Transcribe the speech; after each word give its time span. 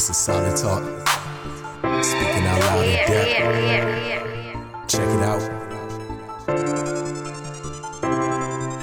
This 0.00 0.08
is 0.08 0.16
solid 0.16 0.56
talk. 0.56 0.82
Speaking 2.02 2.46
out 2.46 2.60
loud 2.60 2.84
in 2.86 2.96
depth. 3.06 3.28
Check 4.88 5.06
it 5.06 5.22
out. 5.22 5.42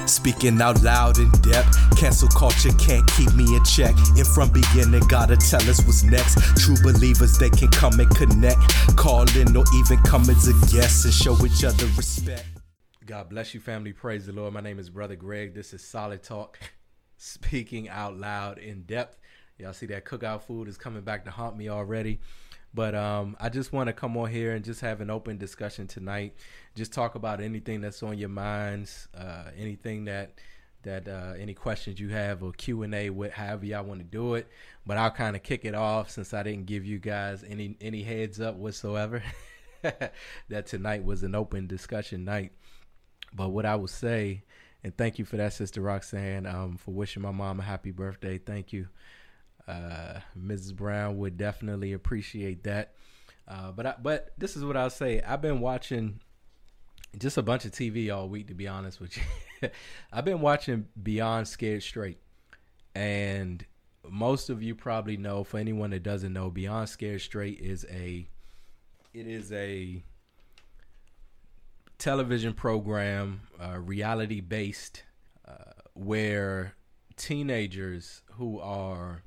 Speaking 0.08 0.62
out 0.62 0.80
loud 0.84 1.18
in 1.18 1.28
depth. 1.42 1.76
Cancel 1.98 2.28
culture 2.28 2.70
can't 2.78 3.04
keep 3.16 3.34
me 3.34 3.56
in 3.56 3.64
check. 3.64 3.96
And 4.16 4.28
from 4.28 4.52
beginning, 4.52 5.02
gotta 5.08 5.36
tell 5.36 5.68
us 5.68 5.84
what's 5.84 6.04
next. 6.04 6.38
True 6.56 6.76
believers, 6.84 7.36
they 7.36 7.50
can 7.50 7.70
come 7.70 7.98
and 7.98 8.08
connect. 8.14 8.60
Call 8.96 9.28
in 9.36 9.56
or 9.56 9.64
even 9.74 9.98
come 10.04 10.22
as 10.30 10.46
a 10.46 10.52
guest 10.72 11.04
and 11.04 11.12
show 11.12 11.36
each 11.44 11.64
other 11.64 11.86
respect. 11.96 12.46
God 13.06 13.28
bless 13.28 13.54
you, 13.54 13.60
family. 13.60 13.92
Praise 13.92 14.26
the 14.26 14.32
Lord. 14.32 14.54
My 14.54 14.60
name 14.60 14.78
is 14.78 14.88
Brother 14.88 15.16
Greg. 15.16 15.52
This 15.52 15.74
is 15.74 15.82
Solid 15.82 16.22
Talk. 16.22 16.60
Speaking 17.16 17.88
out 17.88 18.16
loud 18.16 18.58
in 18.58 18.82
depth. 18.82 19.16
Y'all 19.58 19.72
see 19.72 19.86
that 19.86 20.04
cookout 20.04 20.42
food 20.42 20.68
is 20.68 20.76
coming 20.76 21.02
back 21.02 21.24
to 21.24 21.30
haunt 21.30 21.56
me 21.56 21.68
already. 21.68 22.20
But 22.74 22.94
um, 22.94 23.36
I 23.40 23.48
just 23.48 23.72
want 23.72 23.88
to 23.88 23.92
come 23.92 24.16
on 24.16 24.30
here 24.30 24.54
and 24.54 24.64
just 24.64 24.80
have 24.82 25.00
an 25.00 25.10
open 25.10 25.38
discussion 25.38 25.86
tonight. 25.86 26.34
Just 26.74 26.92
talk 26.92 27.14
about 27.14 27.40
anything 27.40 27.80
that's 27.80 28.02
on 28.02 28.18
your 28.18 28.28
minds, 28.28 29.08
uh, 29.16 29.44
anything 29.56 30.04
that 30.04 30.38
that 30.82 31.08
uh, 31.08 31.34
any 31.36 31.54
questions 31.54 31.98
you 31.98 32.08
have 32.10 32.42
or 32.42 32.52
Q 32.52 32.82
and 32.82 32.94
A, 32.94 33.10
with 33.10 33.32
however 33.32 33.66
y'all 33.66 33.84
want 33.84 34.00
to 34.00 34.04
do 34.04 34.34
it. 34.34 34.46
But 34.86 34.96
I'll 34.96 35.10
kind 35.10 35.34
of 35.34 35.42
kick 35.42 35.64
it 35.64 35.74
off 35.74 36.10
since 36.10 36.32
I 36.32 36.42
didn't 36.42 36.66
give 36.66 36.84
you 36.84 36.98
guys 36.98 37.42
any 37.42 37.76
any 37.80 38.02
heads 38.02 38.40
up 38.40 38.56
whatsoever 38.56 39.22
that 39.82 40.66
tonight 40.66 41.04
was 41.04 41.22
an 41.22 41.34
open 41.34 41.66
discussion 41.66 42.24
night. 42.24 42.52
But 43.34 43.48
what 43.48 43.66
I 43.66 43.76
will 43.76 43.88
say, 43.88 44.44
and 44.84 44.96
thank 44.96 45.18
you 45.18 45.24
for 45.24 45.36
that, 45.36 45.52
Sister 45.52 45.80
Roxanne, 45.80 46.46
um, 46.46 46.76
for 46.76 46.92
wishing 46.92 47.22
my 47.22 47.32
mom 47.32 47.60
a 47.60 47.62
happy 47.62 47.90
birthday. 47.90 48.38
Thank 48.38 48.72
you. 48.72 48.88
Uh, 49.68 50.20
Mrs. 50.36 50.74
Brown 50.74 51.18
would 51.18 51.36
definitely 51.36 51.92
appreciate 51.92 52.64
that. 52.64 52.94
Uh, 53.46 53.70
but 53.70 53.86
I, 53.86 53.94
but 54.00 54.30
this 54.38 54.56
is 54.56 54.64
what 54.64 54.76
I'll 54.76 54.90
say. 54.90 55.20
I've 55.20 55.42
been 55.42 55.60
watching 55.60 56.20
just 57.18 57.36
a 57.36 57.42
bunch 57.42 57.66
of 57.66 57.72
TV 57.72 58.14
all 58.14 58.28
week, 58.28 58.48
to 58.48 58.54
be 58.54 58.66
honest 58.66 59.00
with 59.00 59.16
you. 59.16 59.68
I've 60.12 60.24
been 60.24 60.40
watching 60.40 60.86
Beyond 61.02 61.48
Scared 61.48 61.82
Straight, 61.82 62.18
and 62.94 63.64
most 64.08 64.48
of 64.48 64.62
you 64.62 64.74
probably 64.74 65.18
know. 65.18 65.44
For 65.44 65.58
anyone 65.58 65.90
that 65.90 66.02
doesn't 66.02 66.32
know, 66.32 66.50
Beyond 66.50 66.88
Scared 66.88 67.20
Straight 67.20 67.60
is 67.60 67.84
a 67.90 68.26
it 69.12 69.26
is 69.26 69.52
a 69.52 70.02
television 71.98 72.54
program, 72.54 73.42
uh, 73.60 73.78
reality 73.78 74.40
based, 74.40 75.02
uh, 75.46 75.72
where 75.94 76.74
teenagers 77.16 78.22
who 78.32 78.60
are 78.60 79.24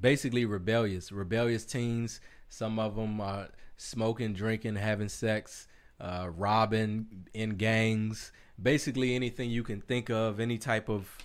basically 0.00 0.44
rebellious, 0.44 1.12
rebellious 1.12 1.64
teens. 1.64 2.20
Some 2.48 2.78
of 2.78 2.96
them 2.96 3.20
are 3.20 3.48
smoking, 3.76 4.34
drinking, 4.34 4.76
having 4.76 5.08
sex, 5.08 5.68
uh, 6.00 6.28
robbing 6.36 7.26
in 7.34 7.56
gangs. 7.56 8.32
Basically, 8.60 9.14
anything 9.14 9.50
you 9.50 9.62
can 9.62 9.80
think 9.80 10.10
of, 10.10 10.40
any 10.40 10.58
type 10.58 10.88
of 10.88 11.16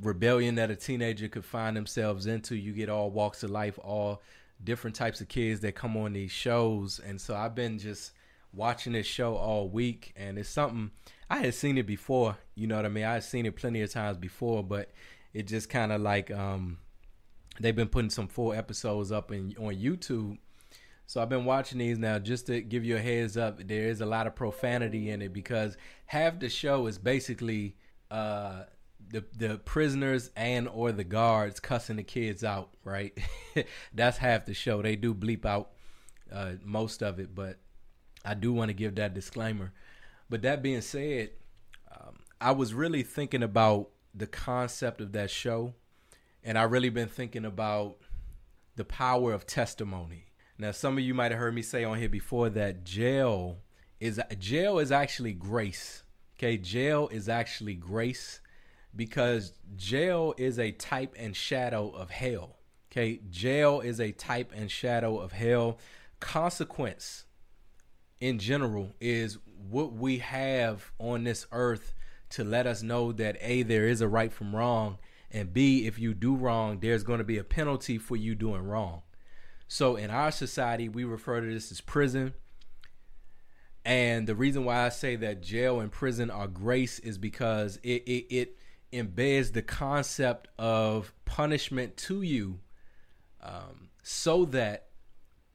rebellion 0.00 0.54
that 0.54 0.70
a 0.70 0.76
teenager 0.76 1.28
could 1.28 1.44
find 1.44 1.76
themselves 1.76 2.26
into. 2.26 2.56
You 2.56 2.72
get 2.72 2.88
all 2.88 3.10
walks 3.10 3.42
of 3.42 3.50
life, 3.50 3.78
all 3.82 4.22
different 4.64 4.96
types 4.96 5.20
of 5.20 5.28
kids 5.28 5.60
that 5.60 5.74
come 5.74 5.96
on 5.96 6.12
these 6.12 6.30
shows. 6.30 7.00
And 7.04 7.20
so 7.20 7.34
I've 7.34 7.54
been 7.54 7.78
just 7.78 8.12
watching 8.54 8.92
this 8.92 9.06
show 9.06 9.36
all 9.36 9.68
week, 9.68 10.12
and 10.16 10.38
it's 10.38 10.48
something 10.48 10.90
I 11.28 11.38
had 11.38 11.54
seen 11.54 11.78
it 11.78 11.86
before. 11.86 12.36
You 12.54 12.66
know 12.66 12.76
what 12.76 12.86
I 12.86 12.88
mean? 12.88 13.04
I 13.04 13.14
had 13.14 13.24
seen 13.24 13.46
it 13.46 13.56
plenty 13.56 13.82
of 13.82 13.90
times 13.90 14.16
before, 14.18 14.62
but 14.62 14.90
it 15.32 15.46
just 15.46 15.68
kind 15.68 15.92
of 15.92 16.00
like 16.00 16.30
um, 16.30 16.78
they've 17.60 17.76
been 17.76 17.88
putting 17.88 18.10
some 18.10 18.28
full 18.28 18.52
episodes 18.52 19.12
up 19.12 19.30
in 19.30 19.54
on 19.58 19.74
YouTube. 19.74 20.38
So 21.06 21.20
I've 21.20 21.28
been 21.28 21.44
watching 21.44 21.78
these 21.78 21.98
now 21.98 22.18
just 22.18 22.46
to 22.46 22.60
give 22.60 22.84
you 22.84 22.96
a 22.96 23.00
heads 23.00 23.36
up. 23.36 23.66
There 23.66 23.88
is 23.88 24.00
a 24.00 24.06
lot 24.06 24.26
of 24.26 24.34
profanity 24.34 25.10
in 25.10 25.20
it 25.20 25.32
because 25.32 25.76
half 26.06 26.38
the 26.38 26.48
show 26.48 26.86
is 26.86 26.96
basically 26.96 27.76
uh, 28.10 28.62
the 29.10 29.24
the 29.36 29.58
prisoners 29.58 30.30
and 30.36 30.68
or 30.68 30.92
the 30.92 31.04
guards 31.04 31.60
cussing 31.60 31.96
the 31.96 32.02
kids 32.02 32.44
out. 32.44 32.70
Right, 32.84 33.16
that's 33.94 34.18
half 34.18 34.46
the 34.46 34.54
show. 34.54 34.80
They 34.80 34.96
do 34.96 35.14
bleep 35.14 35.44
out 35.44 35.70
uh, 36.32 36.52
most 36.64 37.02
of 37.02 37.18
it, 37.18 37.34
but 37.34 37.58
I 38.24 38.34
do 38.34 38.52
want 38.52 38.70
to 38.70 38.74
give 38.74 38.94
that 38.94 39.14
disclaimer. 39.14 39.72
But 40.30 40.42
that 40.42 40.62
being 40.62 40.80
said, 40.80 41.30
um, 41.90 42.20
I 42.40 42.52
was 42.52 42.72
really 42.72 43.02
thinking 43.02 43.42
about 43.42 43.90
the 44.14 44.26
concept 44.26 45.00
of 45.00 45.12
that 45.12 45.30
show 45.30 45.74
and 46.44 46.58
I 46.58 46.64
really 46.64 46.90
been 46.90 47.08
thinking 47.08 47.44
about 47.44 47.96
the 48.76 48.84
power 48.84 49.32
of 49.32 49.46
testimony. 49.46 50.26
Now, 50.58 50.70
some 50.70 50.98
of 50.98 51.04
you 51.04 51.14
might 51.14 51.32
have 51.32 51.40
heard 51.40 51.54
me 51.54 51.62
say 51.62 51.84
on 51.84 51.98
here 51.98 52.08
before 52.08 52.48
that 52.50 52.84
jail 52.84 53.58
is 54.00 54.20
jail 54.38 54.78
is 54.78 54.92
actually 54.92 55.32
grace. 55.32 56.02
Okay, 56.38 56.56
jail 56.56 57.08
is 57.08 57.28
actually 57.28 57.74
grace 57.74 58.40
because 58.94 59.52
jail 59.76 60.34
is 60.36 60.58
a 60.58 60.72
type 60.72 61.14
and 61.18 61.36
shadow 61.36 61.90
of 61.90 62.10
hell. 62.10 62.56
Okay, 62.90 63.20
jail 63.30 63.80
is 63.80 64.00
a 64.00 64.12
type 64.12 64.52
and 64.54 64.70
shadow 64.70 65.18
of 65.18 65.32
hell. 65.32 65.78
Consequence 66.20 67.24
in 68.20 68.38
general 68.38 68.94
is 69.00 69.38
what 69.68 69.92
we 69.92 70.18
have 70.18 70.92
on 70.98 71.24
this 71.24 71.46
earth 71.52 71.94
to 72.30 72.44
let 72.44 72.66
us 72.66 72.82
know 72.82 73.12
that 73.12 73.36
A, 73.40 73.62
there 73.62 73.86
is 73.86 74.00
a 74.00 74.08
right 74.08 74.32
from 74.32 74.54
wrong, 74.54 74.98
and 75.32 75.52
B, 75.52 75.86
if 75.86 75.98
you 75.98 76.12
do 76.12 76.36
wrong, 76.36 76.80
there's 76.80 77.02
going 77.02 77.18
to 77.18 77.24
be 77.24 77.38
a 77.38 77.44
penalty 77.44 77.96
for 77.96 78.16
you 78.16 78.34
doing 78.34 78.62
wrong. 78.62 79.02
So 79.66 79.96
in 79.96 80.10
our 80.10 80.30
society, 80.30 80.90
we 80.90 81.04
refer 81.04 81.40
to 81.40 81.46
this 81.46 81.72
as 81.72 81.80
prison. 81.80 82.34
And 83.84 84.26
the 84.26 84.34
reason 84.34 84.64
why 84.64 84.84
I 84.84 84.90
say 84.90 85.16
that 85.16 85.42
jail 85.42 85.80
and 85.80 85.90
prison 85.90 86.30
are 86.30 86.46
grace 86.46 86.98
is 86.98 87.16
because 87.16 87.78
it, 87.82 88.02
it, 88.06 88.26
it 88.34 88.58
embeds 88.92 89.54
the 89.54 89.62
concept 89.62 90.48
of 90.58 91.14
punishment 91.24 91.96
to 91.96 92.20
you 92.20 92.60
um, 93.42 93.88
so 94.02 94.44
that 94.44 94.88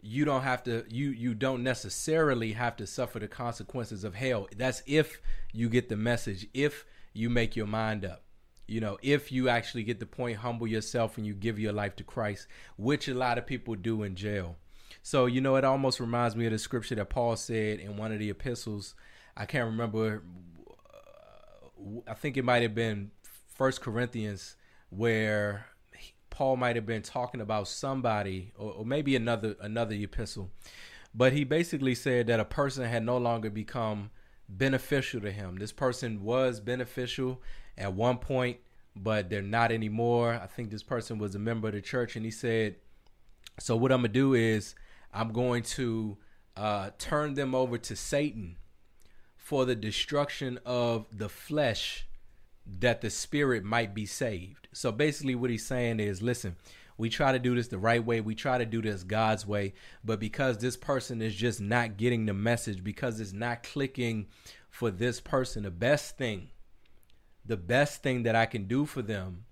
you 0.01 0.25
don't 0.25 0.41
have 0.41 0.63
to 0.63 0.85
you 0.89 1.09
you 1.09 1.33
don't 1.33 1.63
necessarily 1.63 2.53
have 2.53 2.75
to 2.75 2.85
suffer 2.85 3.19
the 3.19 3.27
consequences 3.27 4.03
of 4.03 4.13
hell 4.15 4.47
that's 4.55 4.83
if 4.85 5.19
you 5.51 5.69
get 5.69 5.89
the 5.89 5.97
message 5.97 6.47
if 6.53 6.85
you 7.13 7.29
make 7.29 7.55
your 7.55 7.65
mind 7.65 8.05
up 8.05 8.23
you 8.67 8.81
know, 8.81 8.97
if 9.01 9.31
you 9.31 9.49
actually 9.49 9.83
get 9.83 9.99
the 9.99 10.05
point, 10.05 10.37
humble 10.37 10.67
yourself 10.67 11.17
and 11.17 11.25
you 11.25 11.33
give 11.33 11.57
your 11.57 11.73
life 11.73 11.95
to 11.95 12.03
Christ, 12.03 12.47
which 12.77 13.07
a 13.07 13.13
lot 13.13 13.37
of 13.37 13.45
people 13.45 13.75
do 13.75 14.03
in 14.03 14.15
jail. 14.15 14.57
So, 15.01 15.25
you 15.25 15.39
know, 15.39 15.55
it 15.55 15.63
almost 15.63 16.01
reminds 16.01 16.35
me 16.35 16.45
of 16.45 16.51
the 16.51 16.59
scripture 16.59 16.95
that 16.95 17.09
Paul 17.09 17.37
said 17.37 17.79
in 17.79 17.95
one 17.95 18.11
of 18.11 18.19
the 18.19 18.29
epistles. 18.29 18.93
I 19.37 19.45
can't 19.45 19.65
remember. 19.65 20.21
Uh, 20.69 22.01
I 22.07 22.13
think 22.13 22.35
it 22.35 22.43
might 22.43 22.61
have 22.61 22.75
been 22.75 23.11
First 23.55 23.79
Corinthians, 23.79 24.57
where 24.89 25.67
Paul 26.29 26.57
might 26.57 26.75
have 26.75 26.85
been 26.85 27.03
talking 27.03 27.39
about 27.39 27.69
somebody, 27.69 28.51
or, 28.57 28.71
or 28.73 28.85
maybe 28.85 29.15
another 29.15 29.55
another 29.61 29.95
epistle. 29.95 30.51
But 31.15 31.31
he 31.31 31.45
basically 31.45 31.95
said 31.95 32.27
that 32.27 32.41
a 32.41 32.45
person 32.45 32.83
had 32.85 33.05
no 33.05 33.17
longer 33.17 33.49
become 33.49 34.11
beneficial 34.49 35.21
to 35.21 35.31
him. 35.31 35.57
This 35.57 35.71
person 35.71 36.21
was 36.21 36.59
beneficial 36.59 37.41
at 37.77 37.93
one 37.93 38.17
point, 38.17 38.57
but 38.95 39.29
they're 39.29 39.41
not 39.41 39.71
anymore. 39.71 40.39
I 40.41 40.47
think 40.47 40.69
this 40.69 40.83
person 40.83 41.19
was 41.19 41.35
a 41.35 41.39
member 41.39 41.67
of 41.67 41.73
the 41.73 41.81
church, 41.81 42.15
and 42.15 42.25
he 42.25 42.31
said, 42.31 42.75
"So 43.59 43.75
what 43.75 43.91
I'm 43.91 43.99
gonna 43.99 44.09
do 44.09 44.33
is 44.33 44.75
I'm 45.13 45.31
going 45.31 45.63
to 45.63 46.17
uh, 46.55 46.89
turn 46.97 47.35
them 47.35 47.53
over 47.53 47.77
to 47.77 47.95
Satan 47.95 48.57
for 49.35 49.65
the 49.65 49.75
destruction 49.75 50.59
of 50.65 51.05
the 51.15 51.29
flesh, 51.29 52.07
that 52.65 53.01
the 53.01 53.09
spirit 53.09 53.63
might 53.63 53.93
be 53.93 54.05
saved." 54.05 54.67
So 54.73 54.91
basically, 54.91 55.35
what 55.35 55.49
he's 55.49 55.65
saying 55.65 55.99
is, 55.99 56.21
listen. 56.21 56.55
We 56.99 57.11
try 57.11 57.31
to 57.31 57.37
do 57.37 57.53
this 57.53 57.67
the 57.67 57.77
right 57.77 58.03
way. 58.03 58.21
We 58.21 58.33
try 58.33 58.57
to 58.57 58.65
do 58.65 58.81
this 58.81 59.03
God's 59.03 59.45
way. 59.45 59.75
But 60.03 60.19
because 60.19 60.57
this 60.57 60.75
person 60.75 61.21
is 61.21 61.35
just 61.35 61.61
not 61.61 61.95
getting 61.95 62.25
the 62.25 62.33
message, 62.33 62.83
because 62.83 63.19
it's 63.19 63.33
not 63.33 63.61
clicking 63.61 64.25
for 64.71 64.89
this 64.89 65.21
person, 65.21 65.61
the 65.61 65.69
best 65.69 66.17
thing 66.17 66.49
the 67.47 67.57
best 67.57 68.03
thing 68.03 68.23
that 68.23 68.35
I 68.35 68.45
can 68.45 68.65
do 68.65 68.85
for 68.85 69.01
them 69.01 69.45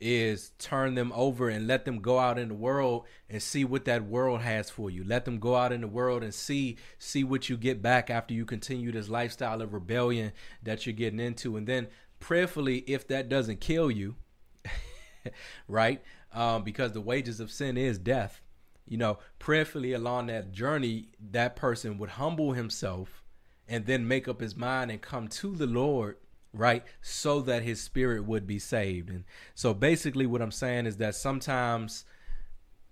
is 0.00 0.52
turn 0.58 0.94
them 0.94 1.12
over 1.14 1.50
and 1.50 1.66
let 1.66 1.84
them 1.84 2.00
go 2.00 2.18
out 2.18 2.38
in 2.38 2.48
the 2.48 2.54
world 2.54 3.04
and 3.28 3.42
see 3.42 3.64
what 3.64 3.84
that 3.84 4.06
world 4.06 4.40
has 4.40 4.70
for 4.70 4.88
you. 4.88 5.04
Let 5.04 5.26
them 5.26 5.38
go 5.38 5.56
out 5.56 5.72
in 5.72 5.82
the 5.82 5.86
world 5.86 6.22
and 6.22 6.32
see 6.32 6.78
see 6.98 7.22
what 7.22 7.50
you 7.50 7.58
get 7.58 7.82
back 7.82 8.08
after 8.08 8.32
you 8.32 8.46
continue 8.46 8.92
this 8.92 9.10
lifestyle 9.10 9.60
of 9.60 9.74
rebellion 9.74 10.32
that 10.62 10.86
you're 10.86 10.94
getting 10.94 11.20
into. 11.20 11.56
And 11.56 11.66
then 11.66 11.88
prayerfully, 12.18 12.78
if 12.86 13.06
that 13.08 13.28
doesn't 13.28 13.60
kill 13.60 13.90
you, 13.90 14.16
right? 15.68 16.02
Um, 16.32 16.62
because 16.62 16.92
the 16.92 17.00
wages 17.02 17.40
of 17.40 17.50
sin 17.50 17.76
is 17.76 17.98
death. 17.98 18.40
You 18.86 18.96
know, 18.96 19.18
prayerfully 19.38 19.92
along 19.92 20.28
that 20.28 20.50
journey, 20.50 21.10
that 21.30 21.56
person 21.56 21.98
would 21.98 22.10
humble 22.10 22.52
himself 22.52 23.22
and 23.68 23.84
then 23.86 24.08
make 24.08 24.26
up 24.26 24.40
his 24.40 24.56
mind 24.56 24.90
and 24.90 25.00
come 25.00 25.28
to 25.28 25.54
the 25.54 25.66
Lord 25.66 26.16
right? 26.52 26.84
So 27.00 27.40
that 27.42 27.62
his 27.62 27.80
spirit 27.80 28.24
would 28.24 28.46
be 28.46 28.58
saved. 28.58 29.10
And 29.10 29.24
so 29.54 29.74
basically, 29.74 30.26
what 30.26 30.42
I'm 30.42 30.50
saying 30.50 30.86
is 30.86 30.96
that 30.98 31.14
sometimes 31.14 32.04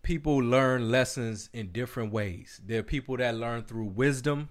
people 0.02 0.36
learn 0.36 0.90
lessons 0.90 1.50
in 1.52 1.72
different 1.72 2.12
ways. 2.12 2.60
There 2.64 2.80
are 2.80 2.84
people 2.84 3.16
that 3.18 3.34
learn 3.34 3.62
through 3.62 3.86
wisdom, 3.86 4.48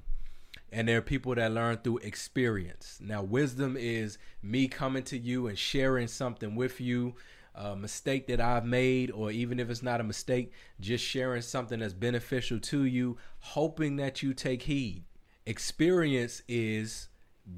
and 0.71 0.87
there 0.87 0.97
are 0.97 1.01
people 1.01 1.33
that 1.35 1.51
learn 1.51 1.77
through 1.77 1.99
experience. 1.99 2.99
Now, 3.01 3.23
wisdom 3.23 3.77
is 3.77 4.17
me 4.43 4.67
coming 4.67 5.03
to 5.03 5.17
you 5.17 5.47
and 5.47 5.57
sharing 5.57 6.07
something 6.07 6.55
with 6.55 6.81
you, 6.81 7.15
a 7.55 7.75
mistake 7.75 8.27
that 8.27 8.41
I've 8.41 8.65
made, 8.65 9.09
or 9.09 9.31
even 9.31 9.59
if 9.59 9.69
it's 9.69 9.81
not 9.81 10.01
a 10.01 10.03
mistake, 10.03 10.51
just 10.79 11.03
sharing 11.03 11.41
something 11.41 11.79
that's 11.79 11.93
beneficial 11.93 12.59
to 12.59 12.83
you, 12.83 13.17
hoping 13.39 13.95
that 13.95 14.21
you 14.21 14.33
take 14.33 14.63
heed. 14.63 15.05
Experience 15.45 16.43
is 16.47 17.07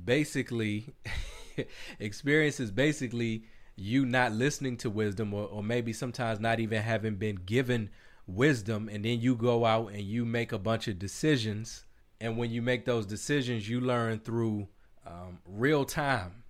basically 0.06 0.94
experience 2.00 2.60
is 2.60 2.72
basically 2.72 3.44
you 3.76 4.06
not 4.06 4.34
listening 4.34 4.78
to 4.78 4.90
wisdom 4.90 5.34
or, 5.34 5.46
or 5.46 5.64
maybe 5.64 5.94
sometimes 5.94 6.40
not 6.40 6.60
even 6.60 6.82
having 6.82 7.16
been 7.16 7.38
given 7.46 7.90
wisdom. 8.28 8.90
And 8.90 9.04
then 9.04 9.22
you 9.22 9.36
go 9.36 9.66
out 9.66 9.92
and 9.92 10.02
you 10.02 10.26
make 10.26 10.52
a 10.52 10.60
bunch 10.60 10.88
of 10.88 11.00
decisions. 11.00 11.86
And 12.20 12.38
when 12.38 12.52
you 12.52 12.62
make 12.62 12.86
those 12.86 13.06
decisions 13.06 13.70
you 13.70 13.80
learn 13.80 14.20
through 14.20 14.68
um, 15.08 15.40
real 15.46 15.86
time 15.86 16.44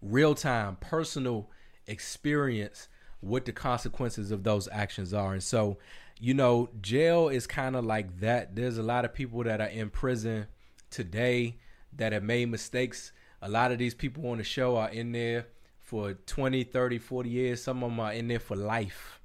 real 0.00 0.34
time 0.34 0.76
personal 0.80 1.50
experience 1.86 2.88
what 3.20 3.44
the 3.44 3.52
consequences 3.52 4.30
of 4.30 4.44
those 4.44 4.66
actions 4.72 5.12
are. 5.12 5.32
And 5.32 5.42
so 5.42 5.78
you 6.18 6.34
know 6.34 6.70
jail 6.80 7.28
is 7.28 7.46
kind 7.46 7.74
of 7.74 7.84
like 7.84 8.20
that. 8.20 8.54
There's 8.54 8.78
a 8.78 8.82
lot 8.82 9.04
of 9.04 9.12
people 9.12 9.42
that 9.44 9.60
are 9.60 9.66
in 9.66 9.90
prison 9.90 10.46
today 10.90 11.56
that 11.96 12.12
have 12.12 12.22
made 12.22 12.46
mistakes 12.46 13.12
a 13.42 13.48
lot 13.48 13.72
of 13.72 13.78
these 13.78 13.94
people 13.94 14.28
on 14.28 14.38
the 14.38 14.44
show 14.44 14.76
are 14.76 14.90
in 14.90 15.12
there 15.12 15.46
for 15.78 16.14
20, 16.14 16.64
30, 16.64 16.98
40 16.98 17.28
years. 17.28 17.62
Some 17.62 17.82
of 17.82 17.90
them 17.90 18.00
are 18.00 18.12
in 18.12 18.28
there 18.28 18.38
for 18.38 18.56
life. 18.56 19.20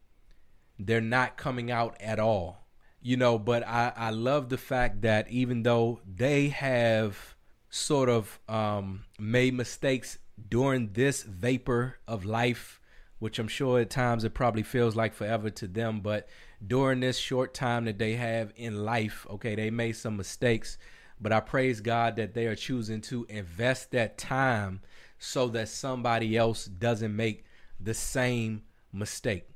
They're 0.79 1.01
not 1.01 1.38
coming 1.38 1.71
out 1.71 1.95
at 2.00 2.19
all. 2.19 2.67
You 3.01 3.17
know, 3.17 3.38
but 3.38 3.65
I, 3.67 3.94
I 3.95 4.09
love 4.09 4.50
the 4.50 4.57
fact 4.57 5.01
that 5.01 5.29
even 5.29 5.62
though 5.62 6.01
they 6.06 6.50
have 6.50 7.35
sort 7.69 8.09
of 8.09 8.39
um, 8.50 9.03
made 9.19 9.53
mistakes 9.53 10.18
during 10.50 10.94
this 10.94 11.23
vapor 11.23 12.00
of 12.07 12.25
life, 12.25 12.79
which 13.19 13.38
I'm 13.38 13.47
sure 13.47 13.79
at 13.79 13.89
times 13.89 14.23
it 14.23 14.33
probably 14.33 14.63
feels 14.63 14.95
like 14.95 15.13
forever 15.13 15.50
to 15.51 15.68
them, 15.68 16.01
but 16.01 16.27
during 16.65 17.00
this 17.00 17.18
short 17.18 17.53
time 17.53 17.85
that 17.85 18.00
they 18.00 18.13
have 18.13 18.51
in 18.56 18.85
life, 18.85 19.27
okay, 19.29 19.56
they 19.56 19.69
made 19.69 19.94
some 19.94 20.18
mistakes, 20.18 20.77
but 21.19 21.31
I 21.31 21.39
praise 21.39 21.81
God 21.81 22.15
that 22.17 22.33
they 22.33 22.45
are 22.47 22.56
choosing 22.56 23.01
to 23.01 23.25
invest 23.29 23.91
that 23.91 24.17
time 24.17 24.81
so 25.17 25.47
that 25.50 25.69
somebody 25.69 26.35
else 26.35 26.65
doesn't 26.65 27.15
make 27.15 27.45
the 27.79 27.94
same 27.94 28.63
mistake. 28.91 29.47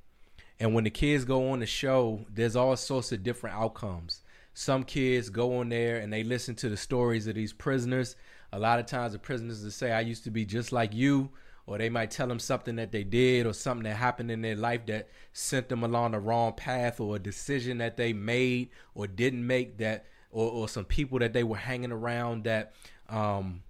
And 0.60 0.74
when 0.74 0.84
the 0.84 0.90
kids 0.90 1.26
go 1.26 1.52
on 1.52 1.60
the 1.60 1.66
show, 1.66 2.26
there's 2.30 2.56
all 2.56 2.76
sorts 2.76 3.12
of 3.12 3.24
different 3.24 3.56
outcomes. 3.56 4.22
Some 4.54 4.84
kids 4.84 5.30
go 5.30 5.58
on 5.60 5.70
there 5.70 5.98
and 5.98 6.12
they 6.12 6.24
listen 6.24 6.56
to 6.56 6.70
the 6.70 6.76
stories 6.78 7.28
of 7.28 7.36
these 7.36 7.54
prisoners. 7.54 8.16
A 8.52 8.60
lot 8.60 8.80
of 8.80 8.86
times, 8.86 9.14
the 9.14 9.20
prisoners 9.20 9.64
will 9.64 9.72
say, 9.72 9.92
I 9.92 10.02
used 10.02 10.24
to 10.26 10.32
be 10.32 10.44
just 10.46 10.72
like 10.72 10.94
you, 10.94 11.30
or 11.66 11.78
they 11.78 11.90
might 11.90 12.12
tell 12.12 12.28
them 12.28 12.40
something 12.40 12.76
that 12.78 12.92
they 12.92 13.04
did 13.04 13.46
or 13.46 13.54
something 13.54 13.84
that 13.84 13.96
happened 13.96 14.32
in 14.32 14.42
their 14.42 14.56
life 14.56 14.86
that 14.88 15.08
sent 15.34 15.70
them 15.70 15.84
along 15.84 16.12
the 16.12 16.20
wrong 16.20 16.54
path, 16.54 17.00
or 17.00 17.16
a 17.16 17.20
decision 17.20 17.78
that 17.78 17.96
they 17.96 18.12
made 18.12 18.70
or 18.96 19.08
didn't 19.08 19.46
make 19.46 19.78
that, 19.78 20.08
or, 20.32 20.50
or 20.50 20.70
some 20.70 20.86
people 20.86 21.20
that 21.20 21.34
they 21.34 21.44
were 21.44 21.58
hanging 21.58 21.92
around 21.92 22.44
that 22.44 22.74
um, 23.10 23.64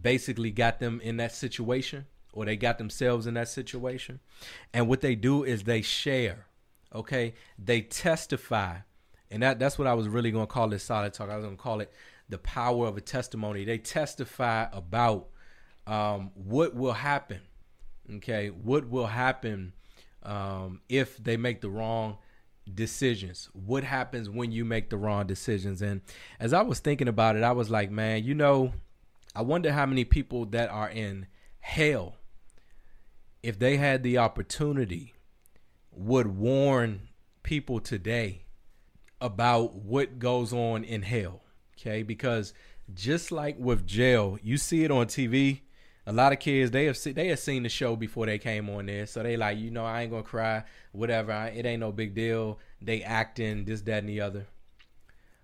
basically 0.00 0.50
got 0.50 0.78
them 0.80 1.00
in 1.02 1.16
that 1.16 1.34
situation 1.34 2.06
or 2.32 2.44
they 2.44 2.56
got 2.56 2.78
themselves 2.78 3.26
in 3.26 3.34
that 3.34 3.48
situation. 3.48 4.20
And 4.72 4.88
what 4.88 5.00
they 5.00 5.14
do 5.14 5.42
is 5.42 5.64
they 5.64 5.82
share, 5.82 6.46
okay? 6.94 7.34
They 7.58 7.80
testify. 7.80 8.78
And 9.30 9.42
that, 9.42 9.58
that's 9.58 9.78
what 9.78 9.88
I 9.88 9.94
was 9.94 10.06
really 10.06 10.30
going 10.30 10.46
to 10.46 10.52
call 10.52 10.68
this 10.68 10.84
solid 10.84 11.14
talk. 11.14 11.30
I 11.30 11.36
was 11.36 11.44
going 11.44 11.56
to 11.56 11.62
call 11.62 11.80
it 11.80 11.92
the 12.28 12.38
power 12.38 12.86
of 12.86 12.96
a 12.96 13.00
testimony. 13.00 13.64
They 13.64 13.78
testify 13.78 14.66
about 14.72 15.28
um, 15.86 16.30
what 16.34 16.74
will 16.74 16.92
happen, 16.92 17.40
okay? 18.16 18.48
What 18.48 18.88
will 18.88 19.06
happen 19.06 19.72
um, 20.22 20.80
if 20.88 21.16
they 21.16 21.36
make 21.36 21.60
the 21.62 21.70
wrong 21.70 22.18
decisions? 22.72 23.48
What 23.52 23.84
happens 23.84 24.28
when 24.28 24.52
you 24.52 24.64
make 24.64 24.90
the 24.90 24.96
wrong 24.96 25.26
decisions? 25.26 25.82
And 25.82 26.00
as 26.40 26.52
I 26.52 26.62
was 26.62 26.80
thinking 26.80 27.08
about 27.08 27.36
it, 27.36 27.42
I 27.42 27.52
was 27.52 27.70
like, 27.70 27.90
man, 27.90 28.24
you 28.24 28.34
know, 28.34 28.72
I 29.34 29.42
wonder 29.42 29.72
how 29.72 29.86
many 29.86 30.04
people 30.04 30.46
that 30.46 30.70
are 30.70 30.88
in 30.88 31.26
hell, 31.60 32.16
if 33.42 33.58
they 33.58 33.76
had 33.76 34.02
the 34.02 34.18
opportunity, 34.18 35.14
would 35.92 36.26
warn 36.26 37.08
people 37.42 37.80
today 37.80 38.42
about 39.20 39.74
what 39.74 40.18
goes 40.18 40.52
on 40.52 40.84
in 40.84 41.02
hell. 41.02 41.42
Okay, 41.78 42.02
because 42.02 42.54
just 42.94 43.30
like 43.30 43.58
with 43.58 43.86
jail, 43.86 44.38
you 44.42 44.56
see 44.56 44.84
it 44.84 44.90
on 44.90 45.06
TV. 45.06 45.60
A 46.08 46.12
lot 46.12 46.32
of 46.32 46.38
kids 46.38 46.70
they 46.70 46.84
have 46.84 46.98
they 47.02 47.28
have 47.28 47.38
seen 47.38 47.64
the 47.64 47.68
show 47.68 47.96
before 47.96 48.26
they 48.26 48.38
came 48.38 48.70
on 48.70 48.86
there, 48.86 49.06
so 49.06 49.22
they 49.22 49.36
like 49.36 49.58
you 49.58 49.70
know 49.70 49.84
I 49.84 50.02
ain't 50.02 50.12
gonna 50.12 50.22
cry, 50.22 50.62
whatever. 50.92 51.50
It 51.52 51.66
ain't 51.66 51.80
no 51.80 51.90
big 51.90 52.14
deal. 52.14 52.60
They 52.80 53.02
acting 53.02 53.64
this, 53.64 53.82
that, 53.82 53.98
and 53.98 54.08
the 54.08 54.20
other. 54.20 54.46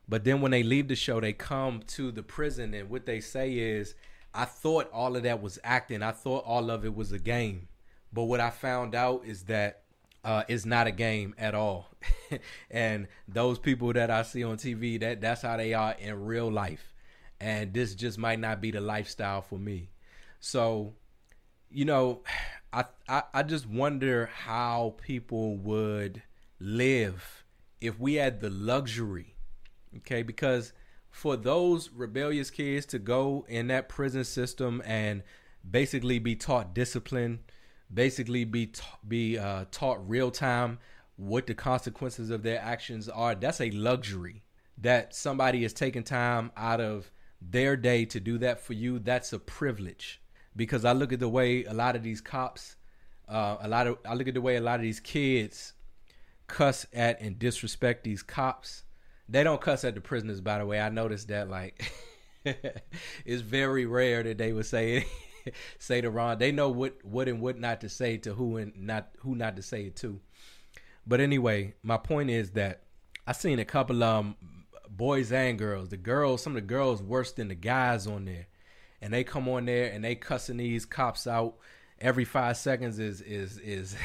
But 0.08 0.24
then 0.24 0.40
when 0.40 0.52
they 0.52 0.62
leave 0.62 0.88
the 0.88 0.94
show, 0.94 1.20
they 1.20 1.32
come 1.32 1.82
to 1.88 2.12
the 2.12 2.22
prison, 2.22 2.74
and 2.74 2.88
what 2.90 3.06
they 3.06 3.20
say 3.20 3.54
is, 3.54 3.94
I 4.34 4.44
thought 4.44 4.90
all 4.92 5.16
of 5.16 5.24
that 5.24 5.42
was 5.42 5.58
acting. 5.64 6.02
I 6.02 6.12
thought 6.12 6.44
all 6.44 6.70
of 6.70 6.84
it 6.84 6.94
was 6.94 7.12
a 7.12 7.18
game. 7.18 7.68
But 8.12 8.24
what 8.24 8.40
I 8.40 8.50
found 8.50 8.94
out 8.94 9.24
is 9.24 9.44
that 9.44 9.82
uh, 10.24 10.44
it's 10.48 10.64
not 10.64 10.86
a 10.86 10.92
game 10.92 11.34
at 11.38 11.54
all. 11.54 11.88
and 12.70 13.08
those 13.26 13.58
people 13.58 13.92
that 13.94 14.10
I 14.10 14.22
see 14.22 14.44
on 14.44 14.56
TV, 14.58 15.00
that 15.00 15.20
that's 15.20 15.42
how 15.42 15.56
they 15.56 15.74
are 15.74 15.96
in 15.98 16.24
real 16.24 16.50
life. 16.50 16.94
And 17.40 17.72
this 17.72 17.94
just 17.94 18.18
might 18.18 18.38
not 18.38 18.60
be 18.60 18.70
the 18.70 18.80
lifestyle 18.80 19.42
for 19.42 19.58
me. 19.58 19.88
So, 20.42 20.96
you 21.70 21.86
know, 21.86 22.22
I 22.74 22.84
I, 23.08 23.22
I 23.34 23.42
just 23.44 23.66
wonder 23.66 24.26
how 24.26 24.94
people 25.02 25.56
would 25.58 26.22
live 26.60 27.44
if 27.80 27.98
we 27.98 28.14
had 28.14 28.40
the 28.40 28.50
luxury 28.50 29.32
Okay, 29.98 30.22
because 30.22 30.72
for 31.10 31.36
those 31.36 31.90
rebellious 31.90 32.50
kids 32.50 32.86
to 32.86 32.98
go 32.98 33.44
in 33.48 33.66
that 33.68 33.88
prison 33.88 34.24
system 34.24 34.82
and 34.86 35.22
basically 35.68 36.18
be 36.18 36.34
taught 36.34 36.74
discipline, 36.74 37.40
basically 37.92 38.44
be 38.44 38.68
ta- 38.68 38.98
be 39.06 39.38
uh, 39.38 39.66
taught 39.70 40.08
real 40.08 40.30
time 40.30 40.78
what 41.16 41.46
the 41.46 41.54
consequences 41.54 42.30
of 42.30 42.42
their 42.42 42.60
actions 42.60 43.08
are, 43.08 43.34
that's 43.34 43.60
a 43.60 43.70
luxury. 43.70 44.42
That 44.78 45.14
somebody 45.14 45.64
is 45.64 45.74
taking 45.74 46.02
time 46.04 46.50
out 46.56 46.80
of 46.80 47.12
their 47.40 47.76
day 47.76 48.06
to 48.06 48.18
do 48.20 48.38
that 48.38 48.60
for 48.60 48.72
you, 48.72 48.98
that's 48.98 49.32
a 49.32 49.38
privilege. 49.38 50.21
Because 50.54 50.84
I 50.84 50.92
look 50.92 51.12
at 51.12 51.20
the 51.20 51.28
way 51.28 51.64
a 51.64 51.72
lot 51.72 51.96
of 51.96 52.02
these 52.02 52.20
cops, 52.20 52.76
uh, 53.28 53.56
a 53.60 53.68
lot 53.68 53.86
of 53.86 53.98
I 54.04 54.14
look 54.14 54.28
at 54.28 54.34
the 54.34 54.40
way 54.40 54.56
a 54.56 54.60
lot 54.60 54.76
of 54.76 54.82
these 54.82 55.00
kids 55.00 55.72
cuss 56.46 56.86
at 56.92 57.20
and 57.20 57.38
disrespect 57.38 58.04
these 58.04 58.22
cops 58.22 58.84
they 59.32 59.44
don't 59.44 59.60
cuss 59.60 59.84
at 59.84 59.94
the 59.94 60.00
prisoners, 60.00 60.40
by 60.40 60.58
the 60.58 60.66
way. 60.66 60.78
I 60.80 60.90
noticed 60.90 61.28
that 61.28 61.48
like 61.48 61.90
it's 62.44 63.42
very 63.42 63.86
rare 63.86 64.22
that 64.22 64.38
they 64.38 64.52
would 64.52 64.66
say 64.66 64.96
it. 64.96 65.06
say 65.78 66.00
to 66.00 66.10
Ron. 66.10 66.38
They 66.38 66.52
know 66.52 66.68
what 66.68 67.02
what 67.02 67.28
and 67.28 67.40
what 67.40 67.58
not 67.58 67.80
to 67.80 67.88
say 67.88 68.16
to 68.18 68.34
who 68.34 68.58
and 68.58 68.76
not 68.76 69.08
who 69.20 69.34
not 69.34 69.56
to 69.56 69.62
say 69.62 69.84
it 69.84 69.96
to. 69.96 70.20
But 71.06 71.20
anyway, 71.20 71.74
my 71.82 71.96
point 71.96 72.30
is 72.30 72.50
that 72.50 72.82
I 73.26 73.32
seen 73.32 73.58
a 73.58 73.64
couple 73.64 74.04
of 74.04 74.20
um, 74.20 74.36
boys 74.88 75.32
and 75.32 75.58
girls. 75.58 75.88
The 75.88 75.96
girls, 75.96 76.42
some 76.42 76.52
of 76.52 76.62
the 76.62 76.66
girls 76.68 77.02
worse 77.02 77.32
than 77.32 77.48
the 77.48 77.56
guys 77.56 78.06
on 78.06 78.24
there, 78.26 78.46
and 79.02 79.12
they 79.12 79.24
come 79.24 79.48
on 79.48 79.66
there 79.66 79.90
and 79.92 80.02
they 80.02 80.14
cussing 80.14 80.56
these 80.56 80.86
cops 80.86 81.26
out 81.26 81.56
every 82.00 82.24
five 82.24 82.56
seconds. 82.56 82.98
Is 82.98 83.20
is 83.20 83.58
is 83.58 83.96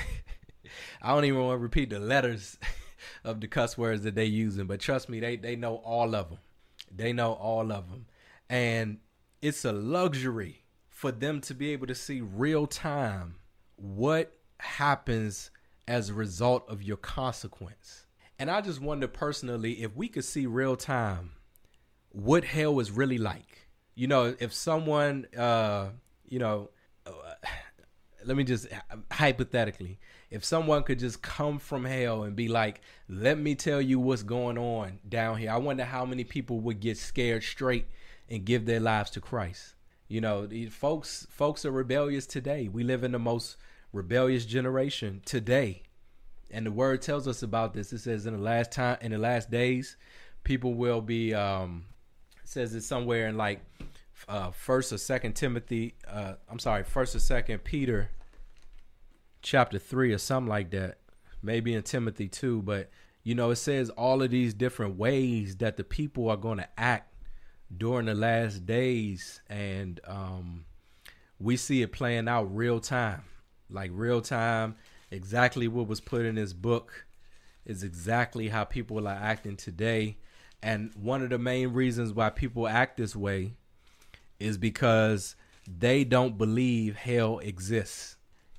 I 1.01 1.13
don't 1.13 1.25
even 1.25 1.39
want 1.39 1.59
to 1.59 1.63
repeat 1.63 1.91
the 1.91 1.99
letters 1.99 2.57
of 3.23 3.39
the 3.39 3.47
cuss 3.47 3.77
words 3.77 4.03
that 4.03 4.15
they 4.15 4.25
using, 4.25 4.65
but 4.65 4.79
trust 4.79 5.07
me, 5.07 5.19
they 5.19 5.37
they 5.37 5.55
know 5.55 5.75
all 5.75 6.15
of 6.15 6.29
them. 6.29 6.39
They 6.93 7.13
know 7.13 7.33
all 7.33 7.71
of 7.71 7.89
them, 7.89 8.07
and 8.49 8.97
it's 9.41 9.63
a 9.63 9.71
luxury 9.71 10.63
for 10.89 11.11
them 11.11 11.41
to 11.41 11.53
be 11.53 11.71
able 11.73 11.85
to 11.87 11.95
see 11.95 12.21
real 12.21 12.65
time 12.65 13.35
what 13.75 14.33
happens 14.59 15.51
as 15.87 16.09
a 16.09 16.13
result 16.13 16.67
of 16.67 16.81
your 16.81 16.97
consequence. 16.97 18.07
And 18.39 18.49
I 18.49 18.61
just 18.61 18.81
wonder 18.81 19.07
personally 19.07 19.83
if 19.83 19.95
we 19.95 20.07
could 20.07 20.25
see 20.25 20.47
real 20.47 20.75
time 20.75 21.33
what 22.09 22.45
hell 22.45 22.79
is 22.79 22.89
really 22.89 23.17
like. 23.17 23.66
You 23.97 24.05
know, 24.05 24.35
if 24.39 24.53
someone, 24.53 25.25
uh, 25.35 25.89
you 26.29 26.37
know, 26.37 26.69
uh, 27.07 27.11
let 28.23 28.37
me 28.37 28.43
just 28.43 28.67
hypothetically, 29.11 29.97
if 30.29 30.45
someone 30.45 30.83
could 30.83 30.99
just 30.99 31.23
come 31.23 31.57
from 31.57 31.83
hell 31.83 32.21
and 32.21 32.35
be 32.35 32.47
like, 32.47 32.81
let 33.09 33.39
me 33.39 33.55
tell 33.55 33.81
you 33.81 33.99
what's 33.99 34.21
going 34.21 34.59
on 34.59 34.99
down 35.09 35.37
here, 35.37 35.49
I 35.49 35.57
wonder 35.57 35.83
how 35.83 36.05
many 36.05 36.23
people 36.23 36.59
would 36.59 36.79
get 36.79 36.99
scared 36.99 37.41
straight 37.41 37.87
and 38.29 38.45
give 38.45 38.67
their 38.67 38.79
lives 38.79 39.09
to 39.11 39.19
Christ. 39.19 39.73
You 40.07 40.21
know, 40.21 40.47
folks 40.69 41.25
folks 41.31 41.65
are 41.65 41.71
rebellious 41.71 42.27
today. 42.27 42.67
We 42.67 42.83
live 42.83 43.03
in 43.03 43.13
the 43.13 43.19
most 43.19 43.57
rebellious 43.91 44.45
generation 44.45 45.21
today. 45.25 45.81
and 46.51 46.67
the 46.67 46.71
word 46.71 47.01
tells 47.01 47.27
us 47.27 47.41
about 47.41 47.73
this. 47.73 47.91
It 47.91 47.99
says 47.99 48.27
in 48.27 48.33
the 48.33 48.39
last 48.43 48.71
time, 48.71 48.99
in 49.01 49.11
the 49.11 49.17
last 49.17 49.49
days, 49.49 49.97
people 50.43 50.75
will 50.75 51.01
be. 51.01 51.33
Um, 51.33 51.85
says 52.47 52.73
it 52.73 52.81
somewhere 52.81 53.27
in 53.27 53.37
like 53.37 53.59
uh, 54.27 54.51
first 54.51 54.93
or 54.93 54.97
second 54.97 55.33
Timothy. 55.33 55.95
Uh, 56.07 56.33
I'm 56.49 56.59
sorry, 56.59 56.83
first 56.83 57.15
or 57.15 57.19
second 57.19 57.63
Peter, 57.63 58.09
chapter 59.41 59.77
three 59.77 60.13
or 60.13 60.17
something 60.17 60.49
like 60.49 60.71
that. 60.71 60.99
Maybe 61.43 61.73
in 61.73 61.83
Timothy 61.83 62.27
too, 62.27 62.61
but 62.61 62.89
you 63.23 63.35
know 63.35 63.51
it 63.51 63.57
says 63.57 63.89
all 63.91 64.23
of 64.23 64.31
these 64.31 64.53
different 64.53 64.97
ways 64.97 65.57
that 65.57 65.77
the 65.77 65.83
people 65.83 66.29
are 66.29 66.37
going 66.37 66.57
to 66.57 66.67
act 66.77 67.13
during 67.75 68.05
the 68.05 68.15
last 68.15 68.65
days, 68.65 69.41
and 69.49 69.99
um, 70.07 70.65
we 71.39 71.57
see 71.57 71.81
it 71.81 71.91
playing 71.91 72.27
out 72.27 72.55
real 72.55 72.79
time, 72.79 73.23
like 73.69 73.91
real 73.93 74.21
time. 74.21 74.75
Exactly 75.11 75.67
what 75.67 75.87
was 75.87 76.01
put 76.01 76.25
in 76.25 76.35
this 76.35 76.53
book 76.53 77.05
is 77.65 77.83
exactly 77.83 78.47
how 78.47 78.63
people 78.63 79.07
are 79.07 79.19
acting 79.21 79.57
today. 79.57 80.17
And 80.61 80.91
one 80.95 81.21
of 81.21 81.29
the 81.29 81.37
main 81.37 81.73
reasons 81.73 82.13
why 82.13 82.29
people 82.29 82.67
act 82.67 82.97
this 82.97 83.15
way 83.15 83.53
is 84.39 84.57
because 84.57 85.35
they 85.67 86.03
don't 86.03 86.37
believe 86.37 86.95
hell 86.95 87.39
exists. 87.39 88.15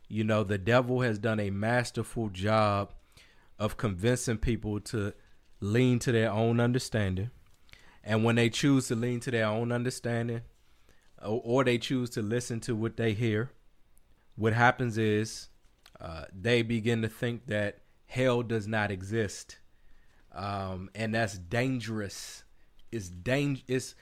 You 0.08 0.24
know, 0.24 0.44
the 0.44 0.58
devil 0.58 1.00
has 1.02 1.18
done 1.18 1.40
a 1.40 1.50
masterful 1.50 2.28
job 2.28 2.92
of 3.58 3.76
convincing 3.76 4.38
people 4.38 4.80
to 4.80 5.12
lean 5.60 5.98
to 6.00 6.12
their 6.12 6.30
own 6.30 6.60
understanding. 6.60 7.30
And 8.04 8.24
when 8.24 8.36
they 8.36 8.48
choose 8.48 8.88
to 8.88 8.94
lean 8.94 9.20
to 9.20 9.30
their 9.30 9.46
own 9.46 9.72
understanding, 9.72 10.42
or, 11.20 11.40
or 11.44 11.64
they 11.64 11.78
choose 11.78 12.10
to 12.10 12.22
listen 12.22 12.60
to 12.60 12.74
what 12.74 12.96
they 12.96 13.12
hear, 13.12 13.50
what 14.36 14.52
happens 14.52 14.96
is 14.96 15.48
uh, 16.00 16.24
they 16.32 16.62
begin 16.62 17.02
to 17.02 17.08
think 17.08 17.46
that 17.46 17.80
hell 18.06 18.42
does 18.42 18.66
not 18.66 18.90
exist, 18.90 19.58
um, 20.38 20.88
and 20.94 21.14
that's 21.14 21.36
dangerous. 21.36 22.44
It's 22.92 23.08
dang. 23.08 23.60
It's 23.66 23.94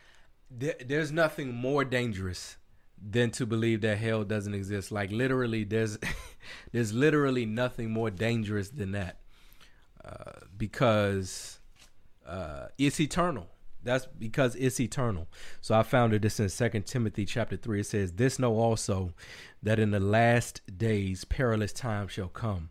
there, 0.51 0.75
there's 0.85 1.11
nothing 1.11 1.55
more 1.55 1.85
dangerous 1.85 2.59
than 3.03 3.31
to 3.33 3.47
believe 3.47 3.81
that 3.81 3.99
hell 3.99 4.23
doesn't 4.23 4.55
exist. 4.55 4.93
Like 4.93 5.11
literally, 5.11 5.65
there's 5.65 5.99
there's 6.73 6.93
literally 6.93 7.47
nothing 7.47 7.91
more 7.91 8.11
dangerous 8.11 8.69
than 8.69 8.93
that, 8.93 9.21
uh, 10.05 10.33
because 10.57 11.59
uh, 12.27 12.67
it's 12.77 13.01
eternal. 13.01 13.49
That's 13.83 14.05
because 14.07 14.57
it's 14.57 14.79
eternal. 14.79 15.29
So 15.63 15.75
I 15.75 15.85
found 15.85 16.13
it 16.13 16.21
this 16.21 16.39
in 16.39 16.49
Second 16.51 16.87
Timothy 16.87 17.25
chapter 17.25 17.57
three. 17.57 17.81
It 17.81 17.87
says, 17.87 18.13
This 18.13 18.39
know 18.39 18.59
also 18.59 19.15
that 19.63 19.79
in 19.79 19.91
the 19.91 20.01
last 20.01 20.61
days 20.77 21.25
perilous 21.25 21.73
times 21.73 22.13
shall 22.13 22.29
come. 22.29 22.71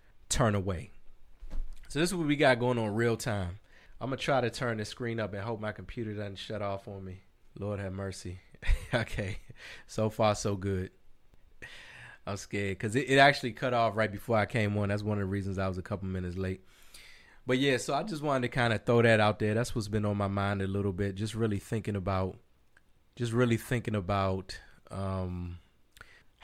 turn 0.31 0.55
away. 0.55 0.91
So 1.89 1.99
this 1.99 2.09
is 2.09 2.15
what 2.15 2.27
we 2.27 2.35
got 2.35 2.59
going 2.59 2.77
on 2.77 2.95
real 2.95 3.17
time. 3.17 3.59
I'm 3.99 4.09
gonna 4.09 4.17
try 4.17 4.41
to 4.41 4.49
turn 4.49 4.77
the 4.77 4.85
screen 4.85 5.19
up 5.19 5.33
and 5.33 5.43
hope 5.43 5.59
my 5.59 5.71
computer 5.71 6.13
doesn't 6.13 6.37
shut 6.37 6.61
off 6.61 6.87
on 6.87 7.03
me. 7.03 7.21
Lord 7.59 7.79
have 7.79 7.93
mercy. 7.93 8.39
okay, 8.93 9.37
so 9.87 10.09
far 10.09 10.35
so 10.35 10.55
good. 10.55 10.91
I'm 12.25 12.37
scared 12.37 12.77
because 12.77 12.95
it, 12.95 13.09
it 13.09 13.17
actually 13.17 13.51
cut 13.51 13.73
off 13.73 13.95
right 13.95 14.11
before 14.11 14.37
I 14.37 14.45
came 14.45 14.77
on. 14.77 14.89
That's 14.89 15.03
one 15.03 15.17
of 15.17 15.23
the 15.23 15.25
reasons 15.25 15.57
I 15.57 15.67
was 15.67 15.77
a 15.77 15.83
couple 15.83 16.07
minutes 16.07 16.37
late. 16.37 16.61
But 17.45 17.57
yeah, 17.57 17.77
so 17.77 17.93
I 17.93 18.03
just 18.03 18.21
wanted 18.21 18.43
to 18.43 18.49
kind 18.49 18.73
of 18.73 18.85
throw 18.85 19.01
that 19.01 19.19
out 19.19 19.39
there. 19.39 19.53
That's 19.53 19.75
what's 19.75 19.87
been 19.87 20.05
on 20.05 20.17
my 20.17 20.27
mind 20.27 20.61
a 20.61 20.67
little 20.67 20.93
bit. 20.93 21.15
Just 21.15 21.33
really 21.33 21.57
thinking 21.57 21.95
about, 21.95 22.37
just 23.15 23.33
really 23.33 23.57
thinking 23.57 23.95
about 23.95 24.59
um, 24.91 25.57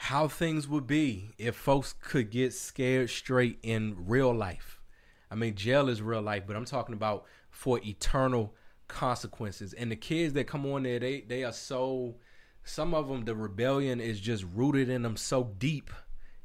how 0.02 0.28
things 0.28 0.66
would 0.66 0.86
be 0.86 1.30
if 1.38 1.54
folks 1.54 1.92
could 1.92 2.30
get 2.30 2.52
scared 2.52 3.10
straight 3.10 3.58
in 3.62 3.96
real 4.06 4.32
life. 4.32 4.80
I 5.30 5.34
mean, 5.34 5.54
jail 5.54 5.88
is 5.88 6.00
real 6.00 6.22
life, 6.22 6.44
but 6.46 6.56
I'm 6.56 6.64
talking 6.64 6.94
about 6.94 7.24
for 7.50 7.78
eternal 7.84 8.54
consequences. 8.86 9.74
And 9.74 9.90
the 9.90 9.96
kids 9.96 10.32
that 10.34 10.46
come 10.46 10.64
on 10.66 10.84
there, 10.84 10.98
they 10.98 11.20
they 11.22 11.44
are 11.44 11.52
so. 11.52 12.16
Some 12.64 12.92
of 12.92 13.08
them, 13.08 13.24
the 13.24 13.34
rebellion 13.34 13.98
is 13.98 14.20
just 14.20 14.44
rooted 14.54 14.90
in 14.90 15.02
them 15.02 15.16
so 15.16 15.52
deep. 15.58 15.90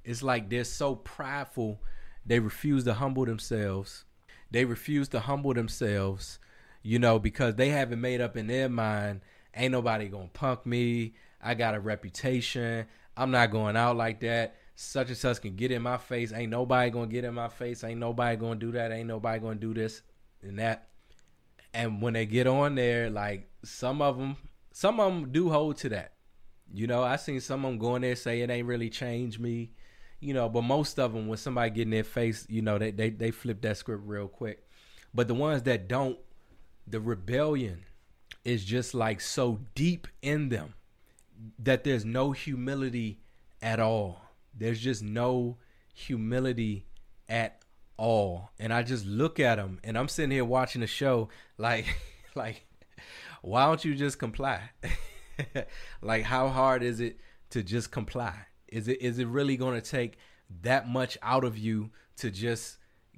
It's 0.05 0.23
like 0.23 0.49
they're 0.49 0.63
so 0.63 0.95
prideful, 0.95 1.81
they 2.25 2.39
refuse 2.39 2.85
to 2.85 2.93
humble 2.93 3.25
themselves 3.25 4.05
they 4.53 4.65
refuse 4.65 5.09
to 5.09 5.19
humble 5.19 5.53
themselves, 5.55 6.39
you 6.83 6.99
know, 6.99 7.17
because 7.17 7.55
they 7.55 7.69
haven't 7.69 7.99
made 7.99 8.21
up 8.21 8.37
in 8.37 8.47
their 8.47 8.69
mind, 8.69 9.21
ain't 9.55 9.71
nobody 9.71 10.07
gonna 10.07 10.29
punk 10.31 10.65
me. 10.65 11.15
I 11.41 11.55
got 11.55 11.73
a 11.73 11.79
reputation. 11.79 12.85
I'm 13.15 13.31
not 13.31 13.51
going 13.51 13.75
out 13.75 13.95
like 13.95 14.19
that. 14.21 14.55
Such 14.75 15.09
and 15.09 15.17
such 15.17 15.41
can 15.41 15.55
get 15.55 15.71
in 15.71 15.81
my 15.81 15.97
face. 15.97 16.33
Ain't 16.33 16.49
nobody 16.49 16.89
gonna 16.89 17.07
get 17.07 17.23
in 17.23 17.33
my 17.33 17.47
face. 17.47 17.83
Ain't 17.83 17.99
nobody 17.99 18.35
gonna 18.37 18.55
do 18.55 18.71
that. 18.71 18.91
Ain't 18.91 19.07
nobody 19.07 19.39
gonna 19.39 19.55
do 19.55 19.73
this 19.73 20.01
and 20.41 20.57
that. 20.59 20.89
And 21.73 22.01
when 22.01 22.13
they 22.13 22.25
get 22.25 22.47
on 22.47 22.75
there, 22.75 23.09
like 23.09 23.49
some 23.63 24.01
of 24.01 24.17
them, 24.17 24.37
some 24.71 24.99
of 24.99 25.13
them 25.13 25.31
do 25.31 25.49
hold 25.49 25.77
to 25.77 25.89
that. 25.89 26.13
You 26.73 26.87
know, 26.87 27.03
I 27.03 27.17
seen 27.17 27.39
some 27.39 27.65
of 27.65 27.71
them 27.71 27.79
going 27.79 28.01
there 28.01 28.15
say 28.15 28.41
it 28.41 28.49
ain't 28.49 28.67
really 28.67 28.89
changed 28.89 29.39
me 29.39 29.71
you 30.23 30.33
know, 30.33 30.47
but 30.47 30.61
most 30.61 30.99
of 30.99 31.13
them, 31.13 31.27
when 31.27 31.37
somebody 31.37 31.69
get 31.69 31.81
in 31.81 31.89
their 31.89 32.05
face, 32.05 32.47
you 32.49 32.61
know, 32.61 32.77
they 32.77 32.91
they 32.91 33.09
they 33.09 33.29
flip 33.29 33.61
that 33.61 33.75
script 33.75 34.03
real 34.05 34.29
quick. 34.29 34.65
But 35.13 35.27
the 35.27 35.33
ones 35.33 35.63
that 35.63 35.89
don't, 35.89 36.17
the 36.87 37.01
rebellion 37.01 37.83
is 38.45 38.63
just 38.63 38.93
like 38.93 39.19
so 39.19 39.59
deep 39.75 40.07
in 40.21 40.47
them 40.47 40.75
that 41.59 41.83
there's 41.83 42.05
no 42.05 42.31
humility 42.31 43.19
at 43.61 43.79
all. 43.79 44.21
There's 44.55 44.79
just 44.79 45.03
no 45.03 45.57
humility 45.93 46.85
at 47.27 47.61
all. 47.97 48.51
And 48.59 48.73
I 48.73 48.83
just 48.83 49.05
look 49.05 49.39
at 49.39 49.55
them 49.55 49.79
and 49.83 49.97
I'm 49.97 50.07
sitting 50.07 50.31
here 50.31 50.45
watching 50.45 50.81
the 50.81 50.87
show 50.87 51.29
like 51.57 51.85
like 52.35 52.65
why 53.41 53.65
don't 53.65 53.83
you 53.83 53.95
just 53.95 54.19
comply? 54.19 54.61
like 56.01 56.23
how 56.23 56.47
hard 56.47 56.83
is 56.83 56.99
it 56.99 57.19
to 57.51 57.63
just 57.63 57.91
comply? 57.91 58.33
Is 58.67 58.87
it 58.87 59.01
is 59.01 59.19
it 59.19 59.27
really 59.27 59.57
going 59.57 59.79
to 59.79 59.89
take 59.89 60.17
that 60.61 60.87
much 60.87 61.17
out 61.21 61.43
of 61.43 61.57
you 61.57 61.91
to 62.17 62.29
just 62.31 62.77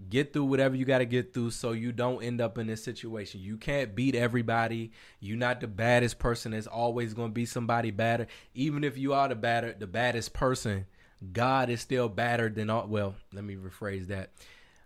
get 0.09 0.33
through 0.33 0.45
whatever 0.45 0.75
you 0.75 0.85
got 0.85 0.99
to 0.99 1.05
get 1.05 1.33
through 1.33 1.51
so 1.51 1.71
you 1.71 1.91
don't 1.91 2.23
end 2.23 2.41
up 2.41 2.57
in 2.57 2.67
this 2.67 2.83
situation. 2.83 3.41
You 3.41 3.57
can't 3.57 3.95
beat 3.95 4.15
everybody. 4.15 4.91
You're 5.19 5.37
not 5.37 5.61
the 5.61 5.67
baddest 5.67 6.19
person. 6.19 6.51
There's 6.51 6.67
always 6.67 7.13
going 7.13 7.29
to 7.29 7.33
be 7.33 7.45
somebody 7.45 7.91
badder. 7.91 8.27
Even 8.53 8.83
if 8.83 8.97
you 8.97 9.13
are 9.13 9.27
the 9.27 9.35
badder, 9.35 9.75
the 9.77 9.87
baddest 9.87 10.33
person, 10.33 10.85
God 11.31 11.69
is 11.69 11.81
still 11.81 12.09
badder 12.09 12.49
than 12.49 12.69
all. 12.69 12.87
Well, 12.87 13.15
let 13.33 13.43
me 13.43 13.55
rephrase 13.55 14.07
that. 14.07 14.31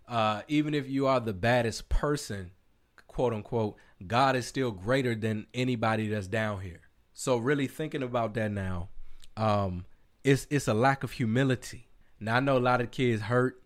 Uh, 0.08 0.42
even 0.48 0.74
if 0.74 0.88
you 0.88 1.06
are 1.06 1.20
the 1.20 1.32
baddest 1.32 1.88
person, 1.88 2.52
quote 3.06 3.32
unquote, 3.32 3.76
God 4.06 4.36
is 4.36 4.46
still 4.46 4.70
greater 4.70 5.14
than 5.14 5.46
anybody 5.52 6.08
that's 6.08 6.26
down 6.26 6.60
here. 6.60 6.80
So 7.12 7.36
really 7.36 7.66
thinking 7.66 8.02
about 8.02 8.34
that 8.34 8.50
now, 8.50 8.88
um, 9.36 9.84
it's 10.24 10.46
it's 10.50 10.68
a 10.68 10.74
lack 10.74 11.04
of 11.04 11.12
humility. 11.12 11.88
Now 12.18 12.36
I 12.36 12.40
know 12.40 12.56
a 12.56 12.58
lot 12.58 12.80
of 12.80 12.90
kids 12.90 13.22
hurt, 13.22 13.59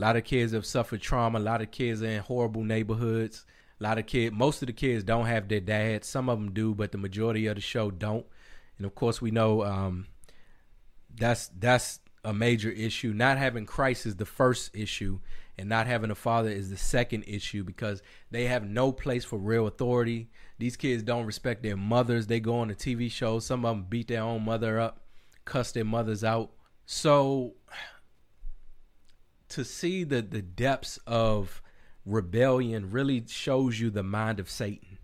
a 0.00 0.06
lot 0.06 0.16
of 0.16 0.24
kids 0.24 0.52
have 0.52 0.64
suffered 0.64 1.02
trauma, 1.02 1.38
a 1.38 1.40
lot 1.40 1.60
of 1.60 1.70
kids 1.70 2.02
are 2.02 2.06
in 2.06 2.20
horrible 2.20 2.64
neighborhoods. 2.64 3.44
A 3.80 3.82
lot 3.82 3.98
of 3.98 4.06
kids, 4.06 4.34
most 4.34 4.62
of 4.62 4.66
the 4.66 4.72
kids 4.72 5.04
don't 5.04 5.26
have 5.26 5.48
their 5.48 5.60
dads. 5.60 6.06
Some 6.06 6.28
of 6.28 6.38
them 6.38 6.52
do, 6.52 6.74
but 6.74 6.92
the 6.92 6.98
majority 6.98 7.46
of 7.46 7.56
the 7.56 7.60
show 7.60 7.90
don't. 7.90 8.26
And 8.76 8.86
of 8.86 8.94
course, 8.94 9.20
we 9.20 9.30
know 9.30 9.62
um, 9.62 10.06
that's 11.14 11.48
that's 11.48 12.00
a 12.24 12.32
major 12.32 12.70
issue. 12.70 13.12
Not 13.12 13.38
having 13.38 13.66
Christ 13.66 14.06
is 14.06 14.16
the 14.16 14.26
first 14.26 14.74
issue, 14.74 15.20
and 15.58 15.68
not 15.68 15.86
having 15.86 16.10
a 16.10 16.14
father 16.14 16.50
is 16.50 16.70
the 16.70 16.76
second 16.76 17.24
issue 17.26 17.64
because 17.64 18.02
they 18.30 18.46
have 18.46 18.68
no 18.68 18.92
place 18.92 19.24
for 19.24 19.38
real 19.38 19.66
authority. 19.66 20.30
These 20.58 20.76
kids 20.76 21.02
don't 21.02 21.26
respect 21.26 21.62
their 21.62 21.76
mothers. 21.76 22.26
They 22.26 22.40
go 22.40 22.58
on 22.58 22.68
the 22.68 22.74
TV 22.74 23.10
shows. 23.10 23.46
Some 23.46 23.64
of 23.64 23.76
them 23.76 23.86
beat 23.88 24.08
their 24.08 24.22
own 24.22 24.44
mother 24.44 24.78
up 24.78 25.00
cuss 25.50 25.72
their 25.72 25.84
mothers 25.84 26.24
out. 26.24 26.50
So 26.86 27.54
to 29.50 29.64
see 29.64 30.04
the 30.04 30.22
the 30.22 30.42
depths 30.42 30.98
of 31.06 31.62
rebellion 32.04 32.90
really 32.90 33.24
shows 33.26 33.78
you 33.78 33.90
the 33.90 34.02
mind 34.02 34.40
of 34.40 34.50
Satan. 34.50 34.98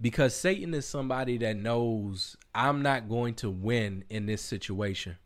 Because 0.00 0.34
Satan 0.34 0.74
is 0.74 0.86
somebody 0.86 1.38
that 1.38 1.56
knows 1.56 2.36
I'm 2.54 2.82
not 2.82 3.08
going 3.08 3.34
to 3.36 3.50
win 3.50 4.04
in 4.10 4.26
this 4.26 4.42
situation. 4.42 5.16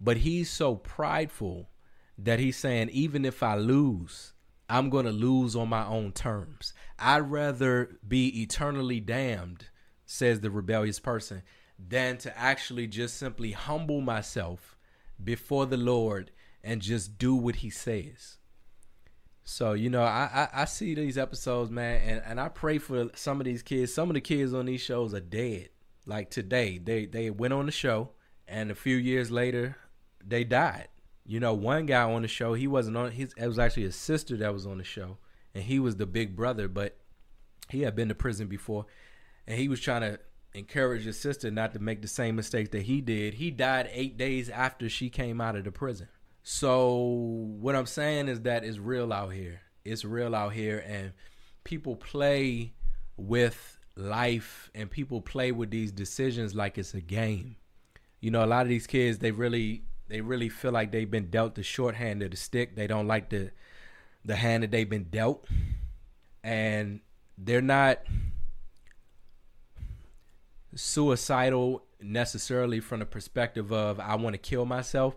But 0.00 0.18
he's 0.18 0.50
so 0.50 0.76
prideful 0.76 1.68
that 2.16 2.38
he's 2.38 2.56
saying, 2.56 2.90
even 2.90 3.24
if 3.24 3.42
I 3.42 3.56
lose, 3.56 4.32
I'm 4.68 4.90
going 4.90 5.06
to 5.06 5.12
lose 5.12 5.54
on 5.54 5.68
my 5.68 5.84
own 5.84 6.12
terms. 6.12 6.72
I'd 6.98 7.30
rather 7.30 7.98
be 8.06 8.42
eternally 8.42 9.00
damned, 9.00 9.66
says 10.06 10.40
the 10.40 10.50
rebellious 10.50 11.00
person, 11.00 11.42
than 11.78 12.16
to 12.18 12.38
actually 12.38 12.86
just 12.86 13.16
simply 13.16 13.52
humble 13.52 14.00
myself 14.00 14.76
before 15.22 15.66
the 15.66 15.76
Lord 15.76 16.30
and 16.68 16.82
just 16.82 17.16
do 17.16 17.34
what 17.34 17.56
he 17.56 17.70
says. 17.70 18.36
So, 19.42 19.72
you 19.72 19.88
know, 19.88 20.02
I, 20.02 20.48
I, 20.52 20.62
I 20.62 20.64
see 20.66 20.94
these 20.94 21.16
episodes, 21.16 21.70
man, 21.70 22.02
and, 22.04 22.22
and 22.26 22.38
I 22.38 22.50
pray 22.50 22.76
for 22.76 23.08
some 23.14 23.40
of 23.40 23.46
these 23.46 23.62
kids. 23.62 23.94
Some 23.94 24.10
of 24.10 24.14
the 24.14 24.20
kids 24.20 24.52
on 24.52 24.66
these 24.66 24.82
shows 24.82 25.14
are 25.14 25.20
dead. 25.20 25.70
Like 26.04 26.28
today, 26.28 26.76
they, 26.76 27.06
they 27.06 27.30
went 27.30 27.54
on 27.54 27.64
the 27.64 27.72
show, 27.72 28.10
and 28.46 28.70
a 28.70 28.74
few 28.74 28.96
years 28.96 29.30
later, 29.30 29.78
they 30.22 30.44
died. 30.44 30.88
You 31.24 31.40
know, 31.40 31.54
one 31.54 31.86
guy 31.86 32.02
on 32.02 32.20
the 32.20 32.28
show, 32.28 32.52
he 32.52 32.66
wasn't 32.66 32.98
on. 32.98 33.12
His 33.12 33.32
it 33.38 33.46
was 33.46 33.58
actually 33.58 33.84
his 33.84 33.96
sister 33.96 34.36
that 34.36 34.52
was 34.52 34.66
on 34.66 34.76
the 34.76 34.84
show, 34.84 35.16
and 35.54 35.64
he 35.64 35.78
was 35.78 35.96
the 35.96 36.06
big 36.06 36.36
brother. 36.36 36.68
But 36.68 36.98
he 37.70 37.82
had 37.82 37.96
been 37.96 38.08
to 38.08 38.14
prison 38.14 38.46
before, 38.46 38.84
and 39.46 39.58
he 39.58 39.68
was 39.68 39.80
trying 39.80 40.02
to 40.02 40.20
encourage 40.52 41.04
his 41.04 41.18
sister 41.18 41.50
not 41.50 41.72
to 41.72 41.78
make 41.78 42.02
the 42.02 42.08
same 42.08 42.36
mistakes 42.36 42.70
that 42.70 42.82
he 42.82 43.00
did. 43.00 43.34
He 43.34 43.50
died 43.50 43.88
eight 43.92 44.18
days 44.18 44.50
after 44.50 44.88
she 44.90 45.08
came 45.08 45.40
out 45.40 45.56
of 45.56 45.64
the 45.64 45.72
prison. 45.72 46.08
So 46.50 46.94
what 47.60 47.76
I'm 47.76 47.84
saying 47.84 48.28
is 48.28 48.40
that 48.40 48.64
it's 48.64 48.78
real 48.78 49.12
out 49.12 49.34
here. 49.34 49.60
It's 49.84 50.02
real 50.02 50.34
out 50.34 50.54
here, 50.54 50.82
and 50.88 51.12
people 51.62 51.94
play 51.94 52.72
with 53.18 53.78
life, 53.96 54.70
and 54.74 54.90
people 54.90 55.20
play 55.20 55.52
with 55.52 55.70
these 55.70 55.92
decisions 55.92 56.54
like 56.54 56.78
it's 56.78 56.94
a 56.94 57.02
game. 57.02 57.56
You 58.20 58.30
know, 58.30 58.42
a 58.42 58.46
lot 58.46 58.62
of 58.62 58.70
these 58.70 58.86
kids, 58.86 59.18
they 59.18 59.30
really 59.30 59.82
they 60.08 60.22
really 60.22 60.48
feel 60.48 60.72
like 60.72 60.90
they've 60.90 61.10
been 61.10 61.28
dealt 61.28 61.54
the 61.54 61.62
short 61.62 61.96
hand 61.96 62.22
of 62.22 62.30
the 62.30 62.38
stick. 62.38 62.76
They 62.76 62.86
don't 62.86 63.06
like 63.06 63.28
the 63.28 63.50
the 64.24 64.36
hand 64.36 64.62
that 64.62 64.70
they've 64.70 64.88
been 64.88 65.10
dealt. 65.10 65.44
And 66.42 67.00
they're 67.36 67.60
not 67.60 67.98
suicidal 70.74 71.84
necessarily 72.00 72.80
from 72.80 73.00
the 73.00 73.06
perspective 73.06 73.70
of 73.70 74.00
I 74.00 74.14
want 74.14 74.32
to 74.32 74.38
kill 74.38 74.64
myself, 74.64 75.14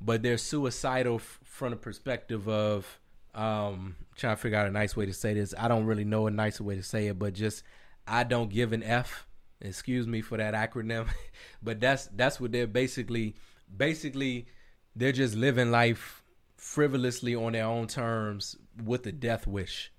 but 0.00 0.22
they're 0.22 0.38
suicidal 0.38 1.16
f- 1.16 1.40
from 1.44 1.70
the 1.70 1.76
perspective 1.76 2.48
of 2.48 2.98
um 3.34 3.94
trying 4.16 4.34
to 4.34 4.40
figure 4.40 4.58
out 4.58 4.66
a 4.66 4.70
nice 4.70 4.96
way 4.96 5.06
to 5.06 5.12
say 5.12 5.34
this. 5.34 5.54
I 5.56 5.68
don't 5.68 5.84
really 5.84 6.04
know 6.04 6.26
a 6.26 6.30
nicer 6.30 6.64
way 6.64 6.76
to 6.76 6.82
say 6.82 7.06
it, 7.08 7.18
but 7.18 7.34
just 7.34 7.62
I 8.06 8.24
don't 8.24 8.50
give 8.50 8.72
an 8.72 8.82
F. 8.82 9.26
Excuse 9.60 10.06
me 10.06 10.22
for 10.22 10.38
that 10.38 10.54
acronym, 10.54 11.08
but 11.62 11.80
that's 11.80 12.06
that's 12.08 12.40
what 12.40 12.52
they're 12.52 12.66
basically 12.66 13.34
basically 13.74 14.46
they're 14.96 15.12
just 15.12 15.34
living 15.34 15.70
life 15.70 16.22
frivolously 16.56 17.34
on 17.34 17.52
their 17.52 17.64
own 17.64 17.86
terms 17.86 18.56
with 18.84 19.06
a 19.06 19.12
death 19.12 19.46
wish 19.46 19.92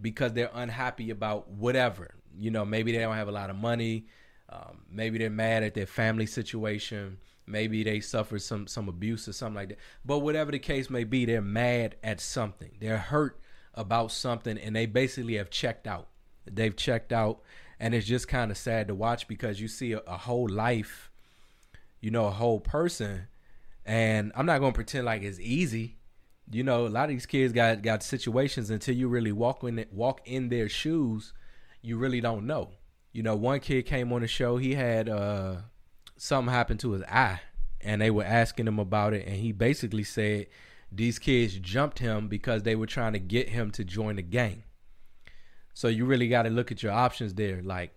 because 0.00 0.32
they're 0.32 0.50
unhappy 0.54 1.10
about 1.10 1.48
whatever. 1.50 2.14
You 2.36 2.50
know, 2.50 2.64
maybe 2.64 2.92
they 2.92 2.98
don't 2.98 3.16
have 3.16 3.28
a 3.28 3.32
lot 3.32 3.50
of 3.50 3.56
money. 3.56 4.06
Um, 4.48 4.82
maybe 4.90 5.18
they're 5.18 5.30
mad 5.30 5.62
at 5.62 5.74
their 5.74 5.86
family 5.86 6.26
situation. 6.26 7.18
Maybe 7.48 7.82
they 7.82 8.00
suffered 8.00 8.42
some 8.42 8.66
some 8.66 8.88
abuse 8.88 9.28
or 9.28 9.32
something 9.32 9.56
like 9.56 9.68
that. 9.70 9.78
But 10.04 10.18
whatever 10.20 10.52
the 10.52 10.58
case 10.58 10.90
may 10.90 11.04
be, 11.04 11.24
they're 11.24 11.40
mad 11.40 11.96
at 12.02 12.20
something. 12.20 12.76
They're 12.80 12.98
hurt 12.98 13.40
about 13.74 14.12
something, 14.12 14.58
and 14.58 14.74
they 14.74 14.86
basically 14.86 15.36
have 15.36 15.50
checked 15.50 15.86
out. 15.86 16.08
They've 16.50 16.74
checked 16.74 17.12
out, 17.12 17.40
and 17.78 17.94
it's 17.94 18.06
just 18.06 18.28
kind 18.28 18.50
of 18.50 18.56
sad 18.56 18.88
to 18.88 18.94
watch 18.94 19.28
because 19.28 19.60
you 19.60 19.68
see 19.68 19.92
a, 19.92 19.98
a 20.00 20.16
whole 20.16 20.48
life 20.48 21.08
you 22.00 22.10
know, 22.10 22.26
a 22.26 22.30
whole 22.30 22.60
person. 22.60 23.26
And 23.84 24.32
I'm 24.34 24.46
not 24.46 24.60
gonna 24.60 24.72
pretend 24.72 25.06
like 25.06 25.22
it's 25.22 25.40
easy. 25.40 25.96
You 26.50 26.62
know, 26.62 26.86
a 26.86 26.88
lot 26.88 27.04
of 27.04 27.10
these 27.10 27.26
kids 27.26 27.52
got 27.52 27.82
got 27.82 28.02
situations 28.02 28.70
until 28.70 28.94
you 28.94 29.08
really 29.08 29.32
walk 29.32 29.64
in 29.64 29.84
walk 29.90 30.20
in 30.24 30.48
their 30.48 30.68
shoes, 30.68 31.32
you 31.82 31.96
really 31.96 32.20
don't 32.20 32.46
know. 32.46 32.70
You 33.12 33.22
know, 33.22 33.36
one 33.36 33.60
kid 33.60 33.86
came 33.86 34.12
on 34.12 34.20
the 34.20 34.28
show, 34.28 34.56
he 34.56 34.74
had 34.74 35.08
uh 35.08 35.56
something 36.18 36.52
happened 36.52 36.80
to 36.80 36.92
his 36.92 37.02
eye 37.04 37.40
and 37.80 38.00
they 38.00 38.10
were 38.10 38.24
asking 38.24 38.66
him 38.66 38.78
about 38.78 39.14
it 39.14 39.26
and 39.26 39.36
he 39.36 39.52
basically 39.52 40.04
said 40.04 40.46
these 40.90 41.18
kids 41.18 41.54
jumped 41.58 41.98
him 41.98 42.28
because 42.28 42.62
they 42.62 42.74
were 42.74 42.86
trying 42.86 43.12
to 43.12 43.18
get 43.18 43.48
him 43.48 43.70
to 43.70 43.84
join 43.84 44.16
the 44.16 44.22
gang. 44.22 44.64
So 45.74 45.88
you 45.88 46.04
really 46.04 46.28
got 46.28 46.42
to 46.42 46.50
look 46.50 46.72
at 46.72 46.82
your 46.82 46.92
options 46.92 47.34
there 47.34 47.62
like 47.62 47.94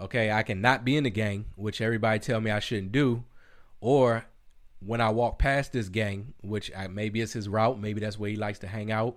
okay, 0.00 0.32
I 0.32 0.42
can 0.42 0.60
not 0.60 0.84
be 0.84 0.96
in 0.96 1.04
the 1.04 1.10
gang, 1.10 1.46
which 1.54 1.80
everybody 1.80 2.18
tell 2.18 2.40
me 2.40 2.50
I 2.50 2.58
shouldn't 2.58 2.92
do, 2.92 3.24
or 3.80 4.24
when 4.80 5.00
I 5.00 5.10
walk 5.10 5.38
past 5.38 5.72
this 5.72 5.88
gang, 5.88 6.34
which 6.42 6.72
I, 6.76 6.88
maybe 6.88 7.20
it's 7.20 7.32
his 7.32 7.48
route, 7.48 7.80
maybe 7.80 8.00
that's 8.00 8.18
where 8.18 8.30
he 8.30 8.36
likes 8.36 8.58
to 8.60 8.66
hang 8.66 8.90
out, 8.90 9.16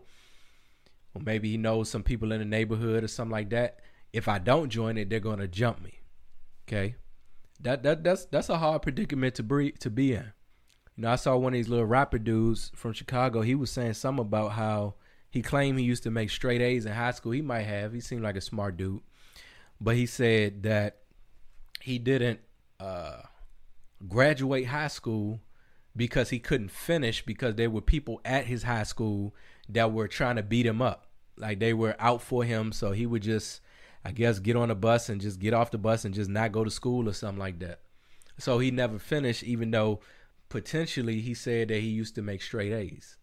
or 1.13 1.21
maybe 1.21 1.49
he 1.49 1.57
knows 1.57 1.89
some 1.89 2.03
people 2.03 2.31
in 2.31 2.39
the 2.39 2.45
neighborhood 2.45 3.03
or 3.03 3.07
something 3.07 3.31
like 3.31 3.49
that. 3.49 3.79
If 4.13 4.27
I 4.27 4.37
don't 4.37 4.69
join 4.69 4.97
it, 4.97 5.09
they're 5.09 5.19
gonna 5.19 5.47
jump 5.47 5.81
me. 5.81 5.99
Okay, 6.67 6.95
that 7.61 7.83
that 7.83 8.03
that's 8.03 8.25
that's 8.25 8.49
a 8.49 8.57
hard 8.57 8.81
predicament 8.81 9.35
to 9.35 9.43
be 9.43 9.71
to 9.71 9.89
be 9.89 10.13
in. 10.13 10.33
You 10.95 11.03
know, 11.03 11.11
I 11.11 11.15
saw 11.15 11.35
one 11.35 11.53
of 11.53 11.57
these 11.57 11.69
little 11.69 11.85
rapper 11.85 12.19
dudes 12.19 12.71
from 12.75 12.93
Chicago. 12.93 13.41
He 13.41 13.55
was 13.55 13.69
saying 13.69 13.93
something 13.93 14.25
about 14.25 14.53
how 14.53 14.95
he 15.29 15.41
claimed 15.41 15.77
he 15.79 15.85
used 15.85 16.03
to 16.03 16.11
make 16.11 16.29
straight 16.29 16.61
A's 16.61 16.85
in 16.85 16.93
high 16.93 17.11
school. 17.11 17.33
He 17.33 17.41
might 17.41 17.63
have. 17.63 17.91
He 17.93 17.99
seemed 17.99 18.23
like 18.23 18.37
a 18.37 18.41
smart 18.41 18.77
dude 18.77 19.01
but 19.79 19.95
he 19.95 20.05
said 20.05 20.63
that 20.63 20.97
he 21.81 21.97
didn't 21.99 22.39
uh, 22.79 23.21
graduate 24.07 24.67
high 24.67 24.87
school 24.87 25.41
because 25.95 26.29
he 26.29 26.39
couldn't 26.39 26.71
finish 26.71 27.25
because 27.25 27.55
there 27.55 27.69
were 27.69 27.81
people 27.81 28.21
at 28.25 28.45
his 28.45 28.63
high 28.63 28.83
school 28.83 29.33
that 29.69 29.91
were 29.91 30.07
trying 30.07 30.35
to 30.35 30.43
beat 30.43 30.65
him 30.65 30.81
up. 30.81 31.07
Like 31.37 31.59
they 31.59 31.73
were 31.73 31.95
out 31.99 32.21
for 32.21 32.43
him, 32.43 32.71
so 32.71 32.91
he 32.91 33.05
would 33.05 33.23
just, 33.23 33.61
I 34.05 34.11
guess, 34.11 34.39
get 34.39 34.55
on 34.55 34.71
a 34.71 34.75
bus 34.75 35.09
and 35.09 35.19
just 35.19 35.39
get 35.39 35.53
off 35.53 35.71
the 35.71 35.77
bus 35.77 36.05
and 36.05 36.13
just 36.13 36.29
not 36.29 36.51
go 36.51 36.63
to 36.63 36.69
school 36.69 37.09
or 37.09 37.13
something 37.13 37.39
like 37.39 37.59
that. 37.59 37.79
So 38.37 38.59
he 38.59 38.69
never 38.71 38.99
finished, 38.99 39.43
even 39.43 39.71
though 39.71 39.99
potentially 40.49 41.21
he 41.21 41.33
said 41.33 41.69
that 41.69 41.79
he 41.79 41.87
used 41.87 42.15
to 42.15 42.21
make 42.21 42.41
straight 42.41 42.71
A's. 42.71 43.17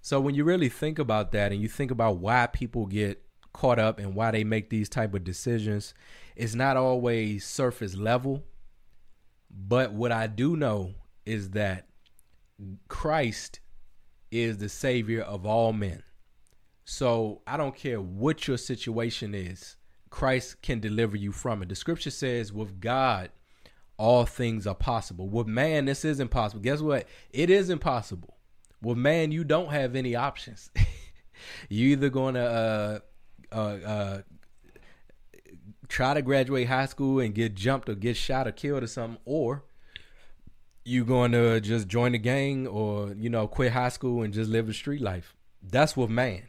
So 0.00 0.20
when 0.20 0.34
you 0.34 0.44
really 0.44 0.68
think 0.68 0.98
about 0.98 1.32
that 1.32 1.52
and 1.52 1.60
you 1.60 1.68
think 1.68 1.90
about 1.90 2.18
why 2.18 2.46
people 2.46 2.86
get 2.86 3.22
caught 3.52 3.78
up 3.78 3.98
and 3.98 4.14
why 4.14 4.30
they 4.30 4.44
make 4.44 4.70
these 4.70 4.88
type 4.88 5.14
of 5.14 5.24
decisions 5.24 5.94
it's 6.36 6.54
not 6.54 6.76
always 6.76 7.44
surface 7.44 7.96
level 7.96 8.44
but 9.50 9.92
what 9.92 10.12
i 10.12 10.26
do 10.26 10.56
know 10.56 10.94
is 11.24 11.50
that 11.50 11.86
christ 12.86 13.60
is 14.30 14.58
the 14.58 14.68
savior 14.68 15.22
of 15.22 15.46
all 15.46 15.72
men 15.72 16.02
so 16.84 17.40
i 17.46 17.56
don't 17.56 17.74
care 17.74 18.00
what 18.00 18.46
your 18.46 18.58
situation 18.58 19.34
is 19.34 19.76
christ 20.10 20.62
can 20.62 20.80
deliver 20.80 21.16
you 21.16 21.32
from 21.32 21.62
it. 21.62 21.68
The 21.68 21.74
scripture 21.74 22.10
says 22.10 22.52
with 22.52 22.80
god 22.80 23.30
all 23.96 24.24
things 24.24 24.66
are 24.66 24.74
possible. 24.74 25.28
With 25.28 25.46
man 25.46 25.86
this 25.86 26.04
is 26.04 26.20
impossible. 26.20 26.62
Guess 26.62 26.80
what? 26.80 27.06
It 27.30 27.50
is 27.50 27.70
impossible. 27.70 28.36
With 28.80 28.98
man 28.98 29.32
you 29.32 29.44
don't 29.44 29.70
have 29.70 29.96
any 29.96 30.14
options. 30.14 30.70
You 31.68 31.88
either 31.88 32.08
gonna 32.08 32.40
uh, 32.40 32.98
uh, 33.52 33.56
uh, 33.56 34.22
try 35.88 36.14
to 36.14 36.22
graduate 36.22 36.68
high 36.68 36.86
school 36.86 37.20
and 37.20 37.34
get 37.34 37.54
jumped 37.54 37.88
or 37.88 37.94
get 37.94 38.16
shot 38.16 38.46
or 38.46 38.52
killed 38.52 38.82
or 38.82 38.86
something, 38.86 39.20
or 39.24 39.64
you 40.84 41.04
going 41.04 41.32
to 41.32 41.60
just 41.60 41.88
join 41.88 42.12
the 42.12 42.18
gang 42.18 42.66
or 42.66 43.14
you 43.16 43.30
know 43.30 43.46
quit 43.46 43.72
high 43.72 43.88
school 43.88 44.22
and 44.22 44.32
just 44.34 44.50
live 44.50 44.68
a 44.68 44.72
street 44.74 45.00
life. 45.00 45.36
That's 45.62 45.96
with 45.96 46.10
man. 46.10 46.44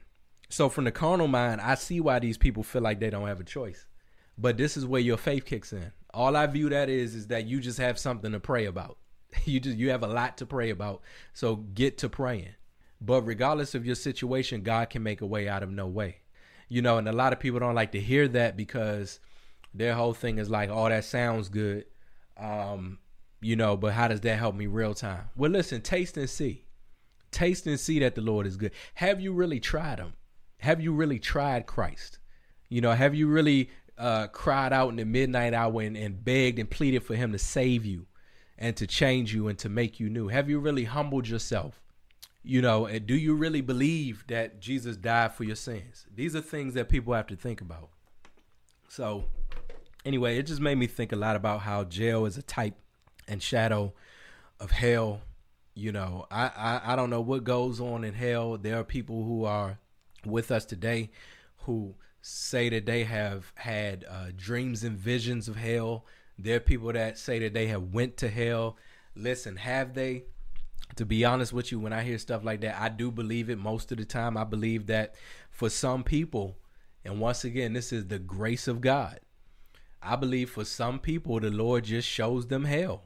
So 0.50 0.68
from 0.68 0.86
the 0.86 0.92
carnal 0.92 1.28
mind, 1.28 1.62
I 1.62 1.76
see 1.76 2.00
why 2.00 2.20
these 2.20 2.38
people 2.38 2.64
feel 2.64 2.82
like 2.82 3.00
they 3.00 3.10
don't 3.10 3.28
have 3.28 3.40
a 3.40 3.46
choice. 3.46 3.86
But 4.38 4.58
this 4.58 4.76
is 4.76 4.86
where 4.86 5.02
your 5.02 5.18
faith 5.18 5.46
kicks 5.46 5.74
in. 5.74 5.92
All 6.14 6.36
I 6.36 6.48
view 6.48 6.70
that 6.70 6.90
is 6.90 7.14
is 7.14 7.28
that 7.28 7.46
you 7.46 7.60
just 7.60 7.78
have 7.78 8.00
something 8.00 8.32
to 8.32 8.40
pray 8.40 8.66
about. 8.66 8.98
You 9.46 9.60
just 9.60 9.78
you 9.78 9.92
have 9.92 10.02
a 10.04 10.08
lot 10.08 10.38
to 10.40 10.46
pray 10.48 10.72
about. 10.72 11.02
So 11.34 11.58
get 11.58 12.00
to 12.00 12.10
praying. 12.10 12.56
But 13.00 13.22
regardless 13.22 13.76
of 13.76 13.86
your 13.86 13.96
situation, 13.96 14.64
God 14.64 14.90
can 14.90 15.04
make 15.04 15.22
a 15.22 15.26
way 15.26 15.48
out 15.48 15.62
of 15.62 15.70
no 15.70 15.86
way 15.86 16.22
you 16.70 16.84
know, 16.84 17.00
and 17.00 17.10
a 17.10 17.12
lot 17.12 17.34
of 17.34 17.40
people 17.40 17.60
don't 17.60 17.76
like 17.76 17.92
to 17.92 18.00
hear 18.00 18.28
that 18.28 18.56
because 18.56 19.20
their 19.74 19.96
whole 19.96 20.14
thing 20.14 20.38
is 20.38 20.50
like, 20.50 20.70
oh, 20.70 20.88
that 20.88 21.04
sounds 21.04 21.50
good. 21.50 21.86
Um, 22.38 23.00
you 23.42 23.56
know, 23.56 23.76
but 23.76 23.94
how 23.94 24.08
does 24.08 24.22
that 24.22 24.38
help 24.38 24.56
me 24.56 24.68
real 24.68 24.94
time? 24.94 25.30
Well, 25.36 25.52
listen, 25.52 25.82
taste 25.82 26.16
and 26.16 26.30
see. 26.30 26.66
Taste 27.32 27.68
and 27.68 27.80
see 27.80 28.00
that 28.00 28.16
the 28.16 28.22
Lord 28.22 28.46
is 28.46 28.56
good. 28.56 28.72
Have 28.96 29.20
you 29.20 29.34
really 29.34 29.60
tried 29.60 30.00
him? 30.00 30.14
Have 30.60 30.82
you 30.82 30.94
really 30.94 31.20
tried 31.20 31.66
Christ? 31.66 32.20
You 32.70 32.82
know, 32.82 32.92
have 32.92 33.16
you 33.16 33.28
really 33.28 33.70
uh, 33.98 34.28
cried 34.28 34.72
out 34.72 34.90
in 34.90 34.98
the 34.98 35.06
midnight 35.06 35.54
hour 35.54 35.82
and, 35.82 35.98
and 35.98 36.24
begged 36.24 36.60
and 36.60 36.70
pleaded 36.70 37.04
for 37.04 37.16
him 37.16 37.32
to 37.32 37.40
save 37.40 37.86
you 37.86 38.08
and 38.58 38.76
to 38.78 38.86
change 38.86 39.34
you 39.34 39.48
and 39.48 39.58
to 39.60 39.70
make 39.70 40.00
you 40.00 40.10
new? 40.10 40.28
Have 40.28 40.50
you 40.50 40.60
really 40.60 40.84
humbled 40.84 41.28
yourself? 41.28 41.82
You 42.44 42.62
know, 42.62 42.86
and 42.86 43.06
do 43.06 43.16
you 43.16 43.36
really 43.36 43.62
believe 43.62 44.26
that 44.28 44.60
Jesus 44.60 44.96
died 44.96 45.34
for 45.34 45.44
your 45.44 45.56
sins? 45.56 46.06
These 46.14 46.36
are 46.36 46.42
things 46.42 46.74
that 46.74 46.88
people 46.88 47.14
have 47.14 47.28
to 47.28 47.36
think 47.36 47.62
about. 47.62 47.90
So, 48.88 49.26
anyway, 50.06 50.38
it 50.38 50.44
just 50.44 50.62
made 50.62 50.78
me 50.78 50.88
think 50.88 51.12
a 51.12 51.18
lot 51.18 51.36
about 51.36 51.62
how 51.62 51.84
jail 51.84 52.26
is 52.26 52.38
a 52.38 52.42
type 52.42 52.76
and 53.28 53.44
shadow 53.44 53.94
of 54.60 54.72
hell. 54.72 55.22
You 55.76 55.92
know, 55.92 56.28
I, 56.32 56.52
I 56.56 56.94
I 56.94 56.96
don't 56.96 57.10
know 57.10 57.22
what 57.22 57.44
goes 57.44 57.80
on 57.80 58.04
in 58.04 58.14
hell. 58.14 58.58
There 58.58 58.78
are 58.78 58.84
people 58.84 59.24
who 59.24 59.46
are 59.46 59.78
with 60.26 60.52
us 60.52 60.66
today 60.66 61.10
who 61.66 61.96
say 62.22 62.70
that 62.70 62.86
they 62.86 63.04
have 63.04 63.52
had 63.56 64.06
uh, 64.10 64.28
dreams 64.36 64.84
and 64.84 64.98
visions 64.98 65.48
of 65.48 65.56
hell. 65.56 66.06
There 66.38 66.58
are 66.58 66.62
people 66.62 66.92
that 66.94 67.18
say 67.18 67.40
that 67.40 67.54
they 67.54 67.68
have 67.68 67.94
went 67.94 68.18
to 68.18 68.30
hell. 68.30 68.78
Listen, 69.16 69.56
have 69.58 69.94
they? 69.94 70.26
To 70.96 71.06
be 71.06 71.24
honest 71.24 71.54
with 71.54 71.72
you, 71.72 71.80
when 71.80 71.94
I 71.94 72.04
hear 72.04 72.18
stuff 72.18 72.44
like 72.44 72.62
that, 72.62 72.80
I 72.80 72.90
do 72.90 73.12
believe 73.12 73.50
it 73.50 73.60
most 73.60 73.92
of 73.92 73.98
the 73.98 74.06
time. 74.06 74.36
I 74.36 74.44
believe 74.44 74.88
that 74.88 75.16
for 75.52 75.70
some 75.70 76.04
people, 76.04 76.58
and 77.06 77.20
once 77.20 77.44
again, 77.44 77.74
this 77.74 77.94
is 77.94 78.08
the 78.08 78.20
grace 78.20 78.68
of 78.68 78.82
God. 78.82 79.20
I 80.02 80.16
believe 80.16 80.50
for 80.50 80.66
some 80.66 81.00
people, 81.00 81.40
the 81.40 81.52
Lord 81.52 81.84
just 81.84 82.08
shows 82.08 82.48
them 82.48 82.66
hell. 82.66 83.04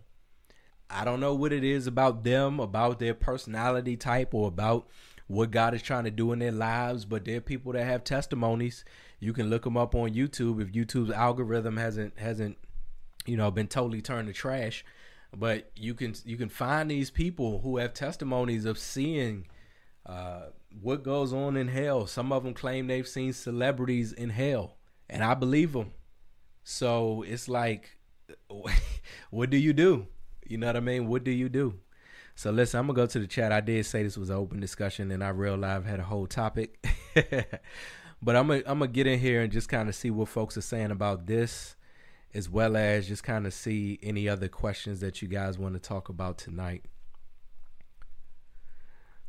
I 0.89 1.03
don't 1.03 1.19
know 1.19 1.33
what 1.33 1.51
it 1.51 1.63
is 1.63 1.87
about 1.87 2.23
them, 2.23 2.59
about 2.59 2.99
their 2.99 3.15
personality 3.15 3.97
type, 3.97 4.33
or 4.33 4.47
about 4.47 4.87
what 5.27 5.51
God 5.51 5.73
is 5.73 5.81
trying 5.81 6.03
to 6.03 6.11
do 6.11 6.31
in 6.31 6.39
their 6.39 6.51
lives, 6.51 7.05
but 7.05 7.25
there 7.25 7.37
are 7.37 7.41
people 7.41 7.73
that 7.73 7.85
have 7.85 8.03
testimonies. 8.03 8.83
You 9.19 9.33
can 9.33 9.49
look 9.49 9.63
them 9.63 9.77
up 9.77 9.95
on 9.95 10.13
YouTube 10.13 10.61
if 10.61 10.71
YouTube's 10.71 11.11
algorithm 11.11 11.77
hasn't 11.77 12.19
hasn't 12.19 12.57
you 13.25 13.37
know 13.37 13.49
been 13.51 13.67
totally 13.67 14.01
turned 14.01 14.27
to 14.27 14.33
trash. 14.33 14.83
But 15.35 15.71
you 15.75 15.93
can 15.93 16.15
you 16.25 16.37
can 16.37 16.49
find 16.49 16.91
these 16.91 17.09
people 17.09 17.59
who 17.59 17.77
have 17.77 17.93
testimonies 17.93 18.65
of 18.65 18.77
seeing 18.77 19.47
uh, 20.05 20.47
what 20.81 21.03
goes 21.03 21.33
on 21.33 21.57
in 21.57 21.69
hell. 21.69 22.05
Some 22.05 22.31
of 22.31 22.43
them 22.43 22.53
claim 22.53 22.87
they've 22.87 23.07
seen 23.07 23.33
celebrities 23.33 24.13
in 24.13 24.29
hell, 24.29 24.77
and 25.09 25.23
I 25.23 25.33
believe 25.33 25.73
them. 25.73 25.93
So 26.63 27.23
it's 27.23 27.47
like, 27.47 27.97
what 29.31 29.49
do 29.49 29.57
you 29.57 29.73
do? 29.73 30.07
You 30.45 30.57
know 30.57 30.67
what 30.67 30.77
I 30.77 30.81
mean? 30.81 31.07
What 31.07 31.23
do 31.23 31.31
you 31.31 31.49
do? 31.49 31.79
So 32.35 32.51
listen, 32.51 32.79
I'm 32.79 32.87
gonna 32.87 32.95
go 32.95 33.05
to 33.05 33.19
the 33.19 33.27
chat. 33.27 33.51
I 33.51 33.61
did 33.61 33.85
say 33.85 34.03
this 34.03 34.17
was 34.17 34.29
an 34.29 34.35
open 34.35 34.59
discussion, 34.59 35.11
and 35.11 35.23
I 35.23 35.29
realized 35.29 35.63
I've 35.63 35.85
had 35.85 35.99
a 35.99 36.03
whole 36.03 36.27
topic. 36.27 36.83
but 38.21 38.35
I'm 38.35 38.47
gonna 38.47 38.63
I'm 38.65 38.79
gonna 38.79 38.87
get 38.87 39.07
in 39.07 39.19
here 39.19 39.41
and 39.41 39.51
just 39.51 39.69
kind 39.69 39.87
of 39.87 39.95
see 39.95 40.09
what 40.09 40.29
folks 40.29 40.57
are 40.57 40.61
saying 40.61 40.91
about 40.91 41.27
this, 41.27 41.75
as 42.33 42.49
well 42.49 42.75
as 42.75 43.07
just 43.07 43.23
kind 43.23 43.45
of 43.45 43.53
see 43.53 43.99
any 44.01 44.27
other 44.27 44.47
questions 44.47 44.99
that 45.01 45.21
you 45.21 45.27
guys 45.27 45.57
want 45.57 45.75
to 45.75 45.79
talk 45.79 46.09
about 46.09 46.37
tonight. 46.37 46.85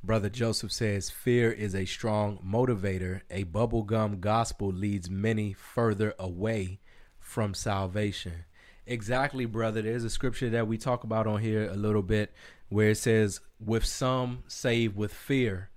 Brother 0.05 0.29
Joseph 0.29 0.71
says, 0.71 1.09
Fear 1.09 1.51
is 1.53 1.75
a 1.75 1.87
strong 1.87 2.39
motivator. 2.47 3.23
A 3.31 3.45
bubblegum 3.45 4.21
gospel 4.21 4.69
leads 4.69 5.09
many 5.09 5.55
further 5.55 6.15
away 6.19 6.81
from 7.19 7.55
salvation. 7.55 8.45
Exactly, 8.87 9.47
brother. 9.47 9.81
There's 9.81 10.05
a 10.05 10.11
scripture 10.11 10.51
that 10.51 10.69
we 10.69 10.77
talk 10.77 11.05
about 11.05 11.27
on 11.27 11.41
here 11.41 11.71
a 11.71 11.77
little 11.77 12.03
bit 12.03 12.35
where 12.69 12.91
it 12.91 12.99
says, 12.99 13.41
with 13.59 13.85
some 13.85 14.45
save 14.47 14.97
with 14.97 15.13
fear, 15.13 15.71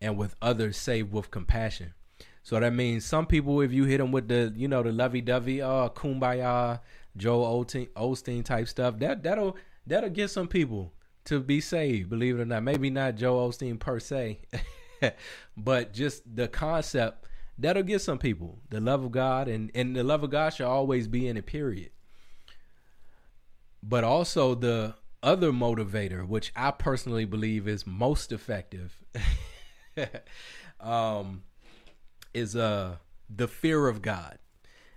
and 0.00 0.16
with 0.16 0.34
others 0.42 0.76
save 0.76 1.12
with 1.12 1.30
compassion. 1.30 1.94
So 2.42 2.58
that 2.58 2.74
means 2.74 3.04
some 3.04 3.26
people, 3.26 3.60
if 3.60 3.72
you 3.72 3.84
hit 3.84 3.98
them 3.98 4.10
with 4.10 4.28
the, 4.28 4.52
you 4.56 4.66
know, 4.66 4.82
the 4.82 4.90
lovey-dovey, 4.90 5.62
uh, 5.62 5.88
kumbaya, 5.90 6.80
Joel 7.16 7.64
Osteen 7.64 8.44
type 8.44 8.68
stuff, 8.68 8.98
that 8.98 9.22
that'll 9.22 9.56
that'll 9.86 10.10
get 10.10 10.28
some 10.28 10.48
people 10.48 10.92
to 11.26 11.40
be 11.40 11.60
saved. 11.60 12.10
Believe 12.10 12.38
it 12.38 12.42
or 12.42 12.46
not, 12.46 12.62
maybe 12.62 12.90
not 12.90 13.16
Joe 13.16 13.48
Osteen 13.48 13.78
per 13.78 14.00
se, 14.00 14.40
but 15.56 15.92
just 15.92 16.22
the 16.34 16.48
concept 16.48 17.26
that'll 17.58 17.82
get 17.82 18.00
some 18.00 18.18
people 18.18 18.58
the 18.70 18.80
love 18.80 19.04
of 19.04 19.12
God, 19.12 19.48
and 19.48 19.70
and 19.74 19.94
the 19.94 20.02
love 20.02 20.24
of 20.24 20.30
God 20.30 20.50
should 20.54 20.66
always 20.66 21.06
be 21.06 21.28
in 21.28 21.36
it. 21.36 21.46
Period. 21.46 21.90
But 23.82 24.04
also 24.04 24.54
the 24.54 24.94
other 25.22 25.52
motivator, 25.52 26.26
which 26.26 26.52
I 26.56 26.70
personally 26.70 27.24
believe 27.24 27.68
is 27.68 27.86
most 27.86 28.32
effective, 28.32 28.96
um, 30.80 31.42
is 32.34 32.56
uh 32.56 32.96
the 33.34 33.48
fear 33.48 33.88
of 33.88 34.02
God. 34.02 34.38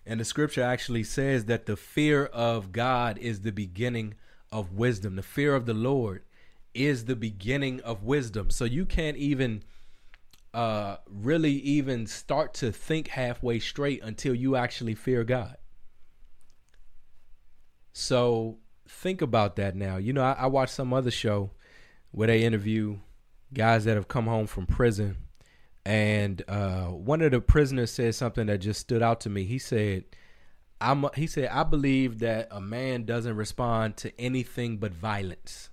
And 0.06 0.20
the 0.20 0.26
scripture 0.26 0.62
actually 0.62 1.04
says 1.04 1.46
that 1.46 1.66
the 1.66 1.76
fear 1.76 2.26
of 2.26 2.72
God 2.72 3.18
is 3.18 3.42
the 3.42 3.52
beginning 3.52 4.16
of 4.52 4.74
wisdom. 4.74 5.16
The 5.16 5.24
fear 5.24 5.56
of 5.56 5.66
the 5.66 5.74
Lord 5.74 6.24
is 6.74 7.06
the 7.06 7.16
beginning 7.16 7.82
of 7.82 8.04
wisdom. 8.04 8.52
So 8.52 8.66
you 8.66 8.86
can't 8.86 9.18
even 9.18 9.64
uh, 10.54 10.98
really 11.10 11.54
even 11.54 12.06
start 12.06 12.54
to 12.56 12.72
think 12.72 13.10
halfway 13.10 13.60
straight 13.60 14.04
until 14.04 14.36
you 14.36 14.56
actually 14.56 14.96
fear 14.96 15.24
God. 15.24 15.58
So 17.94 18.58
think 18.88 19.22
about 19.22 19.56
that 19.58 19.76
now. 19.76 19.98
You 19.98 20.14
know, 20.14 20.24
I, 20.24 20.34
I 20.34 20.46
watched 20.48 20.74
some 20.74 20.94
other 20.94 21.12
show 21.12 21.52
where 22.12 22.28
they 22.28 22.44
interview 22.44 22.98
guys 23.54 23.86
that 23.86 23.96
have 23.96 24.08
come 24.08 24.26
home 24.26 24.48
from 24.48 24.66
prison, 24.66 25.18
and 25.86 26.44
uh, 26.48 26.86
one 26.86 27.22
of 27.22 27.32
the 27.32 27.42
prisoners 27.42 27.92
said 27.92 28.16
something 28.16 28.48
that 28.48 28.60
just 28.60 28.80
stood 28.80 29.04
out 29.04 29.22
to 29.22 29.30
me. 29.30 29.44
He 29.44 29.60
said, 29.60 30.06
"I'm," 30.82 31.06
he 31.16 31.28
said, 31.28 31.50
"I 31.50 31.64
believe 31.64 32.20
that 32.20 32.48
a 32.52 32.62
man 32.62 33.06
doesn't 33.06 33.36
respond 33.36 33.98
to 33.98 34.20
anything 34.20 34.78
but 34.78 34.94
violence." 34.94 35.70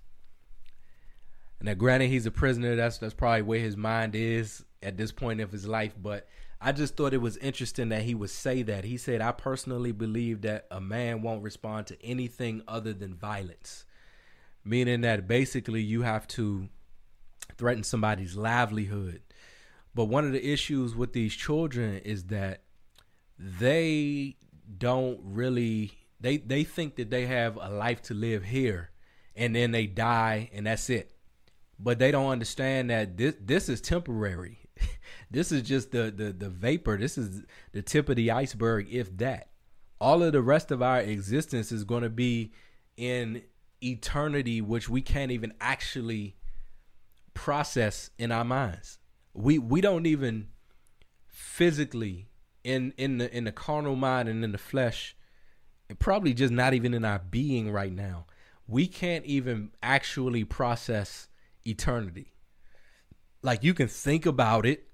Now, 1.60 1.74
granted, 1.74 2.08
he's 2.08 2.26
a 2.26 2.30
prisoner. 2.30 2.74
That's 2.74 2.98
that's 2.98 3.14
probably 3.14 3.42
where 3.42 3.60
his 3.60 3.76
mind 3.76 4.14
is 4.14 4.64
at 4.82 4.96
this 4.96 5.12
point 5.12 5.40
of 5.40 5.52
his 5.52 5.66
life, 5.66 5.94
but 6.00 6.26
I 6.64 6.70
just 6.70 6.96
thought 6.96 7.12
it 7.12 7.20
was 7.20 7.36
interesting 7.38 7.88
that 7.88 8.02
he 8.02 8.14
would 8.14 8.30
say 8.30 8.62
that. 8.62 8.84
He 8.84 8.96
said, 8.96 9.20
I 9.20 9.32
personally 9.32 9.90
believe 9.90 10.42
that 10.42 10.66
a 10.70 10.80
man 10.80 11.20
won't 11.20 11.42
respond 11.42 11.88
to 11.88 12.04
anything 12.04 12.62
other 12.68 12.92
than 12.92 13.16
violence. 13.16 13.84
Meaning 14.64 15.00
that 15.00 15.26
basically 15.26 15.82
you 15.82 16.02
have 16.02 16.28
to 16.28 16.68
threaten 17.58 17.82
somebody's 17.82 18.36
livelihood. 18.36 19.22
But 19.92 20.04
one 20.04 20.24
of 20.24 20.30
the 20.30 20.52
issues 20.52 20.94
with 20.94 21.12
these 21.12 21.34
children 21.34 21.96
is 22.04 22.24
that 22.24 22.62
they 23.38 24.36
don't 24.78 25.18
really 25.24 25.92
they 26.20 26.36
they 26.36 26.62
think 26.62 26.94
that 26.96 27.10
they 27.10 27.26
have 27.26 27.56
a 27.60 27.68
life 27.68 28.00
to 28.02 28.14
live 28.14 28.44
here 28.44 28.90
and 29.34 29.54
then 29.54 29.72
they 29.72 29.86
die 29.86 30.48
and 30.54 30.66
that's 30.66 30.88
it. 30.88 31.10
But 31.78 31.98
they 31.98 32.12
don't 32.12 32.30
understand 32.30 32.90
that 32.90 33.16
this 33.16 33.34
this 33.40 33.68
is 33.68 33.80
temporary 33.80 34.61
this 35.30 35.52
is 35.52 35.62
just 35.62 35.90
the, 35.90 36.12
the 36.14 36.32
the 36.32 36.48
vapor. 36.48 36.96
This 36.96 37.18
is 37.18 37.42
the 37.72 37.82
tip 37.82 38.08
of 38.08 38.16
the 38.16 38.30
iceberg, 38.30 38.88
if 38.90 39.16
that. 39.18 39.48
All 40.00 40.22
of 40.22 40.32
the 40.32 40.42
rest 40.42 40.70
of 40.70 40.82
our 40.82 41.00
existence 41.00 41.70
is 41.70 41.84
going 41.84 42.02
to 42.02 42.10
be 42.10 42.52
in 42.96 43.42
eternity, 43.82 44.60
which 44.60 44.88
we 44.88 45.00
can't 45.00 45.30
even 45.30 45.54
actually 45.60 46.36
process 47.34 48.10
in 48.18 48.32
our 48.32 48.44
minds. 48.44 48.98
We 49.34 49.58
we 49.58 49.80
don't 49.80 50.06
even 50.06 50.48
physically 51.26 52.28
in 52.64 52.92
in 52.96 53.18
the 53.18 53.34
in 53.34 53.44
the 53.44 53.52
carnal 53.52 53.96
mind 53.96 54.28
and 54.28 54.44
in 54.44 54.52
the 54.52 54.58
flesh, 54.58 55.16
and 55.88 55.98
probably 55.98 56.34
just 56.34 56.52
not 56.52 56.74
even 56.74 56.94
in 56.94 57.04
our 57.04 57.18
being 57.18 57.70
right 57.70 57.92
now. 57.92 58.26
We 58.66 58.86
can't 58.86 59.24
even 59.24 59.70
actually 59.82 60.44
process 60.44 61.28
eternity 61.64 62.31
like 63.42 63.64
you 63.64 63.74
can 63.74 63.88
think 63.88 64.26
about 64.26 64.64
it, 64.66 64.88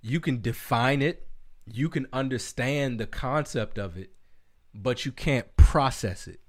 you 0.00 0.20
can 0.20 0.40
define 0.40 1.02
it, 1.02 1.26
you 1.66 1.88
can 1.88 2.06
understand 2.12 2.98
the 2.98 3.06
concept 3.06 3.78
of 3.78 3.96
it, 3.96 4.10
but 4.74 5.04
you 5.04 5.12
can't 5.12 5.54
process 5.56 6.26
it. 6.26 6.40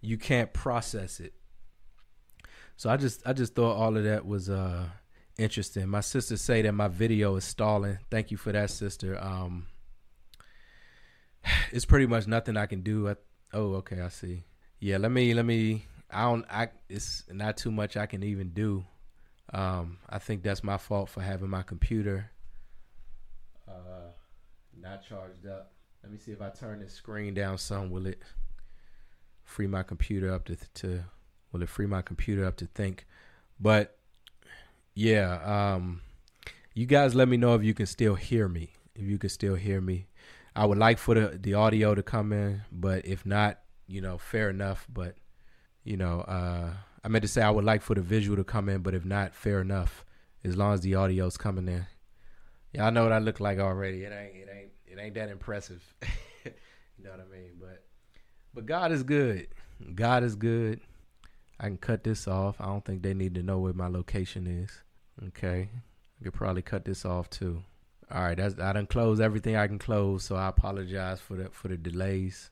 You 0.00 0.18
can't 0.18 0.52
process 0.52 1.20
it. 1.20 1.34
So 2.76 2.90
I 2.90 2.96
just 2.96 3.22
I 3.26 3.32
just 3.32 3.54
thought 3.54 3.76
all 3.76 3.96
of 3.96 4.04
that 4.04 4.26
was 4.26 4.50
uh 4.50 4.86
interesting. 5.38 5.88
My 5.88 6.00
sister 6.00 6.36
say 6.36 6.62
that 6.62 6.72
my 6.72 6.88
video 6.88 7.36
is 7.36 7.44
stalling. 7.44 7.98
Thank 8.10 8.30
you 8.30 8.36
for 8.36 8.52
that, 8.52 8.70
sister. 8.70 9.18
Um 9.22 9.66
it's 11.72 11.84
pretty 11.84 12.06
much 12.06 12.26
nothing 12.26 12.56
I 12.56 12.66
can 12.66 12.82
do. 12.82 13.08
I, 13.08 13.16
oh, 13.52 13.74
okay, 13.76 14.00
I 14.00 14.08
see. 14.08 14.44
Yeah, 14.80 14.96
let 14.96 15.12
me 15.12 15.32
let 15.34 15.44
me 15.44 15.86
I 16.10 16.22
don't 16.24 16.44
I 16.50 16.68
it's 16.88 17.24
not 17.30 17.56
too 17.56 17.70
much 17.70 17.96
I 17.96 18.06
can 18.06 18.22
even 18.22 18.50
do. 18.50 18.84
Um, 19.52 19.98
I 20.08 20.18
think 20.18 20.42
that's 20.42 20.64
my 20.64 20.78
fault 20.78 21.10
for 21.10 21.20
having 21.20 21.50
my 21.50 21.62
computer 21.62 22.30
uh, 23.72 24.10
not 24.80 25.06
charged 25.06 25.46
up. 25.46 25.72
Let 26.02 26.12
me 26.12 26.18
see 26.18 26.32
if 26.32 26.42
I 26.42 26.50
turn 26.50 26.80
this 26.80 26.92
screen 26.92 27.34
down 27.34 27.58
some. 27.58 27.90
Will 27.90 28.06
it 28.06 28.22
free 29.44 29.66
my 29.66 29.82
computer 29.82 30.32
up 30.32 30.44
to 30.46 30.56
to? 30.56 31.04
Will 31.52 31.62
it 31.62 31.68
free 31.68 31.86
my 31.86 32.02
computer 32.02 32.44
up 32.44 32.56
to 32.56 32.66
think? 32.66 33.06
But 33.60 33.96
yeah, 34.94 35.74
um, 35.74 36.02
you 36.74 36.86
guys 36.86 37.14
let 37.14 37.28
me 37.28 37.36
know 37.36 37.54
if 37.54 37.62
you 37.62 37.74
can 37.74 37.86
still 37.86 38.14
hear 38.14 38.48
me. 38.48 38.72
If 38.94 39.04
you 39.04 39.18
can 39.18 39.30
still 39.30 39.54
hear 39.54 39.80
me, 39.80 40.08
I 40.56 40.66
would 40.66 40.78
like 40.78 40.98
for 40.98 41.14
the 41.14 41.38
the 41.40 41.54
audio 41.54 41.94
to 41.94 42.02
come 42.02 42.32
in, 42.32 42.62
but 42.72 43.06
if 43.06 43.24
not, 43.24 43.60
you 43.86 44.00
know, 44.00 44.18
fair 44.18 44.50
enough. 44.50 44.86
But 44.92 45.16
you 45.84 45.96
know, 45.96 46.20
uh, 46.22 46.72
I 47.04 47.08
meant 47.08 47.22
to 47.22 47.28
say 47.28 47.42
I 47.42 47.50
would 47.50 47.64
like 47.64 47.82
for 47.82 47.94
the 47.94 48.00
visual 48.00 48.36
to 48.36 48.44
come 48.44 48.68
in, 48.68 48.82
but 48.82 48.94
if 48.94 49.04
not, 49.04 49.34
fair 49.34 49.60
enough. 49.60 50.04
As 50.44 50.56
long 50.56 50.74
as 50.74 50.80
the 50.80 50.96
audio's 50.96 51.36
coming 51.36 51.68
in. 51.68 51.86
Y'all 52.72 52.90
know 52.90 53.04
what 53.04 53.12
I 53.12 53.18
look 53.18 53.38
like 53.38 53.58
already. 53.58 54.04
It 54.04 54.12
ain't 54.12 54.34
it 54.34 54.48
ain't 54.52 54.70
it 54.86 54.98
ain't 54.98 55.14
that 55.14 55.28
impressive. 55.28 55.82
you 56.44 57.04
know 57.04 57.10
what 57.10 57.20
I 57.20 57.32
mean? 57.32 57.52
But 57.60 57.84
but 58.54 58.66
God 58.66 58.92
is 58.92 59.02
good. 59.02 59.48
God 59.94 60.24
is 60.24 60.34
good. 60.34 60.80
I 61.60 61.66
can 61.66 61.76
cut 61.76 62.02
this 62.02 62.26
off. 62.26 62.60
I 62.60 62.66
don't 62.66 62.84
think 62.84 63.02
they 63.02 63.14
need 63.14 63.34
to 63.36 63.42
know 63.42 63.58
where 63.58 63.72
my 63.72 63.86
location 63.88 64.46
is. 64.46 64.82
Okay. 65.28 65.68
I 66.20 66.24
could 66.24 66.34
probably 66.34 66.62
cut 66.62 66.84
this 66.84 67.04
off 67.04 67.30
too. 67.30 67.62
All 68.10 68.22
right, 68.22 68.36
that's 68.36 68.58
I 68.58 68.72
done 68.72 68.86
close 68.86 69.20
everything 69.20 69.56
I 69.56 69.66
can 69.66 69.78
close, 69.78 70.24
so 70.24 70.36
I 70.36 70.48
apologize 70.48 71.20
for 71.20 71.36
the 71.36 71.50
for 71.50 71.68
the 71.68 71.76
delays. 71.76 72.50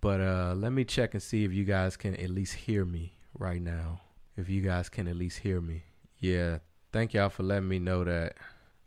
But 0.00 0.20
uh 0.20 0.54
let 0.56 0.72
me 0.72 0.84
check 0.84 1.14
and 1.14 1.22
see 1.22 1.44
if 1.44 1.52
you 1.52 1.64
guys 1.64 1.96
can 1.96 2.14
at 2.16 2.30
least 2.30 2.54
hear 2.54 2.84
me 2.84 3.13
right 3.38 3.60
now. 3.60 4.00
If 4.36 4.48
you 4.48 4.62
guys 4.62 4.88
can 4.88 5.06
at 5.08 5.16
least 5.16 5.38
hear 5.38 5.60
me. 5.60 5.84
Yeah. 6.18 6.58
Thank 6.92 7.14
y'all 7.14 7.28
for 7.28 7.42
letting 7.42 7.68
me 7.68 7.78
know 7.78 8.04
that. 8.04 8.36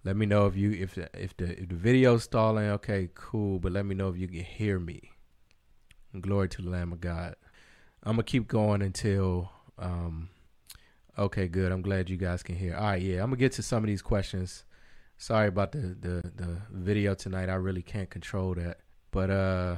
Let 0.03 0.15
me 0.15 0.25
know 0.25 0.45
if 0.47 0.55
you 0.55 0.71
if 0.71 0.95
the, 0.95 1.09
if 1.13 1.35
the 1.37 1.61
if 1.61 1.69
the 1.69 1.75
video's 1.75 2.23
stalling. 2.23 2.69
Okay, 2.69 3.09
cool. 3.13 3.59
But 3.59 3.71
let 3.71 3.85
me 3.85 3.95
know 3.95 4.09
if 4.09 4.17
you 4.17 4.27
can 4.27 4.43
hear 4.43 4.79
me. 4.79 5.11
Glory 6.19 6.49
to 6.49 6.61
the 6.61 6.69
Lamb 6.69 6.93
of 6.93 7.01
God. 7.01 7.35
I'm 8.03 8.13
gonna 8.13 8.23
keep 8.23 8.47
going 8.47 8.81
until. 8.81 9.51
Um, 9.77 10.29
okay, 11.17 11.47
good. 11.47 11.71
I'm 11.71 11.81
glad 11.81 12.09
you 12.09 12.17
guys 12.17 12.43
can 12.43 12.55
hear. 12.55 12.75
All 12.75 12.83
right, 12.83 13.01
yeah. 13.01 13.21
I'm 13.21 13.27
gonna 13.27 13.37
get 13.37 13.51
to 13.53 13.63
some 13.63 13.83
of 13.83 13.87
these 13.87 14.01
questions. 14.01 14.63
Sorry 15.17 15.47
about 15.47 15.73
the 15.73 15.97
the 15.99 16.31
the 16.35 16.61
video 16.71 17.13
tonight. 17.13 17.49
I 17.49 17.55
really 17.55 17.81
can't 17.81 18.09
control 18.09 18.53
that. 18.55 18.79
But 19.11 19.29
uh. 19.29 19.75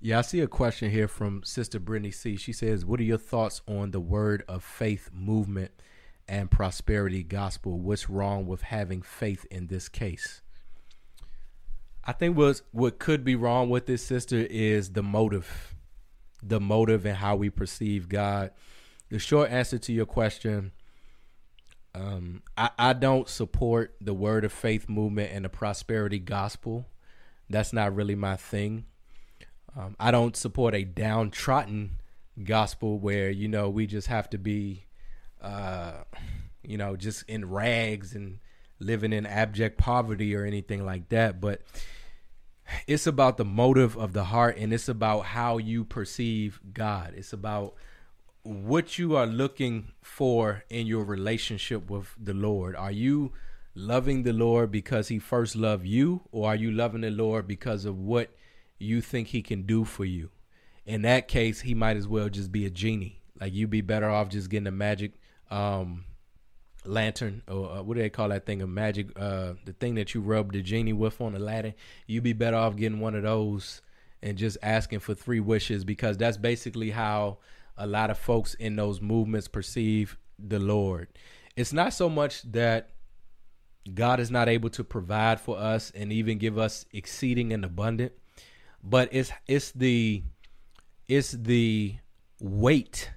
Yeah, 0.00 0.18
I 0.18 0.22
see 0.22 0.40
a 0.40 0.46
question 0.46 0.90
here 0.90 1.08
from 1.08 1.42
Sister 1.44 1.80
Brittany 1.80 2.10
C. 2.10 2.36
She 2.36 2.52
says, 2.52 2.84
"What 2.84 3.00
are 3.00 3.04
your 3.04 3.18
thoughts 3.18 3.62
on 3.66 3.90
the 3.90 4.00
Word 4.00 4.44
of 4.48 4.62
Faith 4.62 5.10
movement 5.12 5.72
and 6.28 6.50
prosperity 6.50 7.22
gospel. 7.22 7.78
What's 7.78 8.08
wrong 8.08 8.46
with 8.46 8.62
having 8.62 9.02
faith 9.02 9.46
in 9.50 9.66
this 9.66 9.88
case? 9.88 10.40
I 12.04 12.12
think 12.12 12.36
what 12.36 12.60
what 12.72 12.98
could 12.98 13.24
be 13.24 13.34
wrong 13.34 13.70
with 13.70 13.86
this 13.86 14.04
sister 14.04 14.46
is 14.50 14.92
the 14.92 15.02
motive, 15.02 15.74
the 16.42 16.60
motive 16.60 17.06
and 17.06 17.16
how 17.16 17.36
we 17.36 17.50
perceive 17.50 18.08
God. 18.08 18.50
The 19.10 19.18
short 19.18 19.50
answer 19.50 19.78
to 19.78 19.92
your 19.92 20.06
question, 20.06 20.72
um, 21.94 22.42
I, 22.56 22.70
I 22.78 22.92
don't 22.92 23.28
support 23.28 23.96
the 24.00 24.14
word 24.14 24.44
of 24.44 24.52
faith 24.52 24.88
movement 24.88 25.30
and 25.32 25.44
the 25.44 25.48
prosperity 25.48 26.18
gospel. 26.18 26.86
That's 27.48 27.72
not 27.72 27.94
really 27.94 28.14
my 28.14 28.36
thing. 28.36 28.86
Um, 29.76 29.96
I 29.98 30.10
don't 30.10 30.36
support 30.36 30.74
a 30.74 30.84
downtrodden 30.84 31.98
gospel 32.42 32.98
where 32.98 33.30
you 33.30 33.48
know 33.48 33.68
we 33.68 33.86
just 33.86 34.08
have 34.08 34.28
to 34.30 34.38
be 34.38 34.86
uh, 35.44 36.04
you 36.62 36.78
know, 36.78 36.96
just 36.96 37.28
in 37.28 37.50
rags 37.50 38.14
and 38.14 38.38
living 38.80 39.12
in 39.12 39.26
abject 39.26 39.78
poverty 39.78 40.34
or 40.34 40.44
anything 40.44 40.84
like 40.84 41.10
that. 41.10 41.40
But 41.40 41.60
it's 42.86 43.06
about 43.06 43.36
the 43.36 43.44
motive 43.44 43.96
of 43.96 44.14
the 44.14 44.24
heart 44.24 44.56
and 44.56 44.72
it's 44.72 44.88
about 44.88 45.26
how 45.26 45.58
you 45.58 45.84
perceive 45.84 46.60
God. 46.72 47.12
It's 47.14 47.32
about 47.32 47.74
what 48.42 48.98
you 48.98 49.16
are 49.16 49.26
looking 49.26 49.92
for 50.02 50.64
in 50.70 50.86
your 50.86 51.04
relationship 51.04 51.90
with 51.90 52.14
the 52.18 52.34
Lord. 52.34 52.74
Are 52.74 52.90
you 52.90 53.32
loving 53.74 54.22
the 54.22 54.32
Lord 54.32 54.70
because 54.70 55.08
he 55.08 55.18
first 55.18 55.56
loved 55.56 55.86
you 55.86 56.22
or 56.32 56.48
are 56.48 56.56
you 56.56 56.70
loving 56.70 57.02
the 57.02 57.10
Lord 57.10 57.46
because 57.46 57.84
of 57.84 57.98
what 57.98 58.30
you 58.78 59.00
think 59.00 59.28
he 59.28 59.42
can 59.42 59.62
do 59.62 59.84
for 59.84 60.04
you? 60.04 60.30
In 60.84 61.02
that 61.02 61.28
case, 61.28 61.60
he 61.60 61.74
might 61.74 61.96
as 61.96 62.06
well 62.06 62.28
just 62.28 62.52
be 62.52 62.66
a 62.66 62.70
genie. 62.70 63.22
Like 63.40 63.52
you'd 63.52 63.70
be 63.70 63.80
better 63.80 64.08
off 64.08 64.28
just 64.28 64.50
getting 64.50 64.66
a 64.66 64.72
magic 64.72 65.12
um, 65.50 66.04
lantern 66.84 67.42
or 67.48 67.70
uh, 67.70 67.82
what 67.82 67.94
do 67.96 68.02
they 68.02 68.10
call 68.10 68.28
that 68.28 68.46
thing? 68.46 68.62
A 68.62 68.66
magic, 68.66 69.08
uh, 69.18 69.54
the 69.64 69.72
thing 69.72 69.94
that 69.96 70.14
you 70.14 70.20
rub 70.20 70.52
the 70.52 70.62
genie 70.62 70.92
with 70.92 71.20
on 71.20 71.32
the 71.32 71.38
ladder. 71.38 71.74
You'd 72.06 72.24
be 72.24 72.32
better 72.32 72.56
off 72.56 72.76
getting 72.76 73.00
one 73.00 73.14
of 73.14 73.22
those 73.22 73.82
and 74.22 74.38
just 74.38 74.56
asking 74.62 75.00
for 75.00 75.14
three 75.14 75.40
wishes 75.40 75.84
because 75.84 76.16
that's 76.16 76.36
basically 76.36 76.90
how 76.90 77.38
a 77.76 77.86
lot 77.86 78.10
of 78.10 78.18
folks 78.18 78.54
in 78.54 78.76
those 78.76 79.00
movements 79.00 79.48
perceive 79.48 80.16
the 80.38 80.58
Lord. 80.58 81.08
It's 81.56 81.72
not 81.72 81.92
so 81.92 82.08
much 82.08 82.42
that 82.52 82.90
God 83.92 84.20
is 84.20 84.30
not 84.30 84.48
able 84.48 84.70
to 84.70 84.84
provide 84.84 85.40
for 85.40 85.58
us 85.58 85.92
and 85.94 86.12
even 86.12 86.38
give 86.38 86.58
us 86.58 86.86
exceeding 86.92 87.52
and 87.52 87.64
abundant, 87.64 88.12
but 88.84 89.08
it's 89.12 89.32
it's 89.48 89.72
the 89.72 90.22
it's 91.08 91.32
the 91.32 91.96
weight 92.40 93.10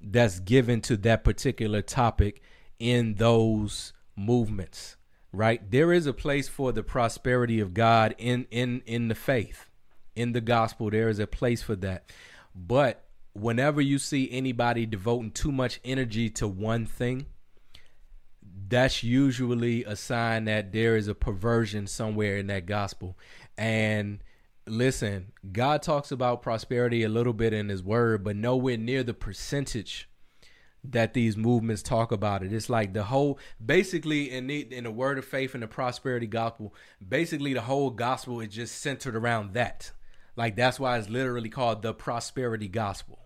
that's 0.00 0.40
given 0.40 0.80
to 0.80 0.96
that 0.98 1.24
particular 1.24 1.80
topic 1.80 2.42
in 2.78 3.14
those 3.14 3.92
movements 4.16 4.96
right? 5.32 5.70
There 5.70 5.92
is 5.92 6.06
a 6.06 6.12
place 6.12 6.48
for 6.48 6.72
the 6.72 6.82
prosperity 6.82 7.60
of 7.60 7.74
god 7.74 8.14
in 8.18 8.46
in 8.50 8.82
in 8.86 9.08
the 9.08 9.14
faith 9.14 9.68
in 10.14 10.32
the 10.32 10.40
gospel. 10.40 10.90
There 10.90 11.08
is 11.08 11.18
a 11.18 11.26
place 11.26 11.62
for 11.62 11.76
that. 11.76 12.10
But 12.54 13.04
whenever 13.32 13.80
you 13.80 13.98
see 13.98 14.30
anybody 14.30 14.84
devoting 14.84 15.30
too 15.30 15.52
much 15.52 15.80
energy 15.84 16.28
to 16.28 16.46
one 16.46 16.84
thing 16.84 17.26
that's 18.68 19.02
usually 19.02 19.84
a 19.84 19.96
sign 19.96 20.44
that 20.46 20.72
there 20.72 20.96
is 20.96 21.08
a 21.08 21.14
perversion 21.14 21.86
somewhere 21.86 22.38
in 22.38 22.46
that 22.46 22.66
gospel. 22.66 23.18
And 23.56 24.22
listen, 24.66 25.32
God 25.50 25.82
talks 25.82 26.10
about 26.12 26.42
prosperity 26.42 27.02
a 27.02 27.08
little 27.08 27.32
bit 27.32 27.52
in 27.52 27.68
his 27.68 27.82
word, 27.82 28.24
but 28.24 28.36
nowhere 28.36 28.76
near 28.76 29.02
the 29.02 29.14
percentage 29.14 30.08
that 30.84 31.14
these 31.14 31.36
movements 31.36 31.82
talk 31.82 32.10
about 32.10 32.42
it. 32.42 32.52
It's 32.52 32.68
like 32.68 32.92
the 32.92 33.04
whole 33.04 33.38
basically 33.64 34.30
in 34.30 34.48
the 34.48 34.60
in 34.60 34.84
the 34.84 34.90
word 34.90 35.18
of 35.18 35.24
faith 35.24 35.54
and 35.54 35.62
the 35.62 35.68
prosperity 35.68 36.26
gospel, 36.26 36.74
basically 37.06 37.54
the 37.54 37.60
whole 37.62 37.90
gospel 37.90 38.40
is 38.40 38.48
just 38.48 38.80
centered 38.80 39.14
around 39.14 39.54
that. 39.54 39.92
Like 40.34 40.56
that's 40.56 40.80
why 40.80 40.98
it's 40.98 41.08
literally 41.08 41.50
called 41.50 41.82
the 41.82 41.94
prosperity 41.94 42.68
gospel. 42.68 43.18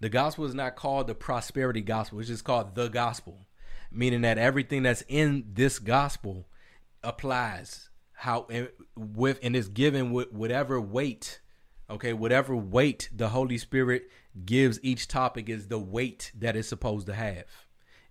The 0.00 0.08
gospel 0.08 0.46
is 0.46 0.54
not 0.54 0.76
called 0.76 1.06
the 1.06 1.14
prosperity 1.14 1.82
gospel, 1.82 2.20
it's 2.20 2.28
just 2.28 2.44
called 2.44 2.74
the 2.74 2.88
gospel. 2.88 3.46
Meaning 3.92 4.20
that 4.20 4.38
everything 4.38 4.84
that's 4.84 5.02
in 5.08 5.44
this 5.52 5.78
gospel 5.78 6.46
applies 7.02 7.89
how 8.20 8.46
with 8.96 9.38
and 9.42 9.56
is 9.56 9.68
given 9.68 10.12
with 10.12 10.32
whatever 10.32 10.80
weight 10.80 11.40
okay 11.88 12.12
whatever 12.12 12.54
weight 12.54 13.08
the 13.14 13.30
holy 13.30 13.58
spirit 13.58 14.10
gives 14.44 14.78
each 14.82 15.08
topic 15.08 15.48
is 15.48 15.68
the 15.68 15.78
weight 15.78 16.32
that 16.38 16.56
it's 16.56 16.68
supposed 16.68 17.06
to 17.06 17.14
have. 17.14 17.44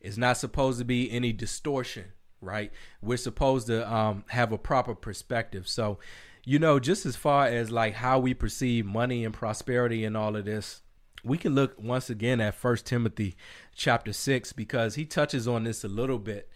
It's 0.01 0.17
not 0.17 0.37
supposed 0.37 0.79
to 0.79 0.85
be 0.85 1.11
any 1.11 1.33
distortion 1.33 2.05
right? 2.41 2.71
We're 3.01 3.17
supposed 3.17 3.67
to 3.67 3.93
um, 3.93 4.23
have 4.29 4.53
a 4.53 4.57
proper 4.57 4.95
perspective. 4.95 5.67
So 5.67 5.99
you 6.45 6.57
know 6.57 6.79
just 6.79 7.05
as 7.05 7.15
far 7.15 7.45
as 7.45 7.69
like 7.69 7.93
how 7.93 8.17
we 8.17 8.33
perceive 8.33 8.85
money 8.85 9.23
and 9.23 9.33
prosperity 9.33 10.05
and 10.05 10.15
all 10.15 10.35
of 10.35 10.45
this 10.45 10.81
we 11.23 11.37
can 11.37 11.53
look 11.53 11.75
once 11.77 12.09
again 12.09 12.39
at 12.39 12.55
first 12.55 12.85
timothy 12.85 13.35
chapter 13.75 14.13
6 14.13 14.53
because 14.53 14.95
he 14.95 15.05
touches 15.05 15.47
on 15.47 15.63
this 15.63 15.83
a 15.83 15.87
little 15.87 16.17
bit 16.17 16.49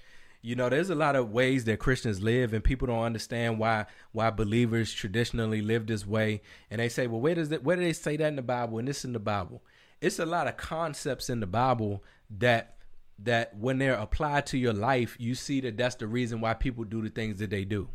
you 0.45 0.57
know 0.57 0.67
there's 0.67 0.89
a 0.89 0.95
lot 0.95 1.15
of 1.15 1.31
ways 1.31 1.63
that 1.63 1.79
christians 1.79 2.21
live 2.21 2.53
and 2.53 2.63
people 2.63 2.85
don't 2.85 3.03
understand 3.03 3.57
why 3.57 3.85
why 4.11 4.29
believers 4.29 4.93
traditionally 4.93 5.61
live 5.61 5.87
this 5.87 6.05
way. 6.05 6.41
And 6.69 6.79
they 6.79 6.89
say 6.89 7.07
well 7.07 7.21
where 7.21 7.33
does 7.33 7.49
that 7.49 7.63
where 7.63 7.77
do 7.77 7.81
they 7.81 7.93
say 7.93 8.17
that 8.17 8.27
in 8.27 8.35
the 8.35 8.43
bible? 8.43 8.77
And 8.77 8.87
this 8.87 9.05
in 9.05 9.13
the 9.13 9.19
bible. 9.19 9.63
It's 10.01 10.19
a 10.19 10.25
lot 10.25 10.47
of 10.47 10.57
concepts 10.57 11.29
in 11.29 11.39
the 11.39 11.47
bible 11.47 12.03
that 12.29 12.75
that 13.17 13.55
when 13.55 13.77
they're 13.77 13.93
applied 13.93 14.45
to 14.47 14.57
your 14.57 14.73
life 14.73 15.15
you 15.17 15.33
see 15.33 15.61
that 15.61 15.77
that's 15.77 15.95
the 15.95 16.07
reason 16.07 16.41
why 16.41 16.53
people 16.53 16.83
do 16.83 17.01
the 17.01 17.09
things 17.09 17.39
that 17.39 17.49
they 17.49 17.63
do. 17.63 17.87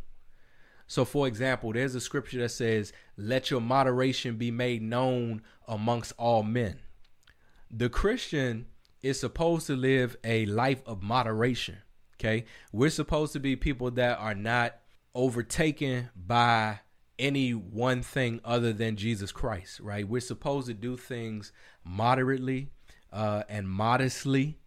So 0.87 1.05
for 1.05 1.27
example 1.27 1.71
there's 1.71 1.93
a 1.93 2.01
scripture 2.01 2.39
that 2.39 2.49
says 2.49 2.91
let 3.15 3.51
your 3.51 3.61
moderation 3.61 4.37
be 4.37 4.49
made 4.49 4.81
known 4.81 5.43
amongst 5.67 6.13
all 6.17 6.41
men. 6.41 6.79
The 7.69 7.89
christian 7.89 8.65
is 9.03 9.19
supposed 9.19 9.67
to 9.67 9.75
live 9.75 10.17
a 10.23 10.47
life 10.47 10.81
of 10.87 11.03
moderation 11.03 11.77
Okay. 12.19 12.45
We're 12.73 12.89
supposed 12.89 13.33
to 13.33 13.39
be 13.39 13.55
people 13.55 13.91
that 13.91 14.19
are 14.19 14.35
not 14.35 14.75
overtaken 15.15 16.09
by 16.15 16.81
any 17.17 17.51
one 17.51 18.01
thing 18.01 18.39
other 18.43 18.73
than 18.73 18.95
Jesus 18.95 19.31
Christ, 19.31 19.79
right? 19.79 20.07
We're 20.07 20.21
supposed 20.21 20.67
to 20.67 20.73
do 20.73 20.97
things 20.97 21.51
moderately 21.83 22.71
uh, 23.11 23.43
and 23.49 23.69
modestly. 23.69 24.59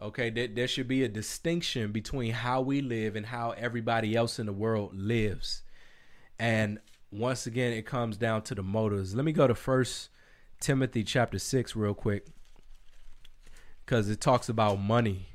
Okay, 0.00 0.30
there, 0.30 0.48
there 0.48 0.68
should 0.68 0.88
be 0.88 1.04
a 1.04 1.08
distinction 1.08 1.92
between 1.92 2.32
how 2.32 2.62
we 2.62 2.80
live 2.80 3.16
and 3.16 3.26
how 3.26 3.50
everybody 3.50 4.14
else 4.16 4.38
in 4.38 4.46
the 4.46 4.52
world 4.52 4.94
lives. 4.94 5.62
And 6.38 6.78
once 7.10 7.46
again, 7.46 7.72
it 7.72 7.84
comes 7.84 8.16
down 8.16 8.42
to 8.42 8.54
the 8.54 8.62
motives. 8.62 9.14
Let 9.14 9.26
me 9.26 9.32
go 9.32 9.46
to 9.46 9.54
First 9.54 10.08
Timothy 10.60 11.04
chapter 11.04 11.38
six 11.38 11.76
real 11.76 11.92
quick, 11.92 12.28
because 13.84 14.08
it 14.08 14.20
talks 14.20 14.48
about 14.48 14.80
money 14.80 15.29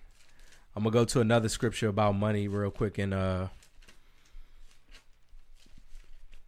I'm 0.75 0.83
gonna 0.83 0.93
go 0.93 1.05
to 1.05 1.21
another 1.21 1.47
scripture 1.47 1.87
about 1.87 2.15
money 2.15 2.47
real 2.47 2.69
quick 2.71 2.99
in 2.99 3.13
uh 3.13 3.47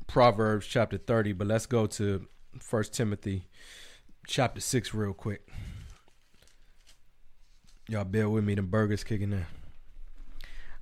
Proverbs 0.08 0.66
chapter 0.68 0.98
30, 0.98 1.34
but 1.34 1.48
let's 1.48 1.66
go 1.66 1.86
to 1.86 2.28
First 2.60 2.94
Timothy 2.94 3.48
chapter 4.26 4.60
6 4.60 4.94
real 4.94 5.14
quick. 5.14 5.48
Y'all 7.88 8.04
bear 8.04 8.30
with 8.30 8.44
me, 8.44 8.56
the 8.56 8.62
burgers 8.62 9.04
kicking 9.04 9.32
in. 9.32 9.46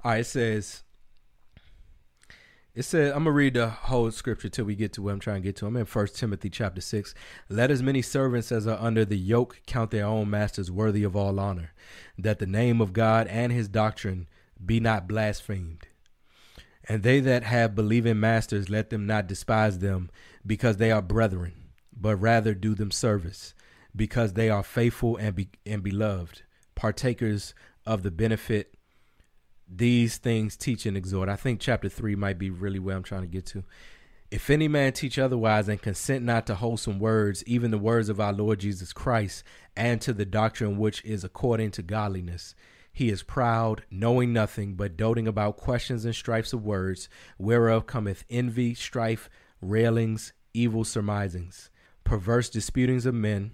All 0.03 0.11
right, 0.11 0.21
it 0.21 0.25
says, 0.25 0.83
It 2.75 2.83
says, 2.83 3.13
I'm 3.13 3.19
gonna 3.19 3.31
read 3.31 3.53
the 3.53 3.69
whole 3.69 4.11
scripture 4.11 4.49
till 4.49 4.65
we 4.65 4.75
get 4.75 4.91
to 4.93 5.01
where 5.01 5.13
I'm 5.13 5.19
trying 5.21 5.41
to 5.41 5.47
get 5.47 5.55
to. 5.57 5.65
I'm 5.65 5.77
in 5.77 5.85
First 5.85 6.17
Timothy 6.17 6.49
chapter 6.49 6.81
six. 6.81 7.15
Let 7.47 7.71
as 7.71 7.81
many 7.81 8.01
servants 8.01 8.51
as 8.51 8.67
are 8.67 8.77
under 8.81 9.05
the 9.05 9.17
yoke 9.17 9.61
count 9.65 9.91
their 9.91 10.05
own 10.05 10.29
masters 10.29 10.69
worthy 10.69 11.05
of 11.05 11.15
all 11.15 11.39
honor, 11.39 11.71
that 12.17 12.39
the 12.39 12.45
name 12.45 12.81
of 12.81 12.91
God 12.91 13.27
and 13.27 13.53
his 13.53 13.69
doctrine 13.69 14.27
be 14.63 14.81
not 14.81 15.07
blasphemed. 15.07 15.87
And 16.89 17.01
they 17.01 17.21
that 17.21 17.43
have 17.43 17.75
believing 17.75 18.19
masters, 18.19 18.69
let 18.69 18.89
them 18.89 19.07
not 19.07 19.25
despise 19.25 19.79
them, 19.79 20.09
because 20.45 20.75
they 20.75 20.91
are 20.91 21.01
brethren, 21.01 21.53
but 21.95 22.17
rather 22.17 22.53
do 22.53 22.75
them 22.75 22.91
service, 22.91 23.53
because 23.95 24.33
they 24.33 24.49
are 24.49 24.63
faithful 24.63 25.15
and 25.15 25.33
be, 25.33 25.47
and 25.65 25.81
beloved, 25.81 26.41
partakers 26.75 27.53
of 27.85 28.03
the 28.03 28.11
benefit 28.11 28.74
these 29.67 30.17
things 30.17 30.55
teach 30.55 30.85
and 30.85 30.95
exhort. 30.95 31.29
I 31.29 31.35
think 31.35 31.59
chapter 31.59 31.89
three 31.89 32.15
might 32.15 32.37
be 32.37 32.49
really 32.49 32.79
where 32.79 32.95
I'm 32.95 33.03
trying 33.03 33.21
to 33.21 33.27
get 33.27 33.45
to. 33.47 33.63
If 34.31 34.49
any 34.49 34.67
man 34.67 34.93
teach 34.93 35.19
otherwise 35.19 35.69
and 35.69 35.81
consent 35.81 36.25
not 36.25 36.47
to 36.47 36.55
wholesome 36.55 36.99
words, 36.99 37.43
even 37.45 37.71
the 37.71 37.77
words 37.77 38.09
of 38.09 38.19
our 38.19 38.33
Lord 38.33 38.59
Jesus 38.59 38.91
Christ, 38.91 39.43
and 39.75 40.01
to 40.01 40.13
the 40.13 40.25
doctrine 40.25 40.77
which 40.77 41.03
is 41.05 41.23
according 41.23 41.71
to 41.71 41.83
godliness, 41.83 42.55
he 42.91 43.09
is 43.09 43.23
proud, 43.23 43.83
knowing 43.91 44.33
nothing, 44.33 44.75
but 44.75 44.97
doting 44.97 45.27
about 45.27 45.57
questions 45.57 46.05
and 46.05 46.15
strifes 46.15 46.53
of 46.53 46.65
words, 46.65 47.09
whereof 47.37 47.85
cometh 47.85 48.23
envy, 48.29 48.73
strife, 48.73 49.29
railings, 49.61 50.33
evil 50.53 50.83
surmisings, 50.83 51.69
perverse 52.03 52.49
disputings 52.49 53.05
of 53.05 53.13
men, 53.13 53.51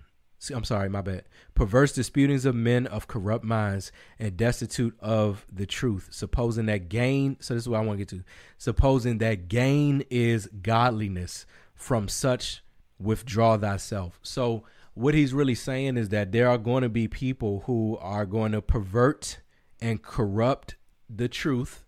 I'm 0.49 0.63
sorry, 0.63 0.89
my 0.89 1.01
bad. 1.01 1.25
Perverse 1.53 1.93
disputings 1.93 2.45
of 2.45 2.55
men 2.55 2.87
of 2.87 3.07
corrupt 3.07 3.45
minds 3.45 3.91
and 4.17 4.35
destitute 4.35 4.97
of 4.99 5.45
the 5.51 5.67
truth, 5.67 6.07
supposing 6.11 6.65
that 6.65 6.89
gain. 6.89 7.37
So 7.39 7.53
this 7.53 7.63
is 7.63 7.69
what 7.69 7.79
I 7.79 7.85
want 7.85 7.99
to 7.99 8.05
get 8.05 8.09
to. 8.17 8.23
Supposing 8.57 9.19
that 9.19 9.47
gain 9.47 10.03
is 10.09 10.47
godliness, 10.47 11.45
from 11.75 12.07
such 12.07 12.63
withdraw 12.99 13.57
thyself. 13.57 14.19
So 14.23 14.63
what 14.93 15.13
he's 15.13 15.33
really 15.33 15.55
saying 15.55 15.97
is 15.97 16.09
that 16.09 16.31
there 16.31 16.49
are 16.49 16.57
going 16.57 16.83
to 16.83 16.89
be 16.89 17.07
people 17.07 17.63
who 17.65 17.97
are 18.01 18.25
going 18.25 18.51
to 18.51 18.61
pervert 18.61 19.39
and 19.79 20.01
corrupt 20.01 20.75
the 21.09 21.27
truth, 21.27 21.83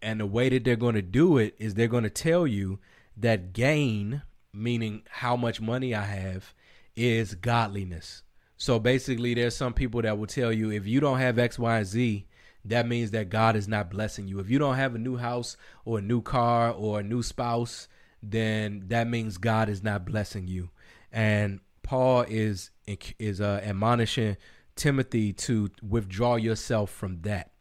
and 0.00 0.20
the 0.20 0.26
way 0.26 0.48
that 0.48 0.64
they're 0.64 0.76
going 0.76 0.94
to 0.94 1.02
do 1.02 1.38
it 1.38 1.54
is 1.58 1.74
they're 1.74 1.88
going 1.88 2.04
to 2.04 2.10
tell 2.10 2.46
you 2.46 2.78
that 3.16 3.52
gain, 3.52 4.22
meaning 4.52 5.02
how 5.08 5.36
much 5.36 5.60
money 5.60 5.94
I 5.94 6.04
have 6.04 6.54
is 6.98 7.36
godliness. 7.36 8.22
So 8.56 8.80
basically, 8.80 9.34
there's 9.34 9.56
some 9.56 9.72
people 9.72 10.02
that 10.02 10.18
will 10.18 10.26
tell 10.26 10.52
you 10.52 10.72
if 10.72 10.86
you 10.86 10.98
don't 10.98 11.20
have 11.20 11.38
X, 11.38 11.58
Y, 11.58 11.76
and 11.76 11.86
Z, 11.86 12.26
that 12.64 12.88
means 12.88 13.12
that 13.12 13.30
God 13.30 13.54
is 13.54 13.68
not 13.68 13.88
blessing 13.88 14.26
you. 14.26 14.40
If 14.40 14.50
you 14.50 14.58
don't 14.58 14.74
have 14.74 14.96
a 14.96 14.98
new 14.98 15.16
house 15.16 15.56
or 15.84 16.00
a 16.00 16.02
new 16.02 16.20
car 16.20 16.72
or 16.72 16.98
a 16.98 17.02
new 17.04 17.22
spouse, 17.22 17.86
then 18.20 18.82
that 18.88 19.06
means 19.06 19.38
God 19.38 19.68
is 19.68 19.82
not 19.82 20.04
blessing 20.04 20.48
you. 20.48 20.70
And 21.12 21.60
Paul 21.82 22.22
is 22.28 22.70
is 22.86 23.40
uh, 23.40 23.60
admonishing 23.62 24.36
Timothy 24.74 25.32
to 25.34 25.70
withdraw 25.86 26.34
yourself 26.34 26.90
from 26.90 27.20
that. 27.22 27.52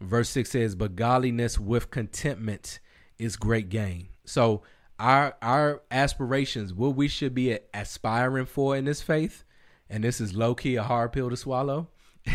Verse 0.00 0.28
6 0.30 0.50
says, 0.50 0.74
But 0.76 0.94
godliness 0.94 1.58
with 1.58 1.90
contentment 1.90 2.78
is 3.18 3.36
great 3.36 3.70
gain. 3.70 4.08
So 4.24 4.62
our 4.98 5.36
our 5.42 5.82
aspirations, 5.90 6.72
what 6.72 6.94
we 6.94 7.08
should 7.08 7.34
be 7.34 7.58
aspiring 7.72 8.46
for 8.46 8.76
in 8.76 8.84
this 8.84 9.02
faith, 9.02 9.44
and 9.88 10.04
this 10.04 10.20
is 10.20 10.34
low 10.34 10.54
key 10.54 10.76
a 10.76 10.82
hard 10.82 11.12
pill 11.12 11.30
to 11.30 11.36
swallow, 11.36 11.88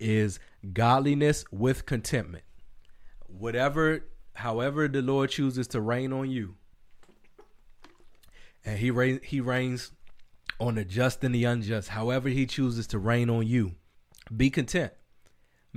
is 0.00 0.38
godliness 0.72 1.44
with 1.50 1.86
contentment. 1.86 2.44
Whatever, 3.26 4.06
however, 4.34 4.88
the 4.88 5.02
Lord 5.02 5.30
chooses 5.30 5.66
to 5.68 5.80
rain 5.80 6.12
on 6.12 6.30
you, 6.30 6.56
and 8.64 8.78
He 8.78 9.18
He 9.22 9.40
rains 9.40 9.92
on 10.58 10.74
the 10.74 10.84
just 10.84 11.22
and 11.24 11.34
the 11.34 11.44
unjust. 11.44 11.90
However, 11.90 12.28
He 12.28 12.46
chooses 12.46 12.86
to 12.88 12.98
rain 12.98 13.28
on 13.28 13.46
you, 13.46 13.74
be 14.34 14.50
content, 14.50 14.92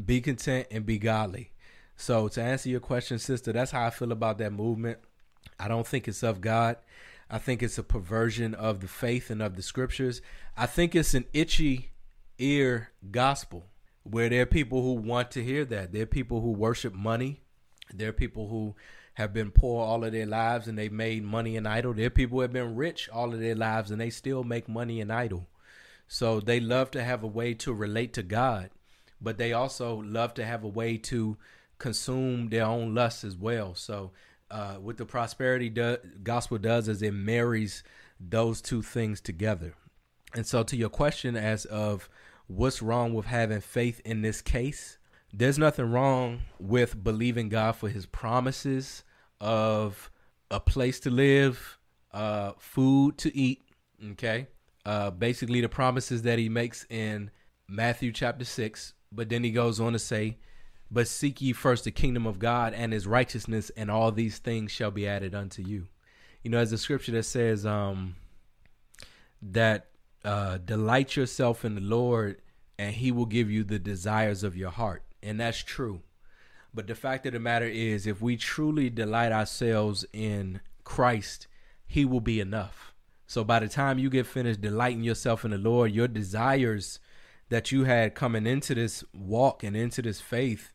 be 0.03 0.21
content, 0.21 0.67
and 0.71 0.85
be 0.85 0.97
godly. 0.97 1.51
So, 1.95 2.27
to 2.29 2.41
answer 2.41 2.69
your 2.69 2.79
question, 2.79 3.19
sister, 3.19 3.53
that's 3.53 3.71
how 3.71 3.85
I 3.85 3.89
feel 3.89 4.11
about 4.11 4.37
that 4.39 4.51
movement. 4.51 4.99
I 5.59 5.67
don't 5.67 5.87
think 5.87 6.07
it's 6.07 6.23
of 6.23 6.41
God. 6.41 6.77
I 7.29 7.37
think 7.37 7.63
it's 7.63 7.77
a 7.77 7.83
perversion 7.83 8.53
of 8.53 8.81
the 8.81 8.87
faith 8.87 9.29
and 9.29 9.41
of 9.41 9.55
the 9.55 9.61
scriptures. 9.61 10.21
I 10.55 10.65
think 10.65 10.95
it's 10.95 11.13
an 11.13 11.25
itchy 11.33 11.91
ear 12.37 12.91
gospel 13.11 13.65
where 14.03 14.29
there 14.29 14.43
are 14.43 14.47
people 14.47 14.81
who 14.81 14.93
want 14.93 15.31
to 15.31 15.43
hear 15.43 15.65
that. 15.65 15.91
There 15.91 16.03
are 16.03 16.07
people 16.07 16.41
who 16.41 16.51
worship 16.51 16.93
money. 16.93 17.41
There 17.93 18.09
are 18.09 18.13
people 18.13 18.49
who 18.49 18.75
have 19.15 19.33
been 19.33 19.51
poor 19.51 19.85
all 19.85 20.03
of 20.03 20.11
their 20.11 20.25
lives 20.25 20.67
and 20.67 20.77
they've 20.77 20.91
made 20.91 21.23
money 21.23 21.55
an 21.55 21.67
idol. 21.67 21.93
There 21.93 22.07
are 22.07 22.11
people 22.11 22.37
who 22.37 22.41
have 22.41 22.53
been 22.53 22.75
rich 22.75 23.09
all 23.09 23.33
of 23.33 23.39
their 23.39 23.55
lives 23.55 23.91
and 23.91 24.01
they 24.01 24.09
still 24.09 24.43
make 24.43 24.67
money 24.67 25.01
an 25.01 25.11
idol. 25.11 25.47
So 26.07 26.39
they 26.39 26.59
love 26.59 26.91
to 26.91 27.03
have 27.03 27.23
a 27.23 27.27
way 27.27 27.53
to 27.55 27.73
relate 27.73 28.13
to 28.13 28.23
God, 28.23 28.69
but 29.21 29.37
they 29.37 29.53
also 29.53 30.01
love 30.01 30.33
to 30.35 30.45
have 30.45 30.63
a 30.63 30.67
way 30.67 30.97
to 30.97 31.37
consume 31.77 32.49
their 32.49 32.65
own 32.65 32.93
lusts 32.93 33.23
as 33.23 33.35
well. 33.35 33.75
So 33.75 34.11
uh, 34.53 34.75
what 34.75 34.97
the 34.97 35.05
prosperity 35.05 35.67
do- 35.67 35.97
gospel 36.21 36.59
does 36.59 36.87
is 36.87 37.01
it 37.01 37.11
marries 37.11 37.83
those 38.19 38.61
two 38.61 38.83
things 38.83 39.19
together. 39.19 39.73
And 40.35 40.45
so, 40.45 40.61
to 40.61 40.77
your 40.77 40.89
question 40.89 41.35
as 41.35 41.65
of 41.65 42.07
what's 42.45 42.79
wrong 42.79 43.15
with 43.15 43.25
having 43.25 43.61
faith 43.61 43.99
in 44.05 44.21
this 44.21 44.41
case, 44.43 44.99
there's 45.33 45.57
nothing 45.57 45.91
wrong 45.91 46.41
with 46.59 47.03
believing 47.03 47.49
God 47.49 47.75
for 47.75 47.89
His 47.89 48.05
promises 48.05 49.03
of 49.41 50.11
a 50.51 50.59
place 50.59 50.99
to 51.01 51.09
live, 51.09 51.79
uh, 52.11 52.51
food 52.59 53.17
to 53.17 53.35
eat. 53.35 53.63
Okay, 54.11 54.47
uh, 54.85 55.09
basically 55.09 55.61
the 55.61 55.69
promises 55.69 56.21
that 56.21 56.37
He 56.37 56.47
makes 56.47 56.85
in 56.91 57.31
Matthew 57.67 58.11
chapter 58.11 58.45
six. 58.45 58.93
But 59.11 59.29
then 59.29 59.43
He 59.43 59.49
goes 59.49 59.79
on 59.79 59.93
to 59.93 59.99
say 59.99 60.37
but 60.93 61.07
seek 61.07 61.41
ye 61.41 61.53
first 61.53 61.85
the 61.85 61.91
kingdom 61.91 62.27
of 62.27 62.37
God 62.37 62.73
and 62.73 62.93
his 62.93 63.07
righteousness, 63.07 63.71
and 63.75 63.89
all 63.89 64.11
these 64.11 64.37
things 64.37 64.71
shall 64.71 64.91
be 64.91 65.07
added 65.07 65.33
unto 65.33 65.63
you. 65.63 65.87
You 66.43 66.51
know, 66.51 66.59
as 66.59 66.69
the 66.69 66.77
scripture 66.77 67.13
that 67.13 67.23
says, 67.23 67.65
um, 67.65 68.15
that 69.41 69.87
uh, 70.23 70.59
delight 70.59 71.15
yourself 71.15 71.65
in 71.65 71.73
the 71.73 71.81
Lord, 71.81 72.41
and 72.77 72.93
he 72.93 73.11
will 73.11 73.25
give 73.25 73.49
you 73.49 73.63
the 73.63 73.79
desires 73.79 74.43
of 74.43 74.55
your 74.55 74.69
heart. 74.69 75.01
And 75.23 75.39
that's 75.39 75.63
true. 75.63 76.01
But 76.75 76.85
the 76.85 76.95
fact 76.95 77.25
of 77.25 77.33
the 77.33 77.39
matter 77.39 77.65
is, 77.65 78.05
if 78.05 78.21
we 78.21 78.37
truly 78.37 78.91
delight 78.91 79.31
ourselves 79.31 80.05
in 80.13 80.61
Christ, 80.83 81.47
he 81.87 82.05
will 82.05 82.21
be 82.21 82.39
enough. 82.39 82.93
So 83.25 83.43
by 83.43 83.59
the 83.59 83.67
time 83.67 83.97
you 83.97 84.11
get 84.11 84.27
finished 84.27 84.61
delighting 84.61 85.03
yourself 85.03 85.43
in 85.43 85.51
the 85.51 85.57
Lord, 85.57 85.91
your 85.91 86.07
desires 86.07 86.99
that 87.49 87.71
you 87.71 87.85
had 87.85 88.13
coming 88.13 88.45
into 88.45 88.75
this 88.75 89.03
walk 89.13 89.63
and 89.63 89.75
into 89.75 90.03
this 90.03 90.21
faith 90.21 90.72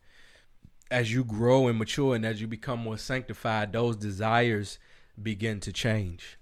as 0.90 1.12
you 1.12 1.24
grow 1.24 1.68
and 1.68 1.79
mature 1.79 2.14
and 2.14 2.24
as 2.24 2.40
you 2.40 2.46
become 2.46 2.81
more 2.81 2.98
sanctified, 2.98 3.72
those 3.72 3.96
desires 3.96 4.79
begin 5.20 5.61
to 5.61 5.72
change. 5.72 6.38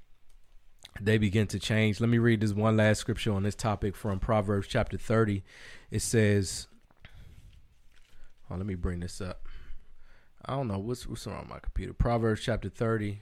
They 1.01 1.19
begin 1.19 1.47
to 1.49 1.59
change. 1.59 2.01
Let 2.01 2.09
me 2.09 2.19
read 2.19 2.41
this 2.41 2.53
one 2.53 2.77
last 2.77 3.01
scripture 3.01 3.33
on 3.33 3.43
this 3.43 3.55
topic 3.55 3.97
from 3.97 4.19
Proverbs 4.19 4.69
chapter 4.69 4.97
30. 4.97 5.43
It 5.91 6.01
says, 6.01 6.69
oh, 8.51 8.57
let 8.57 8.67
me 8.67 8.75
bring 8.75 9.01
this 9.01 9.21
up. 9.21 9.47
I 10.45 10.55
don't 10.55 10.69
know 10.69 10.79
what's 10.79 11.07
what's 11.07 11.27
wrong 11.27 11.41
with 11.41 11.49
my 11.49 11.59
computer. 11.59 11.93
Proverbs 11.93 12.41
chapter 12.41 12.69
30 12.69 13.21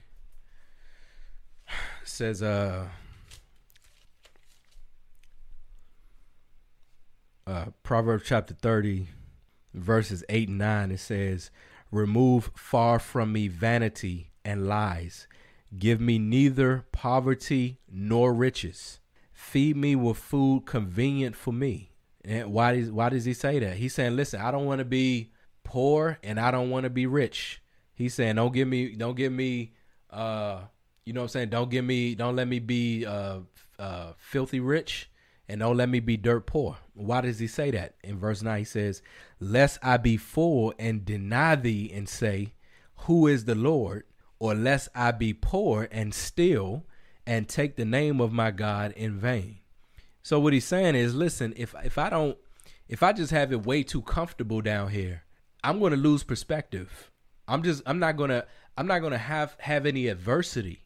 says 2.03 2.43
uh 2.43 2.87
uh 7.47 7.65
Proverbs 7.81 8.25
chapter 8.27 8.53
30 8.53 9.07
verses 9.75 10.23
8 10.29 10.49
and 10.49 10.57
9, 10.57 10.91
it 10.91 10.99
says, 10.99 11.51
Remove 11.91 12.51
far 12.55 12.99
from 12.99 13.31
me 13.31 13.47
vanity 13.47 14.31
and 14.43 14.67
lies. 14.67 15.27
Give 15.77 15.99
me 15.99 16.19
neither 16.19 16.85
poverty 16.91 17.79
nor 17.89 18.33
riches. 18.33 18.99
Feed 19.33 19.75
me 19.75 19.95
with 19.95 20.17
food 20.17 20.65
convenient 20.65 21.35
for 21.35 21.51
me. 21.51 21.91
And 22.23 22.51
why 22.51 22.75
does 22.75 22.91
why 22.91 23.09
does 23.09 23.25
he 23.25 23.33
say 23.33 23.59
that? 23.59 23.77
He's 23.77 23.93
saying, 23.93 24.15
listen, 24.15 24.41
I 24.41 24.51
don't 24.51 24.65
want 24.65 24.79
to 24.79 24.85
be 24.85 25.31
poor 25.63 26.17
and 26.23 26.39
I 26.39 26.51
don't 26.51 26.69
want 26.69 26.85
to 26.85 26.89
be 26.89 27.05
rich. 27.05 27.61
He's 27.93 28.13
saying, 28.13 28.35
don't 28.35 28.53
give 28.53 28.67
me, 28.67 28.95
don't 28.95 29.15
give 29.15 29.31
me, 29.31 29.73
uh, 30.09 30.61
you 31.05 31.13
know 31.13 31.21
what 31.21 31.25
I'm 31.25 31.29
saying? 31.29 31.49
Don't 31.49 31.69
give 31.69 31.85
me, 31.85 32.15
don't 32.15 32.35
let 32.35 32.47
me 32.47 32.59
be 32.59 33.05
uh, 33.05 33.39
uh, 33.77 34.13
filthy 34.17 34.59
rich 34.59 35.09
and 35.47 35.59
don't 35.59 35.77
let 35.77 35.89
me 35.89 35.99
be 35.99 36.17
dirt 36.17 36.47
poor. 36.47 36.77
Why 36.93 37.21
does 37.21 37.39
he 37.39 37.47
say 37.47 37.71
that? 37.71 37.95
In 38.03 38.17
verse 38.17 38.41
9, 38.41 38.59
he 38.59 38.63
says, 38.65 39.01
Lest 39.39 39.79
I 39.83 39.97
be 39.97 40.17
full 40.17 40.73
and 40.79 41.05
deny 41.05 41.55
thee 41.55 41.91
and 41.93 42.09
say, 42.09 42.53
Who 42.99 43.27
is 43.27 43.45
the 43.45 43.55
Lord? 43.55 44.03
Or 44.39 44.53
lest 44.53 44.89
I 44.95 45.11
be 45.11 45.33
poor 45.33 45.87
and 45.91 46.13
steal 46.13 46.85
and 47.25 47.47
take 47.47 47.75
the 47.75 47.85
name 47.85 48.19
of 48.19 48.31
my 48.31 48.51
God 48.51 48.91
in 48.93 49.17
vain. 49.17 49.59
So 50.23 50.39
what 50.39 50.53
he's 50.53 50.65
saying 50.65 50.95
is, 50.95 51.15
listen, 51.15 51.53
if 51.55 51.75
if 51.83 51.97
I 51.97 52.09
don't 52.09 52.37
if 52.87 53.01
I 53.03 53.13
just 53.13 53.31
have 53.31 53.51
it 53.51 53.65
way 53.65 53.83
too 53.83 54.01
comfortable 54.01 54.61
down 54.61 54.89
here, 54.89 55.23
I'm 55.63 55.79
to 55.91 55.97
lose 55.97 56.23
perspective. 56.23 57.11
I'm 57.47 57.63
just 57.63 57.81
I'm 57.85 57.99
not 57.99 58.17
to 58.29 58.45
I'm 58.77 58.87
not 58.87 58.99
to 59.11 59.17
have 59.17 59.55
have 59.59 59.85
any 59.85 60.07
adversity 60.07 60.84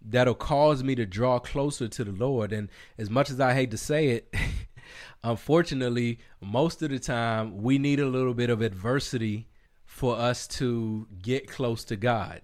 that'll 0.00 0.34
cause 0.34 0.82
me 0.82 0.94
to 0.94 1.06
draw 1.06 1.38
closer 1.38 1.88
to 1.88 2.04
the 2.04 2.12
Lord. 2.12 2.52
And 2.52 2.68
as 2.96 3.10
much 3.10 3.30
as 3.30 3.40
I 3.40 3.54
hate 3.54 3.70
to 3.72 3.78
say 3.78 4.08
it, 4.08 4.34
unfortunately, 5.22 6.18
most 6.40 6.82
of 6.82 6.90
the 6.90 6.98
time 6.98 7.62
we 7.62 7.78
need 7.78 8.00
a 8.00 8.06
little 8.06 8.34
bit 8.34 8.50
of 8.50 8.62
adversity 8.62 9.48
for 9.84 10.16
us 10.16 10.46
to 10.46 11.08
get 11.20 11.48
close 11.48 11.84
to 11.84 11.96
God. 11.96 12.42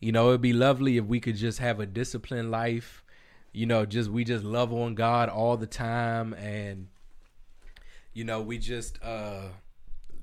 You 0.00 0.12
know, 0.12 0.28
it'd 0.28 0.40
be 0.40 0.52
lovely 0.52 0.96
if 0.96 1.04
we 1.04 1.20
could 1.20 1.36
just 1.36 1.58
have 1.58 1.80
a 1.80 1.86
disciplined 1.86 2.50
life. 2.50 3.02
You 3.52 3.66
know, 3.66 3.86
just 3.86 4.10
we 4.10 4.24
just 4.24 4.44
love 4.44 4.72
on 4.72 4.94
God 4.94 5.28
all 5.28 5.56
the 5.56 5.66
time 5.66 6.34
and 6.34 6.88
you 8.12 8.24
know, 8.24 8.40
we 8.40 8.58
just 8.58 8.98
uh 9.02 9.48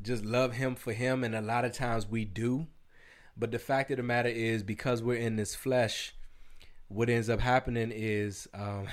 just 0.01 0.25
love 0.25 0.53
him 0.53 0.75
for 0.75 0.93
him 0.93 1.23
and 1.23 1.35
a 1.35 1.41
lot 1.41 1.65
of 1.65 1.73
times 1.73 2.07
we 2.07 2.25
do. 2.25 2.67
But 3.37 3.51
the 3.51 3.59
fact 3.59 3.91
of 3.91 3.97
the 3.97 4.03
matter 4.03 4.29
is 4.29 4.63
because 4.63 5.01
we're 5.01 5.17
in 5.17 5.35
this 5.35 5.55
flesh, 5.55 6.15
what 6.93 7.09
ends 7.09 7.29
up 7.29 7.39
happening 7.39 7.91
is 7.91 8.47
um 8.53 8.87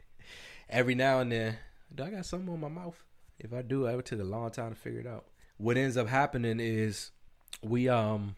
every 0.68 0.94
now 0.94 1.20
and 1.20 1.30
then 1.30 1.56
do 1.94 2.02
I 2.02 2.10
got 2.10 2.26
something 2.26 2.52
on 2.52 2.60
my 2.60 2.68
mouth? 2.68 3.00
If 3.38 3.52
I 3.52 3.62
do, 3.62 3.86
it 3.86 4.04
take 4.04 4.18
a 4.18 4.24
long 4.24 4.50
time 4.50 4.74
to 4.74 4.76
figure 4.76 5.00
it 5.00 5.06
out. 5.06 5.26
What 5.56 5.76
ends 5.76 5.96
up 5.96 6.08
happening 6.08 6.58
is 6.60 7.12
we 7.62 7.88
um 7.88 8.34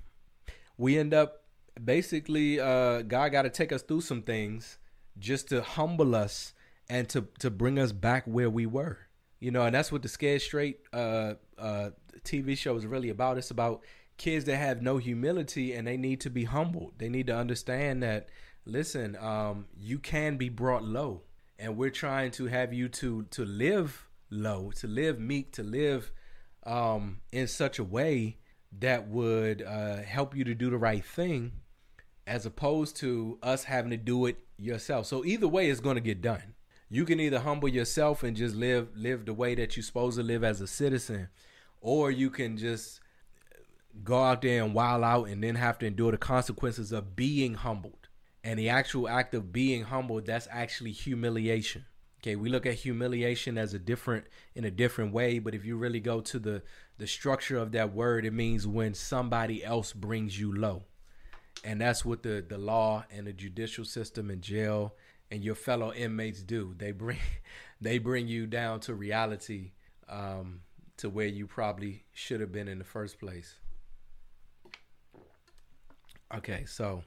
we 0.77 0.99
end 0.99 1.15
up 1.15 1.45
basically 1.83 2.61
uh 2.61 3.03
God 3.03 3.33
got 3.33 3.43
to 3.43 3.51
take 3.51 3.73
us 3.73 3.83
through 3.83 4.03
some 4.03 4.23
things 4.23 4.79
just 5.19 5.49
to 5.49 5.63
humble 5.63 6.15
us 6.15 6.53
and 6.91 7.09
to 7.09 7.27
to 7.41 7.51
bring 7.51 7.79
us 7.79 7.93
back 7.93 8.25
where 8.27 8.51
we 8.51 8.67
were. 8.67 8.99
You 9.41 9.53
know, 9.53 9.63
and 9.63 9.75
that's 9.75 9.91
what 9.91 10.03
the 10.03 10.09
Scared 10.09 10.43
Straight 10.43 10.81
uh 10.93 11.35
uh 11.57 11.91
TV 12.25 12.57
show 12.59 12.77
is 12.77 12.87
really 12.87 13.09
about. 13.09 13.39
It's 13.39 13.51
about 13.51 13.83
kids 14.19 14.45
that 14.47 14.57
have 14.57 14.83
no 14.83 14.99
humility 14.99 15.73
and 15.73 15.87
they 15.87 15.97
need 15.97 16.21
to 16.21 16.31
be 16.31 16.45
humbled. 16.45 16.95
They 16.99 17.09
need 17.09 17.29
to 17.29 17.37
understand 17.37 18.03
that 18.03 18.29
listen, 18.69 19.17
um 19.17 19.67
you 19.77 19.99
can 19.99 20.37
be 20.37 20.49
brought 20.49 20.85
low 20.85 21.23
and 21.59 21.77
we're 21.77 21.91
trying 21.91 22.31
to 22.33 22.47
have 22.47 22.73
you 22.73 22.89
to 22.89 23.25
to 23.25 23.45
live 23.45 24.09
low, 24.31 24.71
to 24.77 24.87
live 24.87 25.19
meek, 25.19 25.53
to 25.53 25.63
live 25.63 26.13
um 26.65 27.21
in 27.33 27.47
such 27.47 27.79
a 27.79 27.85
way 27.85 28.39
that 28.81 29.09
would 29.09 29.63
uh, 29.63 29.97
help 29.97 30.37
you 30.37 30.45
to 30.45 30.55
do 30.55 30.71
the 30.71 30.77
right 30.77 31.05
thing 31.05 31.53
as 32.27 32.45
opposed 32.45 32.95
to 32.97 33.39
us 33.43 33.65
having 33.65 33.91
to 33.91 33.97
do 33.97 34.27
it 34.27 34.37
yourself. 34.59 35.07
So 35.07 35.25
either 35.25 35.49
way 35.49 35.71
it's 35.71 35.81
going 35.81 35.95
to 35.95 36.03
get 36.03 36.21
done. 36.21 36.55
You 36.91 37.07
can 37.07 37.21
either 37.21 37.41
humble 37.41 37.69
yourself 37.69 38.23
and 38.23 38.37
just 38.37 38.55
live 38.55 38.89
live 38.95 39.25
the 39.25 39.35
way 39.35 39.55
that 39.55 39.77
you're 39.77 39.83
supposed 39.83 40.19
to 40.19 40.23
live 40.23 40.45
as 40.45 40.61
a 40.61 40.67
citizen 40.67 41.29
or 41.81 42.11
you 42.11 42.31
can 42.31 42.57
just 42.57 43.01
go 44.05 44.23
out 44.23 44.43
there 44.43 44.63
and 44.63 44.75
wild 44.75 45.03
out 45.05 45.25
and 45.25 45.43
then 45.43 45.55
have 45.55 45.79
to 45.79 45.87
endure 45.87 46.13
the 46.13 46.19
consequences 46.19 46.93
of 46.93 47.17
being 47.17 47.55
humbled. 47.55 47.98
And 48.49 48.59
the 48.59 48.71
actual 48.71 49.11
act 49.11 49.35
of 49.35 49.53
being 49.53 49.83
humble 49.83 50.23
that's 50.23 50.49
actually 50.51 50.93
humiliation. 50.93 51.85
Okay, 52.23 52.35
we 52.35 52.49
look 52.49 52.65
at 52.65 52.77
humiliation 52.77 53.59
as 53.59 53.75
a 53.75 53.79
different 53.79 54.25
in 54.55 54.65
a 54.65 54.71
different 54.71 55.13
way, 55.13 55.39
but 55.39 55.55
if 55.55 55.67
you 55.67 55.77
really 55.77 56.01
go 56.01 56.23
to 56.23 56.39
the 56.39 56.63
the 56.97 57.07
structure 57.07 57.59
of 57.59 57.73
that 57.73 57.93
word, 57.93 58.25
it 58.25 58.33
means 58.33 58.67
when 58.67 58.95
somebody 58.95 59.63
else 59.63 59.93
brings 59.93 60.41
you 60.41 60.51
low. 60.51 60.85
And 61.63 61.79
that's 61.79 62.07
what 62.07 62.23
the 62.23 62.43
the 62.49 62.57
law 62.57 63.05
and 63.11 63.27
the 63.27 63.35
judicial 63.35 63.85
system 63.85 64.31
and 64.31 64.41
jail 64.41 64.95
and 65.31 65.45
your 65.45 65.55
fellow 65.55 65.93
inmates 65.93 66.41
do. 66.43 66.75
They 66.79 66.93
bring 66.93 67.19
they 67.83 67.99
bring 67.99 68.29
you 68.29 68.47
down 68.47 68.81
to 68.81 68.95
reality 68.95 69.73
um, 70.09 70.63
to 70.97 71.11
where 71.11 71.27
you 71.27 71.47
probably 71.47 72.07
should 72.15 72.41
have 72.41 72.51
been 72.51 72.67
in 72.67 72.79
the 72.79 72.85
first 72.97 73.21
place. 73.21 73.57
Okay, 76.35 76.65
so 76.65 77.05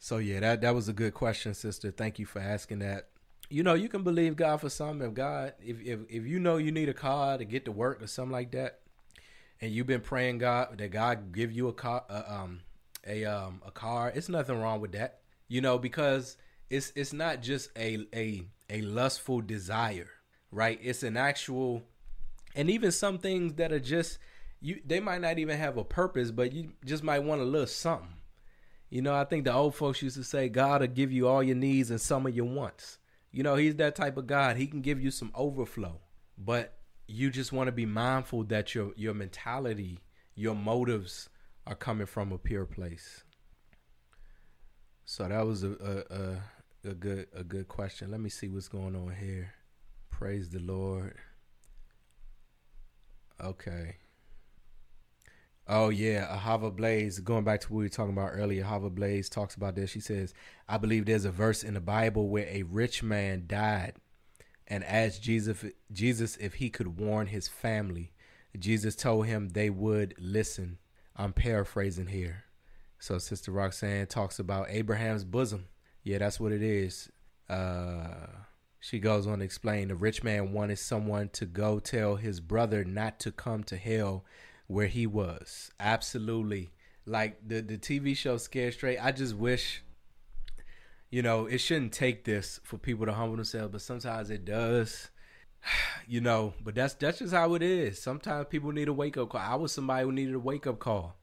so 0.00 0.18
yeah, 0.18 0.40
that 0.40 0.62
that 0.62 0.74
was 0.74 0.88
a 0.88 0.92
good 0.92 1.14
question, 1.14 1.54
sister. 1.54 1.92
Thank 1.92 2.18
you 2.18 2.26
for 2.26 2.40
asking 2.40 2.80
that 2.80 3.10
you 3.50 3.64
know, 3.64 3.74
you 3.74 3.88
can 3.88 4.04
believe 4.04 4.36
God 4.36 4.60
for 4.60 4.70
something. 4.70 5.08
If 5.08 5.14
God, 5.14 5.54
if 5.60 5.80
if 5.82 6.00
if 6.08 6.24
you 6.24 6.38
know 6.38 6.56
you 6.56 6.70
need 6.70 6.88
a 6.88 6.94
car 6.94 7.36
to 7.36 7.44
get 7.44 7.64
to 7.64 7.72
work 7.72 8.00
or 8.00 8.06
something 8.06 8.32
like 8.32 8.52
that, 8.52 8.78
and 9.60 9.72
you've 9.72 9.88
been 9.88 10.00
praying 10.00 10.38
God 10.38 10.78
that 10.78 10.92
God 10.92 11.32
give 11.32 11.50
you 11.50 11.66
a 11.68 11.72
car, 11.72 12.04
uh, 12.08 12.22
um, 12.28 12.60
a 13.04 13.24
um 13.24 13.60
a 13.66 13.72
car, 13.72 14.12
it's 14.14 14.28
nothing 14.28 14.58
wrong 14.58 14.80
with 14.80 14.92
that. 14.92 15.18
You 15.48 15.60
know, 15.60 15.78
because 15.78 16.36
it's 16.70 16.92
it's 16.94 17.12
not 17.12 17.42
just 17.42 17.70
a 17.76 18.06
a 18.14 18.46
a 18.70 18.82
lustful 18.82 19.40
desire, 19.40 20.08
right? 20.52 20.78
It's 20.80 21.02
an 21.02 21.16
actual, 21.16 21.82
and 22.54 22.70
even 22.70 22.92
some 22.92 23.18
things 23.18 23.54
that 23.54 23.72
are 23.72 23.80
just 23.80 24.18
you. 24.60 24.80
They 24.86 25.00
might 25.00 25.22
not 25.22 25.40
even 25.40 25.58
have 25.58 25.76
a 25.76 25.84
purpose, 25.84 26.30
but 26.30 26.52
you 26.52 26.74
just 26.84 27.02
might 27.02 27.24
want 27.24 27.40
a 27.40 27.44
little 27.44 27.66
something. 27.66 28.14
You 28.90 29.02
know, 29.02 29.14
I 29.14 29.24
think 29.24 29.44
the 29.44 29.54
old 29.54 29.76
folks 29.76 30.02
used 30.02 30.16
to 30.16 30.24
say, 30.24 30.48
God 30.48 30.80
will 30.80 30.88
give 30.88 31.12
you 31.12 31.28
all 31.28 31.42
your 31.42 31.56
needs 31.56 31.90
and 31.90 32.00
some 32.00 32.26
of 32.26 32.34
your 32.34 32.46
wants. 32.46 32.98
You 33.30 33.44
know, 33.44 33.54
he's 33.54 33.76
that 33.76 33.94
type 33.94 34.16
of 34.16 34.26
God. 34.26 34.56
He 34.56 34.66
can 34.66 34.80
give 34.80 35.00
you 35.00 35.12
some 35.12 35.30
overflow, 35.34 36.00
but 36.36 36.74
you 37.06 37.30
just 37.30 37.52
want 37.52 37.68
to 37.68 37.72
be 37.72 37.86
mindful 37.86 38.44
that 38.44 38.74
your 38.74 38.92
your 38.96 39.14
mentality, 39.14 40.00
your 40.34 40.56
motives 40.56 41.28
are 41.66 41.76
coming 41.76 42.06
from 42.06 42.32
a 42.32 42.38
pure 42.38 42.66
place. 42.66 43.22
So 45.04 45.28
that 45.28 45.46
was 45.46 45.62
a 45.62 45.70
a, 45.70 46.88
a, 46.88 46.90
a 46.90 46.94
good 46.94 47.28
a 47.32 47.44
good 47.44 47.68
question. 47.68 48.10
Let 48.10 48.20
me 48.20 48.30
see 48.30 48.48
what's 48.48 48.68
going 48.68 48.96
on 48.96 49.14
here. 49.14 49.54
Praise 50.10 50.50
the 50.50 50.58
Lord. 50.58 51.14
Okay. 53.40 53.96
Oh 55.72 55.88
yeah, 55.90 56.36
Ahava 56.36 56.74
Blaze. 56.74 57.20
Going 57.20 57.44
back 57.44 57.60
to 57.60 57.72
what 57.72 57.78
we 57.78 57.84
were 57.84 57.88
talking 57.88 58.12
about 58.12 58.32
earlier, 58.32 58.64
Ahava 58.64 58.92
Blaze 58.92 59.28
talks 59.28 59.54
about 59.54 59.76
this. 59.76 59.88
She 59.88 60.00
says, 60.00 60.34
"I 60.68 60.78
believe 60.78 61.06
there's 61.06 61.24
a 61.24 61.30
verse 61.30 61.62
in 61.62 61.74
the 61.74 61.80
Bible 61.80 62.28
where 62.28 62.48
a 62.48 62.64
rich 62.64 63.04
man 63.04 63.44
died 63.46 63.94
and 64.66 64.82
asked 64.82 65.22
Jesus, 65.22 65.64
Jesus 65.92 66.36
if 66.38 66.54
he 66.54 66.70
could 66.70 66.98
warn 66.98 67.28
his 67.28 67.46
family. 67.46 68.12
Jesus 68.58 68.96
told 68.96 69.26
him 69.26 69.50
they 69.50 69.70
would 69.70 70.14
listen. 70.18 70.78
I'm 71.14 71.32
paraphrasing 71.32 72.08
here. 72.08 72.44
So 72.98 73.18
Sister 73.18 73.52
Roxanne 73.52 74.08
talks 74.08 74.40
about 74.40 74.70
Abraham's 74.70 75.22
bosom. 75.22 75.66
Yeah, 76.02 76.18
that's 76.18 76.40
what 76.40 76.50
it 76.50 76.62
is. 76.62 77.12
Uh, 77.48 78.26
she 78.80 78.98
goes 78.98 79.28
on 79.28 79.38
to 79.38 79.44
explain 79.44 79.86
the 79.86 79.94
rich 79.94 80.24
man 80.24 80.52
wanted 80.52 80.80
someone 80.80 81.28
to 81.30 81.46
go 81.46 81.78
tell 81.78 82.16
his 82.16 82.40
brother 82.40 82.82
not 82.82 83.20
to 83.20 83.30
come 83.30 83.62
to 83.64 83.76
hell 83.76 84.24
where 84.70 84.86
he 84.86 85.04
was. 85.04 85.72
Absolutely. 85.80 86.70
Like 87.04 87.46
the 87.46 87.60
the 87.60 87.76
TV 87.76 88.16
show 88.16 88.36
Scared 88.36 88.74
Straight, 88.74 88.98
I 88.98 89.10
just 89.10 89.34
wish 89.34 89.82
you 91.10 91.22
know, 91.22 91.46
it 91.46 91.58
shouldn't 91.58 91.92
take 91.92 92.22
this 92.22 92.60
for 92.62 92.78
people 92.78 93.04
to 93.04 93.12
humble 93.12 93.34
themselves, 93.34 93.72
but 93.72 93.82
sometimes 93.82 94.30
it 94.30 94.44
does. 94.44 95.10
You 96.08 96.20
know, 96.20 96.54
but 96.64 96.74
that's 96.74 96.94
that's 96.94 97.20
just 97.20 97.32
how 97.32 97.54
it 97.54 97.62
is. 97.62 98.02
Sometimes 98.02 98.46
people 98.50 98.72
need 98.72 98.88
a 98.88 98.92
wake 98.92 99.16
up 99.16 99.28
call. 99.28 99.40
I 99.40 99.54
was 99.54 99.70
somebody 99.70 100.04
who 100.04 100.10
needed 100.10 100.34
a 100.34 100.40
wake 100.40 100.66
up 100.66 100.80
call. 100.80 101.14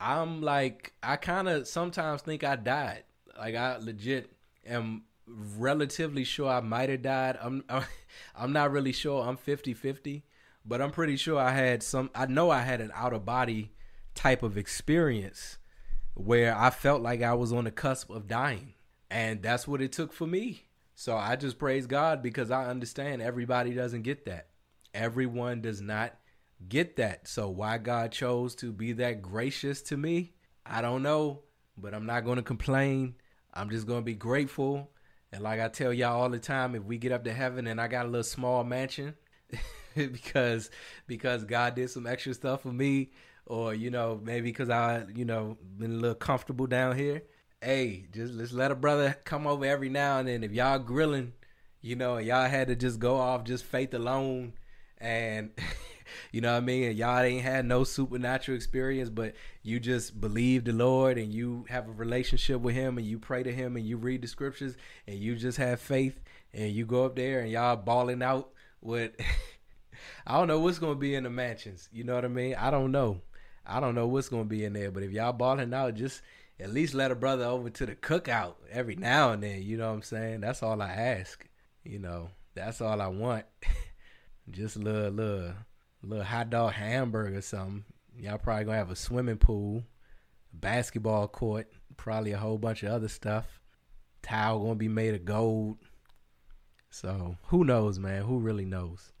I'm 0.00 0.40
like 0.40 0.94
I 1.02 1.16
kind 1.16 1.46
of 1.46 1.68
sometimes 1.68 2.22
think 2.22 2.42
I 2.42 2.56
died. 2.56 3.04
Like 3.36 3.54
I 3.54 3.76
legit 3.76 4.32
am 4.64 5.02
relatively 5.26 6.24
sure 6.24 6.48
I 6.48 6.60
might 6.60 6.88
have 6.88 7.02
died. 7.02 7.38
I'm 7.42 7.64
I'm 8.34 8.52
not 8.54 8.72
really 8.72 8.92
sure. 8.92 9.22
I'm 9.22 9.36
50-50 9.36 10.22
but 10.64 10.80
I'm 10.80 10.90
pretty 10.90 11.16
sure 11.16 11.38
I 11.38 11.52
had 11.52 11.82
some. 11.82 12.10
I 12.14 12.26
know 12.26 12.50
I 12.50 12.60
had 12.60 12.80
an 12.80 12.92
out 12.94 13.12
of 13.12 13.24
body 13.24 13.72
type 14.14 14.42
of 14.42 14.58
experience 14.58 15.58
where 16.14 16.56
I 16.56 16.70
felt 16.70 17.02
like 17.02 17.22
I 17.22 17.34
was 17.34 17.52
on 17.52 17.64
the 17.64 17.70
cusp 17.70 18.10
of 18.10 18.28
dying, 18.28 18.74
and 19.10 19.42
that's 19.42 19.66
what 19.66 19.80
it 19.80 19.92
took 19.92 20.12
for 20.12 20.26
me. 20.26 20.64
So 20.94 21.16
I 21.16 21.36
just 21.36 21.58
praise 21.58 21.86
God 21.86 22.22
because 22.22 22.50
I 22.50 22.66
understand 22.66 23.22
everybody 23.22 23.72
doesn't 23.72 24.02
get 24.02 24.26
that. 24.26 24.48
Everyone 24.92 25.62
does 25.62 25.80
not 25.80 26.14
get 26.68 26.96
that. 26.96 27.26
So 27.26 27.48
why 27.48 27.78
God 27.78 28.12
chose 28.12 28.54
to 28.56 28.72
be 28.72 28.92
that 28.92 29.22
gracious 29.22 29.80
to 29.82 29.96
me, 29.96 30.34
I 30.66 30.82
don't 30.82 31.02
know, 31.02 31.40
but 31.78 31.94
I'm 31.94 32.04
not 32.04 32.24
going 32.24 32.36
to 32.36 32.42
complain. 32.42 33.14
I'm 33.54 33.70
just 33.70 33.86
going 33.86 34.00
to 34.00 34.04
be 34.04 34.14
grateful. 34.14 34.90
And 35.32 35.42
like 35.42 35.60
I 35.60 35.68
tell 35.68 35.92
y'all 35.92 36.20
all 36.20 36.28
the 36.28 36.38
time, 36.38 36.74
if 36.74 36.84
we 36.84 36.98
get 36.98 37.12
up 37.12 37.24
to 37.24 37.32
heaven 37.32 37.66
and 37.66 37.80
I 37.80 37.88
got 37.88 38.04
a 38.04 38.08
little 38.08 38.22
small 38.22 38.62
mansion, 38.64 39.14
because 39.94 40.70
because 41.06 41.44
God 41.44 41.74
did 41.74 41.90
some 41.90 42.06
extra 42.06 42.34
stuff 42.34 42.62
for 42.62 42.72
me, 42.72 43.10
or 43.46 43.74
you 43.74 43.90
know 43.90 44.20
maybe 44.22 44.50
because 44.50 44.70
I 44.70 45.04
you 45.14 45.24
know 45.24 45.56
been 45.78 45.92
a 45.92 45.98
little 45.98 46.14
comfortable 46.14 46.66
down 46.66 46.96
here. 46.96 47.22
Hey, 47.60 48.06
just 48.12 48.32
let's 48.32 48.52
let 48.52 48.70
a 48.70 48.74
brother 48.74 49.16
come 49.24 49.46
over 49.46 49.64
every 49.64 49.90
now 49.90 50.18
and 50.18 50.28
then. 50.28 50.42
If 50.42 50.52
y'all 50.52 50.78
grilling, 50.78 51.34
you 51.82 51.94
know, 51.94 52.16
y'all 52.18 52.48
had 52.48 52.68
to 52.68 52.76
just 52.76 52.98
go 52.98 53.16
off 53.16 53.44
just 53.44 53.64
faith 53.64 53.92
alone, 53.92 54.54
and 54.98 55.50
you 56.32 56.40
know 56.40 56.52
what 56.52 56.62
I 56.62 56.66
mean. 56.66 56.84
And 56.84 56.98
y'all 56.98 57.20
ain't 57.20 57.42
had 57.42 57.66
no 57.66 57.84
supernatural 57.84 58.56
experience, 58.56 59.10
but 59.10 59.34
you 59.62 59.80
just 59.80 60.20
believe 60.20 60.64
the 60.64 60.72
Lord 60.72 61.18
and 61.18 61.32
you 61.32 61.66
have 61.68 61.88
a 61.88 61.92
relationship 61.92 62.60
with 62.60 62.74
Him 62.74 62.98
and 62.98 63.06
you 63.06 63.18
pray 63.18 63.42
to 63.42 63.52
Him 63.52 63.76
and 63.76 63.86
you 63.86 63.96
read 63.96 64.22
the 64.22 64.28
scriptures 64.28 64.76
and 65.06 65.18
you 65.18 65.36
just 65.36 65.58
have 65.58 65.80
faith 65.80 66.18
and 66.52 66.72
you 66.72 66.86
go 66.86 67.04
up 67.04 67.16
there 67.16 67.40
and 67.40 67.50
y'all 67.50 67.76
balling 67.76 68.22
out 68.22 68.50
with 68.80 69.12
I 70.26 70.38
don't 70.38 70.48
know 70.48 70.60
what's 70.60 70.78
gonna 70.78 70.94
be 70.94 71.14
in 71.14 71.24
the 71.24 71.30
mansions. 71.30 71.88
You 71.92 72.04
know 72.04 72.14
what 72.14 72.24
I 72.24 72.28
mean? 72.28 72.54
I 72.54 72.70
don't 72.70 72.92
know. 72.92 73.20
I 73.66 73.80
don't 73.80 73.94
know 73.94 74.06
what's 74.06 74.28
gonna 74.28 74.44
be 74.44 74.64
in 74.64 74.72
there. 74.72 74.90
But 74.90 75.02
if 75.02 75.12
y'all 75.12 75.32
balling 75.32 75.72
out, 75.74 75.94
just 75.94 76.22
at 76.58 76.72
least 76.72 76.94
let 76.94 77.10
a 77.10 77.14
brother 77.14 77.44
over 77.44 77.70
to 77.70 77.86
the 77.86 77.94
cookout 77.94 78.54
every 78.70 78.96
now 78.96 79.32
and 79.32 79.42
then. 79.42 79.62
You 79.62 79.76
know 79.76 79.88
what 79.88 79.96
I'm 79.96 80.02
saying? 80.02 80.40
That's 80.40 80.62
all 80.62 80.82
I 80.82 80.90
ask. 80.90 81.46
You 81.84 81.98
know, 81.98 82.30
that's 82.54 82.80
all 82.80 83.00
I 83.00 83.08
want. 83.08 83.46
Just 84.50 84.76
a 84.76 84.80
little, 84.80 85.10
little, 85.10 85.52
little 86.02 86.24
hot 86.24 86.50
dog 86.50 86.72
hamburger 86.72 87.38
or 87.38 87.42
something. 87.42 87.84
Y'all 88.18 88.38
probably 88.38 88.64
gonna 88.64 88.76
have 88.76 88.90
a 88.90 88.96
swimming 88.96 89.38
pool, 89.38 89.84
basketball 90.52 91.28
court, 91.28 91.72
probably 91.96 92.32
a 92.32 92.38
whole 92.38 92.58
bunch 92.58 92.82
of 92.82 92.92
other 92.92 93.08
stuff. 93.08 93.60
Towel 94.22 94.60
gonna 94.60 94.74
be 94.74 94.88
made 94.88 95.14
of 95.14 95.24
gold. 95.24 95.78
So 96.90 97.36
who 97.44 97.64
knows, 97.64 97.98
man? 97.98 98.24
Who 98.24 98.38
really 98.38 98.64
knows? 98.64 99.12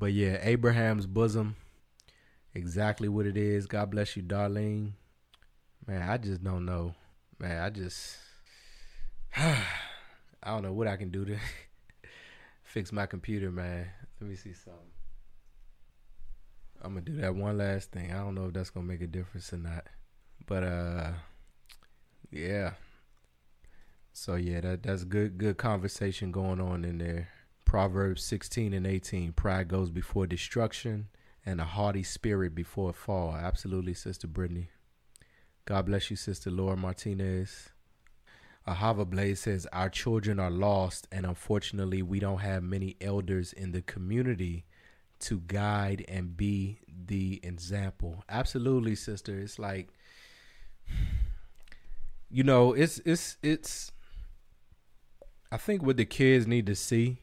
But 0.00 0.14
yeah, 0.14 0.38
Abraham's 0.40 1.06
bosom, 1.06 1.56
exactly 2.54 3.06
what 3.06 3.26
it 3.26 3.36
is. 3.36 3.66
God 3.66 3.90
bless 3.90 4.16
you, 4.16 4.22
Darlene. 4.22 4.92
Man, 5.86 6.00
I 6.00 6.16
just 6.16 6.42
don't 6.42 6.64
know. 6.64 6.94
Man, 7.38 7.62
I 7.62 7.68
just 7.68 8.16
I 9.36 9.62
don't 10.42 10.62
know 10.62 10.72
what 10.72 10.88
I 10.88 10.96
can 10.96 11.10
do 11.10 11.26
to 11.26 11.36
fix 12.62 12.92
my 12.92 13.04
computer, 13.04 13.50
man. 13.50 13.88
Let 14.18 14.30
me 14.30 14.36
see 14.36 14.54
something. 14.54 14.80
I'm 16.80 16.94
gonna 16.94 17.02
do 17.02 17.16
that 17.16 17.34
one 17.34 17.58
last 17.58 17.92
thing. 17.92 18.10
I 18.10 18.20
don't 18.20 18.34
know 18.34 18.46
if 18.46 18.54
that's 18.54 18.70
gonna 18.70 18.86
make 18.86 19.02
a 19.02 19.06
difference 19.06 19.52
or 19.52 19.58
not. 19.58 19.84
But 20.46 20.62
uh 20.62 21.10
yeah. 22.30 22.72
So 24.14 24.36
yeah, 24.36 24.62
that 24.62 24.82
that's 24.82 25.04
good 25.04 25.36
good 25.36 25.58
conversation 25.58 26.32
going 26.32 26.58
on 26.58 26.86
in 26.86 26.96
there. 26.96 27.28
Proverbs 27.70 28.24
16 28.24 28.74
and 28.74 28.84
18. 28.84 29.30
Pride 29.30 29.68
goes 29.68 29.92
before 29.92 30.26
destruction 30.26 31.06
and 31.46 31.60
a 31.60 31.64
haughty 31.64 32.02
spirit 32.02 32.52
before 32.52 32.90
a 32.90 32.92
fall. 32.92 33.32
Absolutely, 33.32 33.94
Sister 33.94 34.26
Brittany. 34.26 34.70
God 35.66 35.86
bless 35.86 36.10
you, 36.10 36.16
Sister 36.16 36.50
Laura 36.50 36.76
Martinez. 36.76 37.68
Ahava 38.66 39.08
Blaze 39.08 39.38
says, 39.38 39.68
Our 39.72 39.88
children 39.88 40.40
are 40.40 40.50
lost, 40.50 41.06
and 41.12 41.24
unfortunately, 41.24 42.02
we 42.02 42.18
don't 42.18 42.40
have 42.40 42.64
many 42.64 42.96
elders 43.00 43.52
in 43.52 43.70
the 43.70 43.82
community 43.82 44.64
to 45.20 45.38
guide 45.38 46.04
and 46.08 46.36
be 46.36 46.80
the 47.06 47.38
example. 47.44 48.24
Absolutely, 48.28 48.96
sister. 48.96 49.38
It's 49.38 49.60
like, 49.60 49.90
you 52.28 52.42
know, 52.42 52.72
it's, 52.72 52.98
it's, 53.04 53.36
it's, 53.44 53.92
I 55.52 55.56
think 55.56 55.84
what 55.84 55.98
the 55.98 56.04
kids 56.04 56.48
need 56.48 56.66
to 56.66 56.74
see 56.74 57.20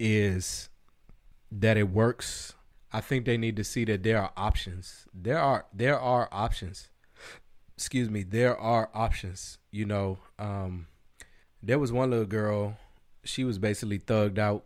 is 0.00 0.70
that 1.52 1.76
it 1.76 1.90
works. 1.90 2.54
I 2.92 3.00
think 3.00 3.26
they 3.26 3.36
need 3.36 3.54
to 3.56 3.64
see 3.64 3.84
that 3.84 4.02
there 4.02 4.20
are 4.20 4.32
options. 4.36 5.06
There 5.14 5.38
are 5.38 5.66
there 5.72 6.00
are 6.00 6.28
options. 6.32 6.88
Excuse 7.76 8.10
me, 8.10 8.24
there 8.24 8.56
are 8.56 8.90
options. 8.94 9.58
You 9.70 9.84
know, 9.84 10.18
um 10.38 10.88
there 11.62 11.78
was 11.78 11.92
one 11.92 12.10
little 12.10 12.26
girl, 12.26 12.78
she 13.22 13.44
was 13.44 13.58
basically 13.58 13.98
thugged 13.98 14.38
out 14.38 14.64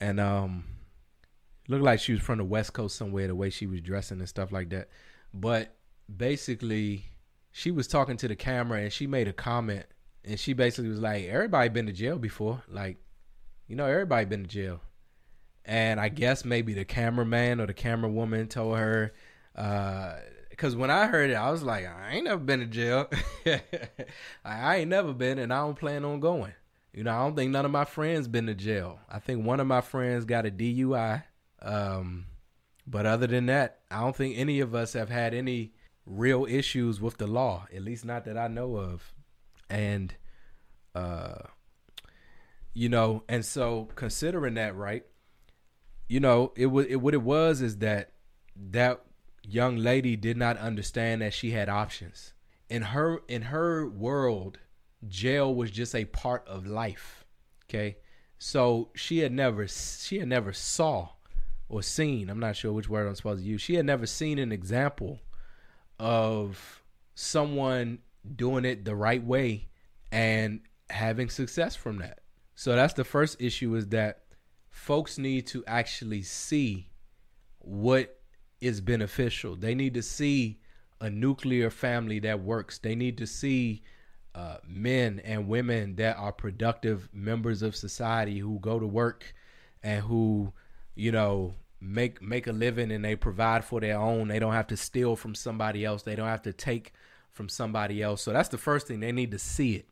and 0.00 0.20
um 0.20 0.64
looked 1.68 1.84
like 1.84 1.98
she 1.98 2.12
was 2.12 2.22
from 2.22 2.38
the 2.38 2.44
west 2.44 2.72
coast 2.72 2.96
somewhere 2.96 3.26
the 3.26 3.34
way 3.34 3.50
she 3.50 3.66
was 3.66 3.80
dressing 3.80 4.20
and 4.20 4.28
stuff 4.28 4.52
like 4.52 4.70
that. 4.70 4.88
But 5.34 5.74
basically 6.14 7.06
she 7.50 7.72
was 7.72 7.88
talking 7.88 8.16
to 8.18 8.28
the 8.28 8.36
camera 8.36 8.82
and 8.82 8.92
she 8.92 9.08
made 9.08 9.26
a 9.26 9.32
comment 9.32 9.86
and 10.24 10.38
she 10.38 10.52
basically 10.52 10.90
was 10.90 11.00
like, 11.00 11.24
Everybody 11.24 11.68
been 11.70 11.86
to 11.86 11.92
jail 11.92 12.18
before. 12.18 12.62
Like 12.68 12.98
you 13.68 13.76
know, 13.76 13.86
everybody 13.86 14.24
been 14.26 14.44
to 14.44 14.48
jail. 14.48 14.80
And 15.64 15.98
I 16.00 16.08
guess 16.08 16.44
maybe 16.44 16.74
the 16.74 16.84
cameraman 16.84 17.60
or 17.60 17.66
the 17.66 17.74
camera 17.74 18.08
woman 18.08 18.46
told 18.46 18.78
her, 18.78 19.12
because 19.52 20.74
uh, 20.74 20.78
when 20.78 20.90
I 20.90 21.06
heard 21.06 21.30
it, 21.30 21.34
I 21.34 21.50
was 21.50 21.62
like, 21.62 21.86
I 21.86 22.12
ain't 22.12 22.24
never 22.24 22.42
been 22.42 22.60
to 22.60 22.66
jail. 22.66 23.10
I 24.44 24.76
ain't 24.76 24.90
never 24.90 25.12
been, 25.12 25.38
and 25.38 25.52
I 25.52 25.58
don't 25.58 25.78
plan 25.78 26.04
on 26.04 26.20
going. 26.20 26.52
You 26.92 27.04
know, 27.04 27.10
I 27.10 27.18
don't 27.18 27.36
think 27.36 27.50
none 27.50 27.64
of 27.64 27.70
my 27.70 27.84
friends 27.84 28.28
been 28.28 28.46
to 28.46 28.54
jail. 28.54 29.00
I 29.10 29.18
think 29.18 29.44
one 29.44 29.60
of 29.60 29.66
my 29.66 29.80
friends 29.80 30.24
got 30.24 30.46
a 30.46 30.50
DUI. 30.50 31.24
Um, 31.60 32.26
but 32.86 33.04
other 33.04 33.26
than 33.26 33.46
that, 33.46 33.80
I 33.90 34.00
don't 34.00 34.14
think 34.14 34.38
any 34.38 34.60
of 34.60 34.74
us 34.74 34.92
have 34.92 35.10
had 35.10 35.34
any 35.34 35.72
real 36.06 36.46
issues 36.48 37.00
with 37.00 37.18
the 37.18 37.26
law, 37.26 37.66
at 37.74 37.82
least 37.82 38.04
not 38.04 38.24
that 38.24 38.38
I 38.38 38.48
know 38.48 38.76
of. 38.76 39.12
And 39.68 40.14
uh, 40.94 41.38
you 42.76 42.90
know 42.90 43.22
and 43.26 43.42
so 43.42 43.88
considering 43.94 44.54
that 44.54 44.76
right 44.76 45.06
you 46.08 46.20
know 46.20 46.52
it 46.56 46.66
was 46.66 46.84
it, 46.86 46.96
what 46.96 47.14
it 47.14 47.22
was 47.22 47.62
is 47.62 47.78
that 47.78 48.12
that 48.54 49.00
young 49.42 49.78
lady 49.78 50.14
did 50.14 50.36
not 50.36 50.58
understand 50.58 51.22
that 51.22 51.32
she 51.32 51.52
had 51.52 51.68
options. 51.68 52.34
In 52.68 52.82
her 52.82 53.22
in 53.28 53.42
her 53.42 53.88
world 53.88 54.58
jail 55.08 55.54
was 55.54 55.70
just 55.70 55.94
a 55.94 56.04
part 56.04 56.46
of 56.46 56.66
life 56.66 57.24
okay? 57.64 57.96
So 58.38 58.90
she 58.94 59.18
had 59.18 59.32
never 59.32 59.66
she 59.66 60.18
had 60.18 60.28
never 60.28 60.52
saw 60.52 61.10
or 61.68 61.82
seen 61.82 62.28
i'm 62.28 62.38
not 62.38 62.54
sure 62.54 62.72
which 62.72 62.88
word 62.88 63.08
i'm 63.08 63.14
supposed 63.14 63.42
to 63.42 63.48
use 63.48 63.60
she 63.60 63.74
had 63.74 63.86
never 63.86 64.06
seen 64.06 64.38
an 64.38 64.52
example 64.52 65.18
of 65.98 66.82
someone 67.14 67.98
doing 68.36 68.64
it 68.64 68.84
the 68.84 68.94
right 68.94 69.24
way 69.24 69.66
and 70.12 70.60
having 70.90 71.28
success 71.28 71.74
from 71.74 71.98
that 71.98 72.20
so 72.56 72.74
that's 72.74 72.94
the 72.94 73.04
first 73.04 73.40
issue 73.40 73.74
is 73.74 73.88
that 73.88 74.22
folks 74.70 75.18
need 75.18 75.46
to 75.48 75.62
actually 75.66 76.22
see 76.22 76.88
what 77.58 78.18
is 78.62 78.80
beneficial. 78.80 79.54
They 79.56 79.74
need 79.74 79.92
to 79.94 80.02
see 80.02 80.58
a 80.98 81.10
nuclear 81.10 81.68
family 81.68 82.18
that 82.20 82.40
works. 82.40 82.78
They 82.78 82.94
need 82.94 83.18
to 83.18 83.26
see 83.26 83.82
uh, 84.34 84.56
men 84.66 85.20
and 85.22 85.48
women 85.48 85.96
that 85.96 86.16
are 86.16 86.32
productive 86.32 87.10
members 87.12 87.60
of 87.60 87.76
society 87.76 88.38
who 88.38 88.58
go 88.58 88.80
to 88.80 88.86
work 88.86 89.34
and 89.82 90.02
who, 90.02 90.54
you 90.94 91.12
know, 91.12 91.54
make 91.78 92.22
make 92.22 92.46
a 92.46 92.52
living 92.52 92.90
and 92.90 93.04
they 93.04 93.16
provide 93.16 93.66
for 93.66 93.80
their 93.80 93.98
own. 93.98 94.28
They 94.28 94.38
don't 94.38 94.54
have 94.54 94.68
to 94.68 94.78
steal 94.78 95.14
from 95.14 95.34
somebody 95.34 95.84
else. 95.84 96.02
They 96.02 96.16
don't 96.16 96.26
have 96.26 96.42
to 96.42 96.54
take 96.54 96.94
from 97.32 97.50
somebody 97.50 98.02
else. 98.02 98.22
So 98.22 98.32
that's 98.32 98.48
the 98.48 98.56
first 98.56 98.86
thing 98.86 99.00
they 99.00 99.12
need 99.12 99.32
to 99.32 99.38
see 99.38 99.74
it. 99.74 99.88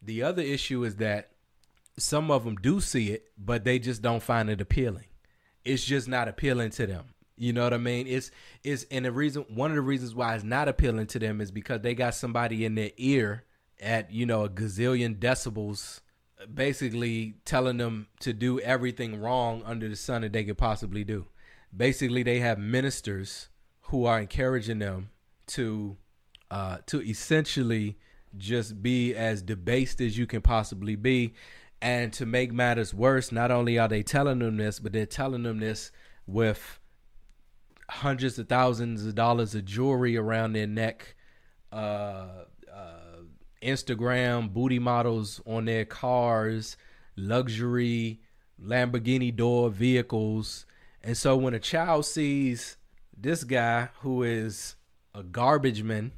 The 0.00 0.22
other 0.22 0.42
issue 0.42 0.84
is 0.84 0.96
that 0.96 1.32
some 2.00 2.30
of 2.30 2.44
them 2.44 2.56
do 2.56 2.80
see 2.80 3.10
it, 3.10 3.26
but 3.38 3.64
they 3.64 3.78
just 3.78 4.02
don't 4.02 4.22
find 4.22 4.50
it 4.50 4.60
appealing. 4.60 5.06
It's 5.64 5.84
just 5.84 6.08
not 6.08 6.28
appealing 6.28 6.70
to 6.70 6.86
them. 6.86 7.04
You 7.36 7.52
know 7.52 7.64
what 7.64 7.74
I 7.74 7.78
mean? 7.78 8.06
It's 8.06 8.30
it's 8.62 8.84
and 8.90 9.06
the 9.06 9.12
reason 9.12 9.46
one 9.48 9.70
of 9.70 9.74
the 9.74 9.82
reasons 9.82 10.14
why 10.14 10.34
it's 10.34 10.44
not 10.44 10.68
appealing 10.68 11.06
to 11.08 11.18
them 11.18 11.40
is 11.40 11.50
because 11.50 11.80
they 11.80 11.94
got 11.94 12.14
somebody 12.14 12.64
in 12.64 12.74
their 12.74 12.90
ear 12.98 13.44
at, 13.80 14.12
you 14.12 14.26
know, 14.26 14.44
a 14.44 14.48
gazillion 14.50 15.18
decibels 15.18 16.00
basically 16.52 17.34
telling 17.44 17.78
them 17.78 18.08
to 18.20 18.32
do 18.32 18.60
everything 18.60 19.20
wrong 19.20 19.62
under 19.64 19.88
the 19.88 19.96
sun 19.96 20.22
that 20.22 20.32
they 20.32 20.44
could 20.44 20.58
possibly 20.58 21.02
do. 21.02 21.26
Basically 21.74 22.22
they 22.22 22.40
have 22.40 22.58
ministers 22.58 23.48
who 23.82 24.04
are 24.04 24.20
encouraging 24.20 24.78
them 24.78 25.10
to 25.48 25.96
uh 26.50 26.78
to 26.86 27.02
essentially 27.02 27.96
just 28.36 28.82
be 28.82 29.14
as 29.14 29.42
debased 29.42 30.00
as 30.00 30.16
you 30.16 30.26
can 30.26 30.42
possibly 30.42 30.94
be 30.94 31.32
and 31.82 32.12
to 32.14 32.26
make 32.26 32.52
matters 32.52 32.92
worse, 32.92 33.32
not 33.32 33.50
only 33.50 33.78
are 33.78 33.88
they 33.88 34.02
telling 34.02 34.40
them 34.40 34.56
this, 34.56 34.78
but 34.78 34.92
they're 34.92 35.06
telling 35.06 35.42
them 35.44 35.60
this 35.60 35.90
with 36.26 36.78
hundreds 37.88 38.38
of 38.38 38.48
thousands 38.48 39.04
of 39.04 39.14
dollars 39.14 39.54
of 39.54 39.64
jewelry 39.64 40.16
around 40.16 40.52
their 40.52 40.66
neck, 40.66 41.16
uh, 41.72 42.44
uh, 42.72 43.22
Instagram 43.62 44.52
booty 44.52 44.78
models 44.78 45.40
on 45.46 45.64
their 45.64 45.84
cars, 45.84 46.76
luxury 47.16 48.20
Lamborghini 48.62 49.34
door 49.34 49.70
vehicles. 49.70 50.66
And 51.02 51.16
so 51.16 51.36
when 51.36 51.54
a 51.54 51.58
child 51.58 52.04
sees 52.04 52.76
this 53.16 53.44
guy 53.44 53.88
who 54.00 54.22
is 54.22 54.76
a 55.14 55.22
garbage 55.22 55.82
man, 55.82 56.12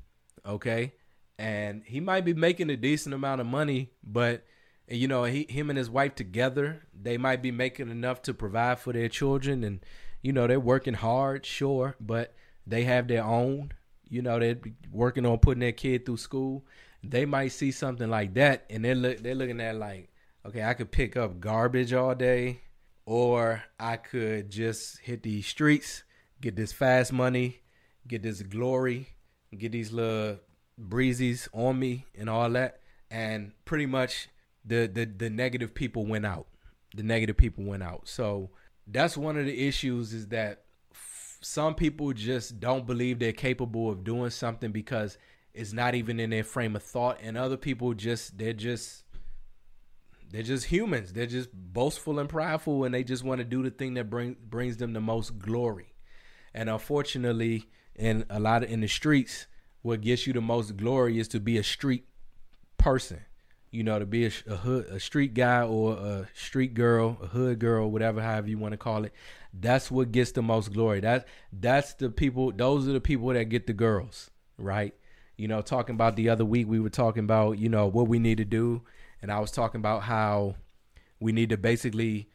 okay, 0.44 0.92
and 1.38 1.82
he 1.86 2.00
might 2.00 2.24
be 2.24 2.34
making 2.34 2.68
a 2.70 2.76
decent 2.76 3.14
amount 3.14 3.40
of 3.40 3.46
money, 3.46 3.90
but 4.02 4.44
and 4.92 5.00
you 5.00 5.08
know 5.08 5.24
he, 5.24 5.46
him 5.48 5.70
and 5.70 5.78
his 5.78 5.90
wife 5.90 6.14
together 6.14 6.82
they 6.94 7.16
might 7.16 7.42
be 7.42 7.50
making 7.50 7.90
enough 7.90 8.22
to 8.22 8.34
provide 8.34 8.78
for 8.78 8.92
their 8.92 9.08
children 9.08 9.64
and 9.64 9.80
you 10.20 10.32
know 10.32 10.46
they're 10.46 10.60
working 10.60 10.94
hard 10.94 11.44
sure 11.44 11.96
but 12.00 12.34
they 12.66 12.84
have 12.84 13.08
their 13.08 13.24
own 13.24 13.72
you 14.08 14.22
know 14.22 14.38
they're 14.38 14.58
working 14.90 15.26
on 15.26 15.38
putting 15.38 15.60
their 15.60 15.72
kid 15.72 16.04
through 16.04 16.18
school. 16.18 16.64
They 17.02 17.24
might 17.24 17.48
see 17.48 17.72
something 17.72 18.08
like 18.08 18.34
that 18.34 18.64
and 18.70 18.84
they're, 18.84 18.94
look, 18.94 19.18
they're 19.18 19.34
looking 19.34 19.60
at 19.60 19.74
like 19.74 20.12
okay 20.46 20.62
i 20.62 20.74
could 20.74 20.92
pick 20.92 21.16
up 21.16 21.40
garbage 21.40 21.92
all 21.92 22.14
day 22.14 22.60
or 23.06 23.64
i 23.80 23.96
could 23.96 24.50
just 24.50 24.98
hit 24.98 25.24
these 25.24 25.46
streets 25.46 26.04
get 26.40 26.54
this 26.54 26.72
fast 26.72 27.12
money 27.12 27.60
get 28.06 28.22
this 28.22 28.42
glory 28.42 29.08
get 29.58 29.72
these 29.72 29.92
little 29.92 30.38
breezies 30.80 31.48
on 31.52 31.78
me 31.78 32.06
and 32.14 32.28
all 32.28 32.48
that. 32.50 32.80
And 33.10 33.52
pretty 33.64 33.86
much 33.86 34.28
the 34.64 34.86
the 34.86 35.04
the 35.04 35.30
negative 35.30 35.74
people 35.74 36.06
went 36.06 36.26
out. 36.26 36.46
The 36.94 37.02
negative 37.02 37.36
people 37.36 37.64
went 37.64 37.82
out. 37.82 38.08
So 38.08 38.50
that's 38.86 39.16
one 39.16 39.38
of 39.38 39.46
the 39.46 39.66
issues 39.66 40.12
is 40.12 40.28
that 40.28 40.64
some 41.40 41.74
people 41.74 42.12
just 42.12 42.60
don't 42.60 42.86
believe 42.86 43.18
they're 43.18 43.32
capable 43.32 43.90
of 43.90 44.04
doing 44.04 44.30
something 44.30 44.70
because 44.70 45.18
it's 45.54 45.72
not 45.72 45.94
even 45.94 46.20
in 46.20 46.30
their 46.30 46.44
frame 46.44 46.76
of 46.76 46.82
thought 46.82 47.18
and 47.22 47.36
other 47.36 47.56
people 47.56 47.94
just 47.94 48.38
they're 48.38 48.52
just 48.52 49.04
they're 50.30 50.42
just 50.42 50.66
humans 50.66 51.12
they're 51.12 51.26
just 51.26 51.50
boastful 51.52 52.18
and 52.18 52.28
prideful 52.28 52.84
and 52.84 52.94
they 52.94 53.04
just 53.04 53.24
want 53.24 53.38
to 53.38 53.44
do 53.44 53.62
the 53.62 53.70
thing 53.70 53.94
that 53.94 54.08
bring, 54.08 54.36
brings 54.48 54.76
them 54.76 54.92
the 54.92 55.00
most 55.00 55.38
glory 55.38 55.92
and 56.54 56.70
unfortunately 56.70 57.68
in 57.96 58.24
a 58.30 58.40
lot 58.40 58.62
of 58.62 58.70
in 58.70 58.80
the 58.80 58.88
streets 58.88 59.46
what 59.82 60.00
gets 60.00 60.26
you 60.26 60.32
the 60.32 60.40
most 60.40 60.76
glory 60.76 61.18
is 61.18 61.28
to 61.28 61.40
be 61.40 61.58
a 61.58 61.62
street 61.62 62.06
person 62.78 63.20
you 63.72 63.82
know 63.82 63.98
to 63.98 64.06
be 64.06 64.26
a, 64.26 64.30
a 64.46 64.56
hood 64.56 64.86
a 64.86 65.00
street 65.00 65.34
guy 65.34 65.62
or 65.62 65.94
a 65.94 66.28
street 66.34 66.74
girl 66.74 67.18
a 67.20 67.26
hood 67.26 67.58
girl 67.58 67.90
whatever 67.90 68.22
however 68.22 68.48
you 68.48 68.58
want 68.58 68.72
to 68.72 68.78
call 68.78 69.04
it 69.04 69.12
that's 69.52 69.90
what 69.90 70.12
gets 70.12 70.30
the 70.32 70.42
most 70.42 70.72
glory 70.72 71.00
that 71.00 71.26
that's 71.52 71.94
the 71.94 72.08
people 72.08 72.52
those 72.52 72.86
are 72.86 72.92
the 72.92 73.00
people 73.00 73.28
that 73.28 73.46
get 73.46 73.66
the 73.66 73.72
girls 73.72 74.30
right 74.56 74.94
you 75.36 75.48
know, 75.48 75.62
talking 75.62 75.94
about 75.94 76.16
the 76.16 76.28
other 76.28 76.44
week, 76.44 76.68
we 76.68 76.80
were 76.80 76.90
talking 76.90 77.24
about, 77.24 77.58
you 77.58 77.68
know, 77.68 77.86
what 77.86 78.08
we 78.08 78.18
need 78.18 78.38
to 78.38 78.44
do. 78.44 78.82
And 79.20 79.32
I 79.32 79.40
was 79.40 79.50
talking 79.50 79.80
about 79.80 80.02
how 80.02 80.56
we 81.20 81.32
need 81.32 81.50
to 81.50 81.56
basically 81.56 82.28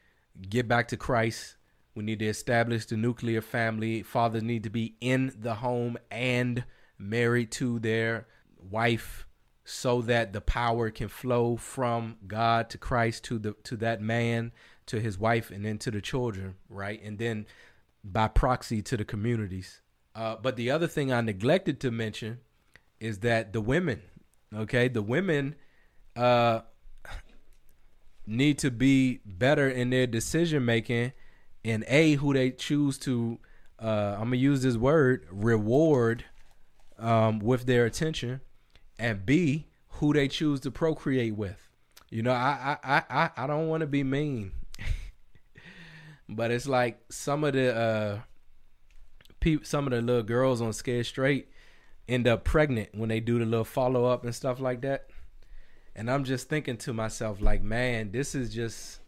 get 0.49 0.67
back 0.67 0.87
to 0.89 0.97
Christ. 0.97 1.55
We 1.95 2.03
need 2.03 2.19
to 2.19 2.25
establish 2.25 2.85
the 2.85 2.97
nuclear 2.97 3.41
family. 3.41 4.03
Fathers 4.03 4.43
need 4.43 4.63
to 4.63 4.69
be 4.69 4.95
in 5.01 5.33
the 5.37 5.55
home 5.55 5.97
and 6.11 6.63
married 6.97 7.51
to 7.53 7.79
their 7.79 8.27
wife 8.57 9.26
so 9.69 10.01
that 10.01 10.31
the 10.31 10.39
power 10.39 10.89
can 10.89 11.09
flow 11.09 11.57
from 11.57 12.15
God 12.25 12.69
to 12.69 12.77
Christ 12.77 13.25
to 13.25 13.37
the 13.37 13.51
to 13.65 13.75
that 13.77 14.01
man 14.01 14.53
to 14.85 15.01
his 15.01 15.19
wife 15.19 15.51
and 15.51 15.65
then 15.65 15.77
to 15.79 15.91
the 15.91 15.99
children, 15.99 16.55
right? 16.69 17.03
And 17.03 17.19
then 17.19 17.45
by 18.01 18.29
proxy 18.29 18.81
to 18.83 18.95
the 18.95 19.03
communities. 19.03 19.81
Uh, 20.15 20.37
but 20.41 20.55
the 20.55 20.71
other 20.71 20.87
thing 20.87 21.11
I 21.11 21.19
neglected 21.19 21.81
to 21.81 21.91
mention 21.91 22.39
is 23.01 23.19
that 23.19 23.51
the 23.51 23.59
women, 23.59 24.01
okay, 24.55 24.87
the 24.87 25.01
women 25.01 25.55
uh 26.15 26.61
need 28.25 28.59
to 28.59 28.71
be 28.71 29.19
better 29.25 29.69
in 29.69 29.89
their 29.89 30.07
decision 30.07 30.63
making 30.63 31.11
and 31.65 31.83
a 31.89 32.13
who 32.13 32.33
they 32.33 32.51
choose 32.51 32.97
to 32.99 33.37
uh 33.81 34.15
I'm 34.17 34.27
gonna 34.27 34.37
use 34.37 34.63
this 34.63 34.77
word 34.77 35.27
reward 35.29 36.23
um 36.97 37.39
with 37.39 37.65
their 37.65 37.85
attention 37.85 38.39
and 38.99 39.25
b 39.25 39.67
who 39.89 40.13
they 40.13 40.27
choose 40.27 40.59
to 40.61 40.71
procreate 40.71 41.35
with. 41.35 41.69
You 42.09 42.23
know, 42.23 42.31
I 42.31 42.77
I 42.83 43.03
I 43.09 43.29
I 43.35 43.47
don't 43.47 43.67
want 43.67 43.81
to 43.81 43.87
be 43.87 44.03
mean. 44.03 44.51
but 46.29 46.51
it's 46.51 46.67
like 46.67 46.99
some 47.09 47.43
of 47.43 47.53
the 47.53 47.75
uh 47.75 48.19
pe- 49.39 49.63
some 49.63 49.85
of 49.87 49.91
the 49.91 50.01
little 50.01 50.23
girls 50.23 50.61
on 50.61 50.73
Scared 50.73 51.05
Straight 51.05 51.49
end 52.07 52.27
up 52.27 52.43
pregnant 52.43 52.89
when 52.93 53.09
they 53.09 53.19
do 53.19 53.39
the 53.39 53.45
little 53.45 53.65
follow 53.65 54.05
up 54.05 54.23
and 54.23 54.33
stuff 54.33 54.59
like 54.59 54.81
that. 54.81 55.07
And 55.95 56.09
I'm 56.09 56.23
just 56.23 56.47
thinking 56.47 56.77
to 56.77 56.93
myself, 56.93 57.41
like, 57.41 57.63
man, 57.63 58.11
this 58.11 58.35
is 58.35 58.53
just 58.53 58.99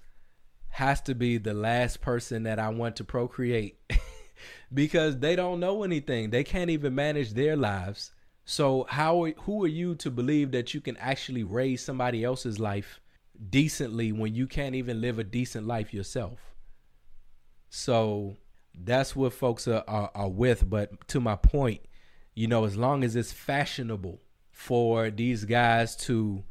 has 0.70 1.02
to 1.02 1.16
be 1.16 1.38
the 1.38 1.54
last 1.54 2.02
person 2.02 2.44
that 2.44 2.60
I 2.60 2.70
want 2.70 2.96
to 2.98 3.04
procreate 3.04 3.80
because 4.74 5.20
they 5.20 5.36
don't 5.36 5.60
know 5.60 5.84
anything. 5.84 6.30
They 6.30 6.44
can't 6.44 6.70
even 6.70 6.96
manage 6.96 7.34
their 7.34 7.56
lives. 7.56 8.12
So 8.50 8.88
how 8.90 9.28
who 9.42 9.64
are 9.64 9.68
you 9.68 9.94
to 9.98 10.10
believe 10.10 10.50
that 10.54 10.74
you 10.74 10.82
can 10.82 10.98
actually 10.98 11.44
raise 11.44 11.84
somebody 11.84 12.24
else's 12.24 12.60
life 12.60 13.00
decently 13.52 14.12
when 14.12 14.34
you 14.34 14.48
can't 14.48 14.74
even 14.74 15.02
live 15.02 15.20
a 15.20 15.24
decent 15.24 15.68
life 15.68 15.94
yourself? 15.94 16.40
So 17.70 18.38
that's 18.74 19.16
what 19.16 19.34
folks 19.34 19.68
are, 19.68 19.84
are, 19.88 20.10
are 20.16 20.30
with. 20.30 20.68
But 20.68 21.08
to 21.10 21.20
my 21.20 21.36
point, 21.36 21.82
you 22.34 22.48
know, 22.48 22.66
as 22.66 22.76
long 22.76 23.04
as 23.04 23.16
it's 23.16 23.32
fashionable 23.32 24.20
for 24.52 25.12
these 25.12 25.46
guys 25.46 25.96
to 26.08 26.44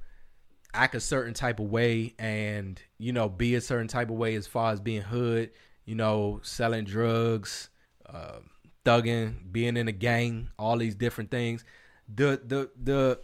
act 0.73 0.95
a 0.95 1.01
certain 1.01 1.35
type 1.35 1.59
of 1.59 1.67
way 1.67 2.15
and, 2.17 2.81
you 2.99 3.13
know, 3.13 3.29
be 3.29 3.57
a 3.57 3.61
certain 3.61 3.89
type 3.89 4.09
of 4.09 4.17
way 4.17 4.37
as 4.37 4.47
far 4.47 4.71
as 4.71 4.79
being 4.79 5.03
hood, 5.03 5.51
you 5.85 5.97
know, 5.97 6.39
selling 6.45 6.85
drugs, 6.85 7.71
uh, 8.07 8.39
thugging, 8.85 9.51
being 9.51 9.77
in 9.77 9.89
a 9.89 9.93
gang, 9.93 10.51
all 10.61 10.77
these 10.77 10.95
different 10.95 11.33
things. 11.33 11.65
The 12.13 12.41
the 12.45 12.71
the 12.81 13.21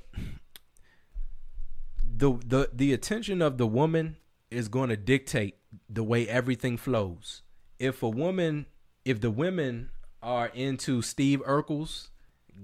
the 2.16 2.32
the 2.46 2.70
the 2.72 2.92
attention 2.92 3.42
of 3.42 3.58
the 3.58 3.66
woman 3.66 4.16
is 4.50 4.68
going 4.68 4.90
to 4.90 4.96
dictate 4.96 5.56
the 5.88 6.04
way 6.04 6.28
everything 6.28 6.76
flows. 6.76 7.42
If 7.78 8.02
a 8.02 8.08
woman, 8.08 8.66
if 9.04 9.20
the 9.20 9.30
women 9.30 9.90
are 10.22 10.46
into 10.48 11.02
Steve 11.02 11.42
Urkels 11.46 12.08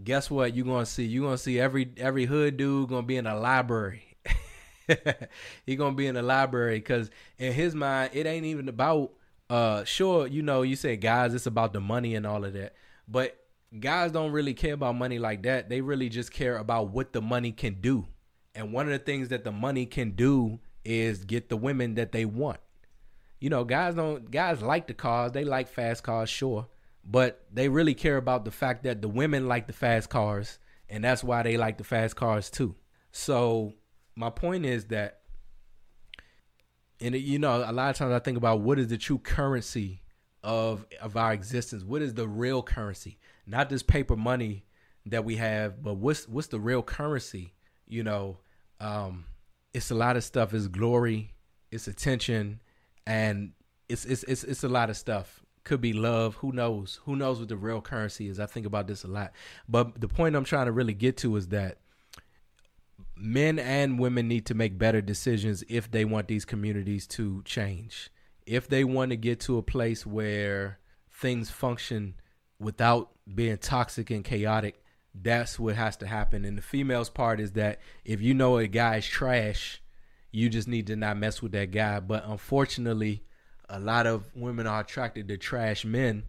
guess 0.04 0.30
what 0.30 0.54
you're 0.54 0.66
gonna 0.66 0.86
see? 0.86 1.04
You're 1.04 1.24
gonna 1.24 1.38
see 1.38 1.58
every 1.58 1.92
every 1.96 2.26
hood 2.26 2.56
dude 2.56 2.88
gonna 2.88 3.02
be 3.02 3.16
in 3.16 3.26
a 3.26 3.38
library. 3.38 4.16
he 5.66 5.76
gonna 5.76 5.94
be 5.94 6.06
in 6.06 6.14
the 6.14 6.22
library 6.22 6.78
because 6.78 7.10
in 7.38 7.52
his 7.52 7.74
mind 7.74 8.10
it 8.12 8.26
ain't 8.26 8.46
even 8.46 8.68
about 8.68 9.12
uh 9.48 9.84
sure 9.84 10.26
you 10.26 10.42
know 10.42 10.62
you 10.62 10.76
say 10.76 10.96
guys 10.96 11.34
it's 11.34 11.46
about 11.46 11.72
the 11.72 11.80
money 11.80 12.14
and 12.14 12.26
all 12.26 12.44
of 12.44 12.52
that 12.52 12.74
but 13.08 13.36
guys 13.78 14.10
don't 14.10 14.32
really 14.32 14.54
care 14.54 14.74
about 14.74 14.96
money 14.96 15.18
like 15.18 15.42
that. 15.44 15.68
They 15.68 15.80
really 15.80 16.08
just 16.08 16.32
care 16.32 16.56
about 16.56 16.90
what 16.90 17.12
the 17.12 17.20
money 17.20 17.52
can 17.52 17.80
do. 17.80 18.06
And 18.54 18.72
one 18.72 18.86
of 18.86 18.92
the 18.92 18.98
things 18.98 19.28
that 19.28 19.44
the 19.44 19.52
money 19.52 19.86
can 19.86 20.12
do 20.12 20.58
is 20.84 21.24
get 21.24 21.48
the 21.48 21.56
women 21.56 21.94
that 21.94 22.12
they 22.12 22.24
want. 22.24 22.58
You 23.38 23.48
know 23.48 23.64
guys 23.64 23.94
don't 23.94 24.30
guys 24.30 24.60
like 24.60 24.86
the 24.86 24.94
cars. 24.94 25.32
They 25.32 25.44
like 25.44 25.68
fast 25.68 26.02
cars 26.02 26.28
sure. 26.28 26.66
But 27.04 27.44
they 27.50 27.68
really 27.68 27.94
care 27.94 28.16
about 28.16 28.44
the 28.44 28.50
fact 28.50 28.82
that 28.84 29.00
the 29.00 29.08
women 29.08 29.48
like 29.48 29.66
the 29.66 29.72
fast 29.72 30.10
cars 30.10 30.58
and 30.88 31.02
that's 31.04 31.24
why 31.24 31.42
they 31.42 31.56
like 31.56 31.78
the 31.78 31.84
fast 31.84 32.16
cars 32.16 32.50
too. 32.50 32.74
So 33.12 33.74
my 34.16 34.30
point 34.30 34.66
is 34.66 34.86
that 34.86 35.20
and 37.00 37.14
you 37.14 37.38
know 37.38 37.64
a 37.66 37.72
lot 37.72 37.88
of 37.88 37.96
times 37.96 38.12
i 38.12 38.18
think 38.18 38.36
about 38.36 38.60
what 38.60 38.78
is 38.78 38.88
the 38.88 38.98
true 38.98 39.16
currency 39.16 40.02
of 40.42 40.86
of 41.00 41.16
our 41.16 41.32
existence? 41.32 41.84
What 41.84 42.02
is 42.02 42.14
the 42.14 42.28
real 42.28 42.62
currency 42.62 43.18
not 43.50 43.68
this 43.68 43.82
paper 43.82 44.16
money 44.16 44.64
that 45.06 45.24
we 45.24 45.36
have 45.36 45.82
but 45.82 45.94
what's 45.94 46.28
what's 46.28 46.48
the 46.48 46.60
real 46.60 46.82
currency 46.82 47.54
you 47.86 48.02
know 48.02 48.38
um 48.80 49.24
it's 49.74 49.90
a 49.90 49.94
lot 49.94 50.16
of 50.16 50.24
stuff 50.24 50.54
it's 50.54 50.68
glory 50.68 51.34
it's 51.70 51.88
attention 51.88 52.60
and 53.06 53.52
it's 53.88 54.04
it's 54.04 54.22
it's, 54.24 54.44
it's 54.44 54.64
a 54.64 54.68
lot 54.68 54.90
of 54.90 54.96
stuff 54.96 55.44
could 55.64 55.80
be 55.80 55.92
love. 55.92 56.36
Who 56.36 56.52
knows? 56.52 57.00
Who 57.04 57.16
knows 57.16 57.38
what 57.38 57.48
the 57.48 57.56
real 57.56 57.80
currency 57.80 58.28
is? 58.28 58.40
I 58.40 58.46
think 58.46 58.66
about 58.66 58.86
this 58.86 59.04
a 59.04 59.08
lot. 59.08 59.32
But 59.68 60.00
the 60.00 60.08
point 60.08 60.36
I'm 60.36 60.44
trying 60.44 60.66
to 60.66 60.72
really 60.72 60.94
get 60.94 61.16
to 61.18 61.36
is 61.36 61.48
that 61.48 61.78
men 63.16 63.58
and 63.58 63.98
women 63.98 64.28
need 64.28 64.46
to 64.46 64.54
make 64.54 64.78
better 64.78 65.00
decisions 65.00 65.62
if 65.68 65.90
they 65.90 66.04
want 66.04 66.28
these 66.28 66.44
communities 66.44 67.06
to 67.08 67.42
change. 67.44 68.10
If 68.46 68.68
they 68.68 68.84
want 68.84 69.10
to 69.10 69.16
get 69.16 69.40
to 69.40 69.58
a 69.58 69.62
place 69.62 70.06
where 70.06 70.78
things 71.12 71.50
function 71.50 72.14
without 72.60 73.10
being 73.34 73.56
toxic 73.58 74.10
and 74.10 74.22
chaotic, 74.24 74.82
that's 75.14 75.58
what 75.58 75.74
has 75.74 75.96
to 75.96 76.06
happen. 76.06 76.44
And 76.44 76.56
the 76.56 76.62
females 76.62 77.10
part 77.10 77.40
is 77.40 77.52
that 77.52 77.80
if 78.04 78.20
you 78.20 78.34
know 78.34 78.58
a 78.58 78.68
guy's 78.68 79.06
trash, 79.06 79.82
you 80.30 80.48
just 80.48 80.68
need 80.68 80.86
to 80.88 80.96
not 80.96 81.16
mess 81.16 81.42
with 81.42 81.52
that 81.52 81.72
guy. 81.72 81.98
But 81.98 82.24
unfortunately, 82.26 83.24
a 83.68 83.80
lot 83.80 84.06
of 84.06 84.24
women 84.36 84.66
are 84.66 84.80
attracted 84.80 85.26
to 85.28 85.36
trash 85.36 85.84
men 85.84 86.24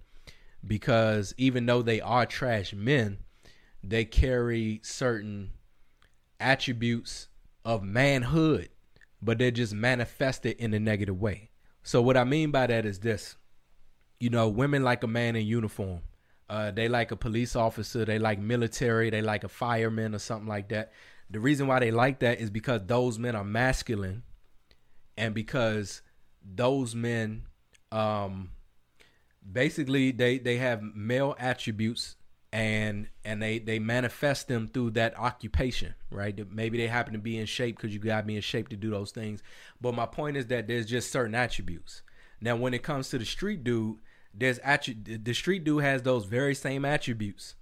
because 0.65 1.35
even 1.37 1.65
though 1.65 1.81
they 1.81 2.01
are 2.01 2.25
trash 2.25 2.73
men, 2.73 3.17
they 3.83 4.05
carry 4.05 4.79
certain 4.83 5.51
attributes 6.39 7.27
of 7.65 7.83
manhood, 7.83 8.69
but 9.21 9.37
they're 9.37 9.51
just 9.51 9.73
manifested 9.73 10.57
in 10.57 10.73
a 10.73 10.79
negative 10.79 11.19
way. 11.19 11.49
So 11.83 12.01
what 12.01 12.17
I 12.17 12.23
mean 12.23 12.51
by 12.51 12.67
that 12.67 12.85
is 12.85 12.99
this. 12.99 13.35
You 14.19 14.29
know, 14.29 14.47
women 14.47 14.83
like 14.83 15.03
a 15.03 15.07
man 15.07 15.35
in 15.35 15.47
uniform. 15.47 16.01
Uh, 16.51 16.69
they 16.69 16.89
like 16.89 17.11
a 17.11 17.15
police 17.15 17.55
officer, 17.55 18.03
they 18.03 18.19
like 18.19 18.37
military, 18.37 19.09
they 19.09 19.21
like 19.21 19.45
a 19.45 19.47
fireman 19.47 20.13
or 20.13 20.19
something 20.19 20.49
like 20.49 20.67
that. 20.67 20.91
The 21.29 21.39
reason 21.39 21.65
why 21.65 21.79
they 21.79 21.91
like 21.91 22.19
that 22.19 22.41
is 22.41 22.49
because 22.49 22.81
those 22.87 23.17
men 23.17 23.37
are 23.37 23.43
masculine 23.45 24.23
and 25.15 25.33
because 25.33 26.01
those 26.43 26.93
men 26.93 27.43
um 27.93 28.49
basically 29.49 30.11
they 30.11 30.39
they 30.39 30.57
have 30.57 30.81
male 30.83 31.37
attributes 31.39 32.17
and 32.51 33.07
and 33.23 33.41
they 33.41 33.59
they 33.59 33.79
manifest 33.79 34.49
them 34.49 34.67
through 34.67 34.89
that 34.91 35.17
occupation 35.17 35.93
right? 36.09 36.37
Maybe 36.51 36.77
they 36.77 36.87
happen 36.87 37.13
to 37.13 37.19
be 37.19 37.37
in 37.37 37.45
shape 37.45 37.77
because 37.77 37.93
you 37.93 37.99
got 38.01 38.25
me 38.25 38.35
in 38.35 38.41
shape 38.41 38.67
to 38.69 38.75
do 38.75 38.89
those 38.89 39.11
things. 39.11 39.41
But 39.79 39.95
my 39.95 40.05
point 40.05 40.35
is 40.35 40.47
that 40.47 40.67
there's 40.67 40.85
just 40.85 41.13
certain 41.13 41.33
attributes. 41.33 42.01
Now 42.41 42.57
when 42.57 42.73
it 42.73 42.83
comes 42.83 43.09
to 43.11 43.17
the 43.17 43.23
street 43.23 43.63
dude 43.63 43.99
there's 44.33 44.59
attri- 44.59 45.23
the 45.23 45.33
street 45.33 45.63
dude 45.63 45.83
has 45.83 46.03
those 46.03 46.25
very 46.25 46.55
same 46.55 46.85
attributes 46.85 47.55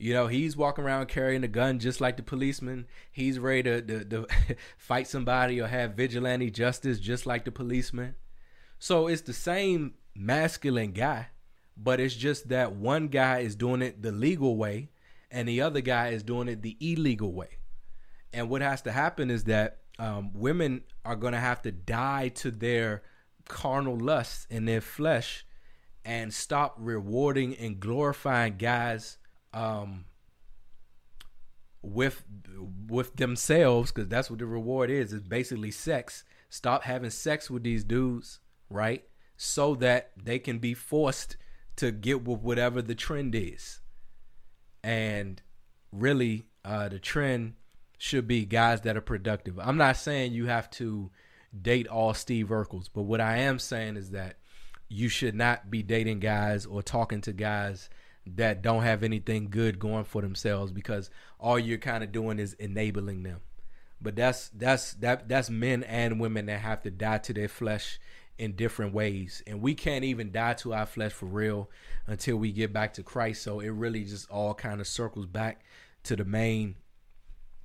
you 0.00 0.14
know, 0.14 0.28
he's 0.28 0.56
walking 0.56 0.82
around 0.82 1.08
carrying 1.08 1.44
a 1.44 1.48
gun 1.48 1.78
just 1.78 2.00
like 2.00 2.16
the 2.16 2.22
policeman. 2.22 2.86
He's 3.12 3.38
ready 3.38 3.64
to, 3.64 3.82
to, 3.82 4.04
to 4.06 4.26
fight 4.78 5.06
somebody 5.06 5.60
or 5.60 5.66
have 5.66 5.92
vigilante 5.92 6.50
justice 6.50 6.98
just 6.98 7.26
like 7.26 7.44
the 7.44 7.52
policeman. 7.52 8.14
So 8.78 9.08
it's 9.08 9.20
the 9.20 9.34
same 9.34 9.92
masculine 10.14 10.92
guy, 10.92 11.28
but 11.76 12.00
it's 12.00 12.14
just 12.14 12.48
that 12.48 12.72
one 12.72 13.08
guy 13.08 13.40
is 13.40 13.54
doing 13.54 13.82
it 13.82 14.00
the 14.00 14.10
legal 14.10 14.56
way 14.56 14.88
and 15.30 15.46
the 15.46 15.60
other 15.60 15.82
guy 15.82 16.08
is 16.08 16.22
doing 16.22 16.48
it 16.48 16.62
the 16.62 16.78
illegal 16.80 17.34
way. 17.34 17.58
And 18.32 18.48
what 18.48 18.62
has 18.62 18.80
to 18.82 18.92
happen 18.92 19.30
is 19.30 19.44
that 19.44 19.80
um, 19.98 20.32
women 20.32 20.82
are 21.04 21.14
going 21.16 21.34
to 21.34 21.38
have 21.38 21.60
to 21.62 21.72
die 21.72 22.28
to 22.36 22.50
their 22.50 23.02
carnal 23.48 23.98
lusts 23.98 24.46
in 24.48 24.64
their 24.64 24.80
flesh 24.80 25.44
and 26.04 26.32
stop 26.32 26.74
rewarding 26.78 27.54
and 27.56 27.78
glorifying 27.80 28.56
guys 28.56 29.18
um, 29.52 30.04
with 31.82 32.22
with 32.88 33.16
themselves 33.16 33.92
because 33.92 34.08
that's 34.08 34.30
what 34.30 34.38
the 34.38 34.46
reward 34.46 34.90
is. 34.90 35.12
It's 35.12 35.26
basically 35.26 35.70
sex. 35.70 36.24
Stop 36.48 36.82
having 36.82 37.10
sex 37.10 37.50
with 37.50 37.62
these 37.62 37.84
dudes, 37.84 38.40
right? 38.68 39.04
So 39.36 39.74
that 39.76 40.12
they 40.22 40.38
can 40.38 40.58
be 40.58 40.74
forced 40.74 41.36
to 41.76 41.90
get 41.90 42.24
with 42.24 42.40
whatever 42.40 42.82
the 42.82 42.94
trend 42.94 43.34
is. 43.34 43.80
And 44.82 45.40
really, 45.92 46.46
uh, 46.64 46.88
the 46.88 46.98
trend 46.98 47.54
should 47.98 48.26
be 48.26 48.44
guys 48.44 48.80
that 48.82 48.96
are 48.96 49.02
productive. 49.02 49.58
I'm 49.58 49.76
not 49.76 49.96
saying 49.96 50.32
you 50.32 50.46
have 50.46 50.70
to 50.72 51.10
date 51.60 51.86
all 51.86 52.14
Steve 52.14 52.48
Urkels, 52.48 52.88
but 52.92 53.02
what 53.02 53.20
I 53.20 53.38
am 53.38 53.58
saying 53.58 53.96
is 53.96 54.10
that 54.10 54.39
you 54.90 55.08
should 55.08 55.34
not 55.34 55.70
be 55.70 55.82
dating 55.82 56.18
guys 56.18 56.66
or 56.66 56.82
talking 56.82 57.20
to 57.22 57.32
guys 57.32 57.88
that 58.26 58.60
don't 58.60 58.82
have 58.82 59.02
anything 59.02 59.48
good 59.48 59.78
going 59.78 60.04
for 60.04 60.20
themselves 60.20 60.72
because 60.72 61.10
all 61.38 61.58
you're 61.58 61.78
kind 61.78 62.04
of 62.04 62.12
doing 62.12 62.38
is 62.38 62.54
enabling 62.54 63.22
them. 63.22 63.40
But 64.02 64.16
that's 64.16 64.48
that's 64.48 64.94
that 64.94 65.28
that's 65.28 65.48
men 65.48 65.84
and 65.84 66.20
women 66.20 66.46
that 66.46 66.60
have 66.60 66.82
to 66.82 66.90
die 66.90 67.18
to 67.18 67.32
their 67.32 67.48
flesh 67.48 68.00
in 68.36 68.52
different 68.52 68.92
ways. 68.92 69.42
And 69.46 69.60
we 69.60 69.74
can't 69.74 70.04
even 70.04 70.32
die 70.32 70.54
to 70.54 70.74
our 70.74 70.86
flesh 70.86 71.12
for 71.12 71.26
real 71.26 71.70
until 72.06 72.36
we 72.36 72.50
get 72.50 72.72
back 72.72 72.94
to 72.94 73.02
Christ. 73.02 73.42
So 73.42 73.60
it 73.60 73.68
really 73.68 74.04
just 74.04 74.28
all 74.30 74.54
kind 74.54 74.80
of 74.80 74.88
circles 74.88 75.26
back 75.26 75.62
to 76.04 76.16
the 76.16 76.24
main 76.24 76.74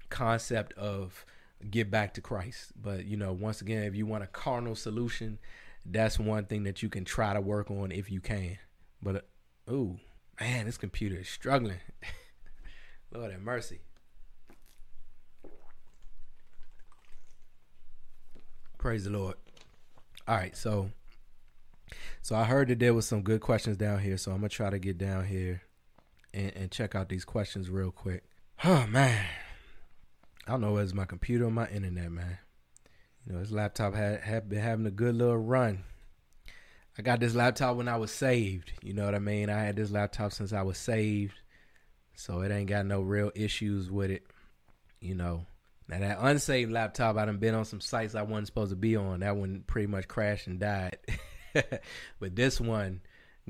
concept 0.09 0.73
of 0.73 1.25
get 1.71 1.89
back 1.89 2.13
to 2.15 2.21
Christ. 2.21 2.73
But 2.79 3.05
you 3.05 3.17
know, 3.17 3.33
once 3.33 3.61
again, 3.61 3.83
if 3.83 3.95
you 3.95 4.05
want 4.05 4.23
a 4.23 4.27
carnal 4.27 4.75
solution, 4.75 5.39
that's 5.85 6.19
one 6.19 6.45
thing 6.45 6.63
that 6.63 6.81
you 6.81 6.89
can 6.89 7.05
try 7.05 7.33
to 7.33 7.41
work 7.41 7.69
on 7.69 7.91
if 7.91 8.11
you 8.11 8.19
can. 8.19 8.57
But 9.01 9.15
uh, 9.67 9.71
ooh, 9.71 9.99
man, 10.39 10.65
this 10.65 10.77
computer 10.77 11.17
is 11.17 11.29
struggling. 11.29 11.79
Lord 13.13 13.31
have 13.31 13.41
mercy. 13.41 13.79
Praise 18.77 19.05
the 19.05 19.11
Lord. 19.11 19.35
All 20.27 20.35
right, 20.35 20.55
so 20.55 20.91
so 22.21 22.35
I 22.35 22.43
heard 22.45 22.67
that 22.69 22.79
there 22.79 22.93
was 22.93 23.07
some 23.07 23.21
good 23.21 23.41
questions 23.41 23.77
down 23.77 23.99
here, 23.99 24.17
so 24.17 24.31
I'm 24.31 24.37
gonna 24.37 24.49
try 24.49 24.69
to 24.69 24.79
get 24.79 24.97
down 24.97 25.25
here 25.25 25.61
and, 26.33 26.51
and 26.55 26.71
check 26.71 26.95
out 26.95 27.09
these 27.09 27.25
questions 27.25 27.69
real 27.69 27.91
quick. 27.91 28.23
Oh 28.63 28.87
man, 28.87 29.25
I 30.47 30.51
don't 30.51 30.61
know 30.61 30.73
whether 30.73 30.83
it's 30.83 30.93
my 30.93 31.05
computer 31.05 31.45
or 31.45 31.51
my 31.51 31.67
internet, 31.67 32.11
man. 32.11 32.39
You 33.25 33.33
know, 33.33 33.39
this 33.39 33.51
laptop 33.51 33.95
had, 33.95 34.21
had 34.21 34.49
been 34.49 34.59
having 34.59 34.85
a 34.85 34.91
good 34.91 35.15
little 35.15 35.37
run. 35.37 35.83
I 36.97 37.01
got 37.01 37.19
this 37.19 37.35
laptop 37.35 37.75
when 37.75 37.87
I 37.87 37.97
was 37.97 38.11
saved. 38.11 38.71
You 38.81 38.93
know 38.93 39.05
what 39.05 39.15
I 39.15 39.19
mean? 39.19 39.49
I 39.49 39.63
had 39.63 39.75
this 39.75 39.91
laptop 39.91 40.31
since 40.31 40.53
I 40.53 40.61
was 40.61 40.77
saved. 40.77 41.33
So 42.15 42.41
it 42.41 42.51
ain't 42.51 42.69
got 42.69 42.85
no 42.85 43.01
real 43.01 43.31
issues 43.35 43.89
with 43.89 44.11
it. 44.11 44.23
You 45.01 45.15
know. 45.15 45.45
Now 45.87 45.99
that 45.99 46.17
unsaved 46.19 46.71
laptop, 46.71 47.17
I 47.17 47.25
done 47.25 47.37
been 47.37 47.53
on 47.53 47.65
some 47.65 47.81
sites 47.81 48.15
I 48.15 48.23
wasn't 48.23 48.47
supposed 48.47 48.71
to 48.71 48.75
be 48.75 48.95
on. 48.95 49.19
That 49.19 49.35
one 49.35 49.63
pretty 49.67 49.87
much 49.87 50.07
crashed 50.07 50.47
and 50.47 50.59
died. 50.59 50.97
but 52.19 52.35
this 52.35 52.59
one 52.59 53.01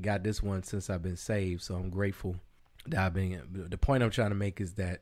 got 0.02 0.24
this 0.24 0.44
one 0.44 0.64
since 0.64 0.90
I've 0.90 1.04
been 1.04 1.16
saved. 1.16 1.62
So 1.62 1.76
I'm 1.76 1.90
grateful 1.90 2.36
that 2.88 3.00
I've 3.00 3.14
been 3.14 3.68
the 3.70 3.78
point 3.78 4.04
I'm 4.04 4.10
trying 4.10 4.30
to 4.30 4.36
make 4.36 4.60
is 4.60 4.74
that 4.74 5.02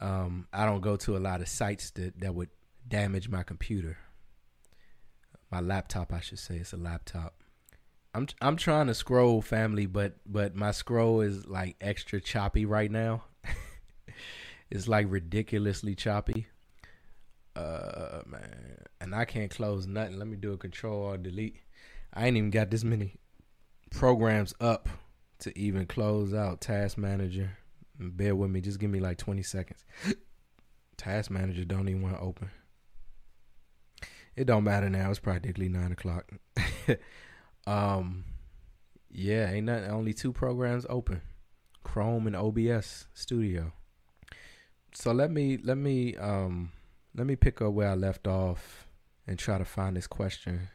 um, 0.00 0.46
I 0.52 0.66
don't 0.66 0.82
go 0.82 0.96
to 0.96 1.16
a 1.16 1.18
lot 1.18 1.40
of 1.40 1.48
sites 1.48 1.90
that, 1.92 2.20
that 2.20 2.34
would 2.34 2.50
damage 2.86 3.28
my 3.28 3.42
computer. 3.42 3.96
My 5.54 5.60
laptop, 5.60 6.12
I 6.12 6.18
should 6.18 6.40
say. 6.40 6.56
It's 6.56 6.72
a 6.72 6.76
laptop. 6.76 7.36
I'm 8.12 8.26
I'm 8.40 8.56
trying 8.56 8.88
to 8.88 8.94
scroll 8.94 9.40
family, 9.40 9.86
but 9.86 10.16
but 10.26 10.56
my 10.56 10.72
scroll 10.72 11.20
is 11.20 11.46
like 11.46 11.76
extra 11.80 12.20
choppy 12.20 12.66
right 12.66 12.90
now. 12.90 13.22
it's 14.70 14.88
like 14.88 15.06
ridiculously 15.08 15.94
choppy. 15.94 16.48
Uh 17.54 18.22
man, 18.26 18.78
and 19.00 19.14
I 19.14 19.26
can't 19.26 19.48
close 19.48 19.86
nothing. 19.86 20.18
Let 20.18 20.26
me 20.26 20.36
do 20.36 20.54
a 20.54 20.56
control 20.56 21.02
or 21.04 21.16
delete. 21.18 21.58
I 22.12 22.26
ain't 22.26 22.36
even 22.36 22.50
got 22.50 22.72
this 22.72 22.82
many 22.82 23.14
programs 23.92 24.54
up 24.58 24.88
to 25.38 25.56
even 25.56 25.86
close 25.86 26.34
out 26.34 26.62
Task 26.62 26.98
Manager. 26.98 27.58
Bear 28.00 28.34
with 28.34 28.50
me, 28.50 28.60
just 28.60 28.80
give 28.80 28.90
me 28.90 28.98
like 28.98 29.18
20 29.18 29.44
seconds. 29.44 29.84
Task 30.96 31.30
Manager 31.30 31.64
don't 31.64 31.88
even 31.88 32.02
want 32.02 32.16
to 32.16 32.20
open. 32.20 32.50
It 34.36 34.46
don't 34.46 34.64
matter 34.64 34.90
now. 34.90 35.10
It's 35.10 35.20
practically 35.20 35.68
nine 35.68 35.92
o'clock. 35.92 36.30
Um, 37.66 38.24
yeah, 39.10 39.50
ain't 39.50 39.66
nothing. 39.66 39.90
Only 39.90 40.12
two 40.12 40.32
programs 40.32 40.86
open: 40.88 41.22
Chrome 41.82 42.26
and 42.26 42.36
OBS 42.36 43.06
Studio. 43.14 43.72
So 44.92 45.12
let 45.12 45.30
me 45.30 45.58
let 45.62 45.76
me 45.76 46.16
um 46.16 46.72
let 47.14 47.26
me 47.26 47.36
pick 47.36 47.60
up 47.60 47.72
where 47.72 47.88
I 47.88 47.94
left 47.94 48.26
off 48.26 48.86
and 49.26 49.38
try 49.38 49.58
to 49.58 49.64
find 49.64 49.96
this 49.96 50.06
question. 50.06 50.68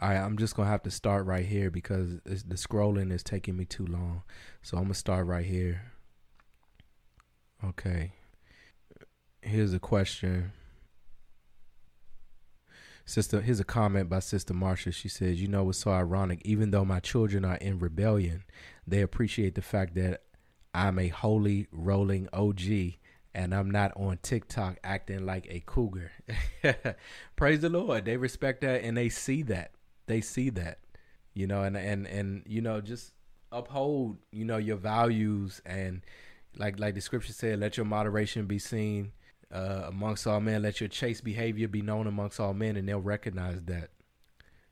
Right, 0.00 0.16
I'm 0.16 0.38
just 0.38 0.56
gonna 0.56 0.70
have 0.70 0.82
to 0.84 0.90
start 0.90 1.26
right 1.26 1.44
here 1.44 1.70
because 1.70 2.20
the 2.24 2.54
scrolling 2.54 3.12
is 3.12 3.22
taking 3.22 3.56
me 3.56 3.66
too 3.66 3.86
long. 3.86 4.22
So 4.62 4.78
I'm 4.78 4.84
gonna 4.84 4.94
start 4.94 5.26
right 5.26 5.44
here. 5.44 5.92
Okay. 7.62 8.12
Here's 9.42 9.74
a 9.74 9.78
question. 9.78 10.52
Sister, 13.10 13.40
here's 13.40 13.58
a 13.58 13.64
comment 13.64 14.08
by 14.08 14.20
Sister 14.20 14.54
Marsha. 14.54 14.94
She 14.94 15.08
says, 15.08 15.42
"You 15.42 15.48
know 15.48 15.64
what's 15.64 15.78
so 15.78 15.90
ironic? 15.90 16.40
Even 16.44 16.70
though 16.70 16.84
my 16.84 17.00
children 17.00 17.44
are 17.44 17.56
in 17.56 17.80
rebellion, 17.80 18.44
they 18.86 19.00
appreciate 19.00 19.56
the 19.56 19.62
fact 19.62 19.96
that 19.96 20.22
I'm 20.72 20.96
a 20.96 21.08
holy 21.08 21.66
rolling 21.72 22.28
OG." 22.32 22.98
And 23.34 23.52
I'm 23.52 23.68
not 23.68 23.92
on 23.96 24.18
TikTok 24.22 24.78
acting 24.84 25.26
like 25.26 25.48
a 25.50 25.58
cougar. 25.66 26.12
Praise 27.36 27.60
the 27.60 27.68
Lord. 27.68 28.04
They 28.04 28.16
respect 28.16 28.60
that 28.60 28.84
and 28.84 28.96
they 28.96 29.08
see 29.08 29.42
that. 29.42 29.72
They 30.06 30.20
see 30.20 30.50
that. 30.50 30.78
You 31.34 31.48
know, 31.48 31.64
and 31.64 31.76
and 31.76 32.06
and 32.06 32.44
you 32.46 32.60
know, 32.60 32.80
just 32.80 33.12
uphold, 33.50 34.18
you 34.30 34.44
know, 34.44 34.56
your 34.58 34.76
values 34.76 35.60
and 35.66 36.02
like 36.56 36.78
like 36.78 36.94
the 36.94 37.00
scripture 37.00 37.32
said, 37.32 37.58
let 37.58 37.76
your 37.76 37.86
moderation 37.86 38.46
be 38.46 38.60
seen 38.60 39.10
uh, 39.52 39.84
amongst 39.86 40.26
all 40.26 40.40
men. 40.40 40.62
Let 40.62 40.80
your 40.80 40.88
chaste 40.88 41.24
behavior 41.24 41.68
be 41.68 41.82
known 41.82 42.06
amongst 42.06 42.40
all 42.40 42.54
men, 42.54 42.76
and 42.76 42.88
they'll 42.88 43.00
recognize 43.00 43.62
that. 43.62 43.90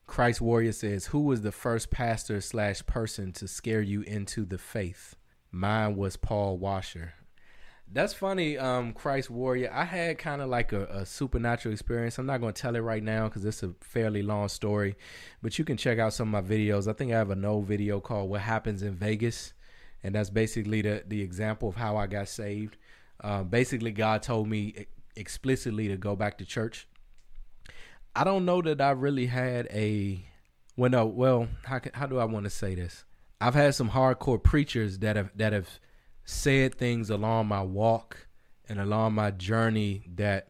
Christ 0.07 0.41
Warrior 0.41 0.73
says, 0.73 1.07
Who 1.07 1.21
was 1.21 1.43
the 1.43 1.53
first 1.53 1.91
pastor 1.91 2.41
slash 2.41 2.85
person 2.87 3.33
to 3.35 3.47
scare 3.47 3.83
you 3.83 4.01
into 4.03 4.47
the 4.47 4.59
faith? 4.59 5.17
Mine 5.53 5.97
was 5.97 6.17
Paul 6.17 6.57
Washer. 6.57 7.15
That's 7.91 8.13
funny, 8.13 8.59
um, 8.59 8.93
Christ 8.93 9.31
Warrior. 9.31 9.71
I 9.73 9.85
had 9.85 10.19
kind 10.19 10.43
of 10.43 10.49
like 10.51 10.73
a, 10.73 10.85
a, 10.87 11.07
supernatural 11.07 11.73
experience. 11.73 12.19
I'm 12.19 12.27
not 12.27 12.41
going 12.41 12.53
to 12.53 12.61
tell 12.61 12.77
it 12.77 12.81
right 12.81 13.03
now 13.03 13.29
because 13.29 13.47
it's 13.47 13.63
a 13.63 13.75
fairly 13.81 14.23
long 14.23 14.49
story, 14.49 14.97
but 15.43 15.59
you 15.59 15.65
can 15.65 15.79
check 15.79 15.99
out 15.99 16.13
some 16.13 16.35
of 16.35 16.45
my 16.45 16.57
videos. 16.57 16.87
I 16.87 16.93
think 16.93 17.13
I 17.13 17.17
have 17.17 17.31
a 17.31 17.37
no 17.37 17.61
video 17.61 17.99
called 17.99 18.29
"What 18.29 18.43
Happens 18.43 18.83
in 18.83 18.95
Vegas," 18.95 19.55
and 20.03 20.15
that's 20.15 20.29
basically 20.29 20.83
the 20.83 21.03
the 21.07 21.23
example 21.23 21.71
of 21.71 21.77
how 21.77 21.97
I 21.97 22.07
got 22.07 22.29
saved. 22.29 22.77
Uh, 23.23 23.43
basically, 23.43 23.91
God 23.91 24.23
told 24.23 24.49
me 24.49 24.87
explicitly 25.17 25.89
to 25.89 25.97
go 25.97 26.17
back 26.17 26.39
to 26.39 26.45
church. 26.45 26.87
I 28.15 28.25
don't 28.25 28.45
know 28.45 28.63
that 28.63 28.81
I 28.81 28.91
really 28.91 29.27
had 29.27 29.67
a 29.71 30.25
well, 30.77 30.91
no, 30.91 31.07
well, 31.07 31.49
how 31.65 31.81
how 31.93 32.07
do 32.07 32.19
I 32.19 32.25
want 32.25 32.45
to 32.45 32.51
say 32.51 32.75
this? 32.75 33.05
I've 33.41 33.55
had 33.55 33.75
some 33.75 33.91
hardcore 33.91 34.43
preachers 34.43 34.99
that 35.01 35.17
have 35.17 35.31
that 35.37 35.53
have 35.53 35.81
said 36.25 36.75
things 36.77 37.11
along 37.11 37.47
my 37.47 37.63
walk 37.63 38.29
and 38.69 38.79
along 38.81 39.15
my 39.15 39.31
journey 39.31 40.05
that 40.17 40.49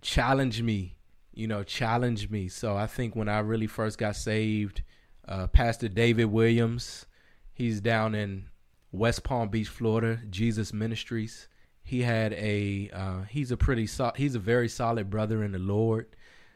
challenged 0.00 0.62
me, 0.62 0.96
you 1.32 1.46
know, 1.46 1.62
challenged 1.62 2.30
me. 2.30 2.48
So 2.48 2.76
I 2.76 2.86
think 2.86 3.14
when 3.16 3.28
I 3.28 3.38
really 3.38 3.66
first 3.66 3.98
got 3.98 4.16
saved, 4.16 4.82
uh, 5.26 5.46
Pastor 5.46 5.88
David 5.88 6.26
Williams, 6.26 7.06
he's 7.54 7.80
down 7.80 8.14
in 8.14 8.48
West 8.90 9.22
Palm 9.22 9.48
Beach, 9.48 9.68
Florida, 9.68 10.20
Jesus 10.28 10.72
Ministries 10.72 11.48
he 11.82 12.02
had 12.02 12.32
a 12.34 12.90
uh, 12.92 13.22
he's 13.22 13.50
a 13.50 13.56
pretty 13.56 13.86
so- 13.86 14.12
he's 14.16 14.34
a 14.34 14.38
very 14.38 14.68
solid 14.68 15.10
brother 15.10 15.42
in 15.42 15.52
the 15.52 15.58
Lord. 15.58 16.06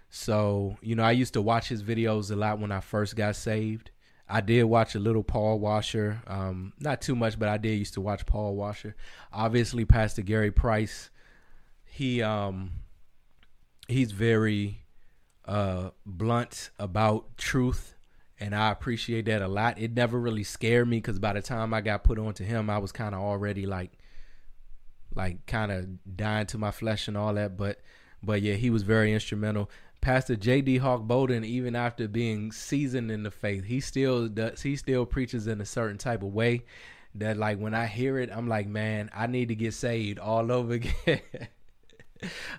So 0.09 0.77
you 0.81 0.95
know, 0.95 1.03
I 1.03 1.13
used 1.13 1.35
to 1.35 1.43
watch 1.43 1.69
his 1.69 1.83
videos 1.83 2.31
a 2.31 2.37
lot 2.37 2.59
when 2.59 2.73
I 2.73 2.81
first 2.81 3.17
got 3.17 3.37
saved. 3.37 3.91
I 4.29 4.41
did 4.41 4.65
watch 4.65 4.95
a 4.95 4.99
little 4.99 5.23
Paul 5.23 5.61
Washer, 5.61 6.21
um, 6.27 6.73
not 6.81 7.01
too 7.01 7.15
much, 7.15 7.39
but 7.39 7.49
I 7.49 7.59
did 7.59 7.79
used 7.79 7.95
to 7.95 8.01
watch 8.01 8.27
Paul 8.27 8.57
Washer. 8.57 8.97
Obviously, 9.33 9.85
Pastor 9.85 10.23
Gary 10.23 10.51
Price, 10.51 11.11
he 11.85 12.23
um, 12.23 12.73
he's 13.89 14.13
very 14.13 14.85
uh, 15.45 15.91
blunt 16.05 16.71
about 16.79 17.37
truth, 17.37 17.95
and 18.41 18.55
I 18.55 18.71
appreciate 18.71 19.27
that 19.27 19.43
a 19.43 19.49
lot. 19.49 19.79
It 19.79 19.95
never 19.95 20.19
really 20.19 20.45
scared 20.45 20.89
me 20.89 20.99
because 20.99 21.19
by 21.21 21.33
the 21.35 21.43
time 21.43 21.73
I 21.73 21.81
got 21.81 22.03
put 22.03 22.19
onto 22.19 22.45
him, 22.45 22.69
I 22.69 22.79
was 22.79 22.91
kind 22.93 23.15
of 23.15 23.21
already 23.21 23.65
like 23.65 23.93
like 25.17 25.47
kind 25.47 25.73
of 25.73 26.17
dying 26.17 26.47
to 26.47 26.59
my 26.59 26.71
flesh 26.71 27.09
and 27.09 27.17
all 27.17 27.35
that. 27.35 27.57
But 27.57 27.81
but 28.23 28.43
yeah, 28.43 28.55
he 28.55 28.71
was 28.71 28.83
very 28.83 29.13
instrumental. 29.13 29.71
Pastor 30.01 30.37
J.D. 30.37 30.79
Hawk 30.79 31.03
Bowden, 31.03 31.45
even 31.45 31.75
after 31.75 32.07
being 32.07 32.53
seasoned 32.53 33.11
in 33.11 33.23
the 33.23 33.31
faith, 33.31 33.65
he 33.65 33.81
still 33.81 34.29
does. 34.29 34.63
He 34.63 34.77
still 34.77 35.05
preaches 35.07 35.47
in 35.47 35.61
a 35.61 35.67
certain 35.67 35.99
type 35.99 36.23
of 36.23 36.33
way 36.33 36.65
that, 37.17 37.37
like, 37.37 37.59
when 37.59 37.75
I 37.75 37.87
hear 37.87 38.19
it, 38.19 38.31
I'm 38.33 38.47
like, 38.47 38.69
man, 38.69 39.11
I 39.13 39.27
need 39.27 39.49
to 39.49 39.57
get 39.57 39.75
saved 39.75 40.19
all 40.19 40.53
over 40.53 40.75
again. 40.75 41.21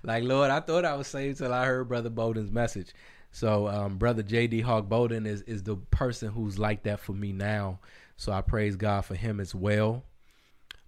like, 0.04 0.24
Lord, 0.24 0.50
I 0.50 0.60
thought 0.60 0.84
I 0.84 0.96
was 0.96 1.08
saved 1.08 1.38
till 1.38 1.54
I 1.54 1.66
heard 1.66 1.88
Brother 1.88 2.10
Bowden's 2.10 2.52
message. 2.52 2.94
So, 3.32 3.68
um, 3.68 3.98
Brother 3.98 4.24
J.D. 4.24 4.62
Hawk 4.62 4.90
Bowden 4.90 5.26
is 5.26 5.42
is 5.44 5.64
the 5.64 5.76
person 5.76 6.32
who's 6.32 6.58
like 6.58 6.84
that 6.84 7.00
for 7.00 7.14
me 7.14 7.32
now. 7.32 7.80
So 8.18 8.32
I 8.32 8.42
praise 8.42 8.76
God 8.76 9.06
for 9.06 9.16
him 9.16 9.40
as 9.40 9.54
well. 9.54 10.04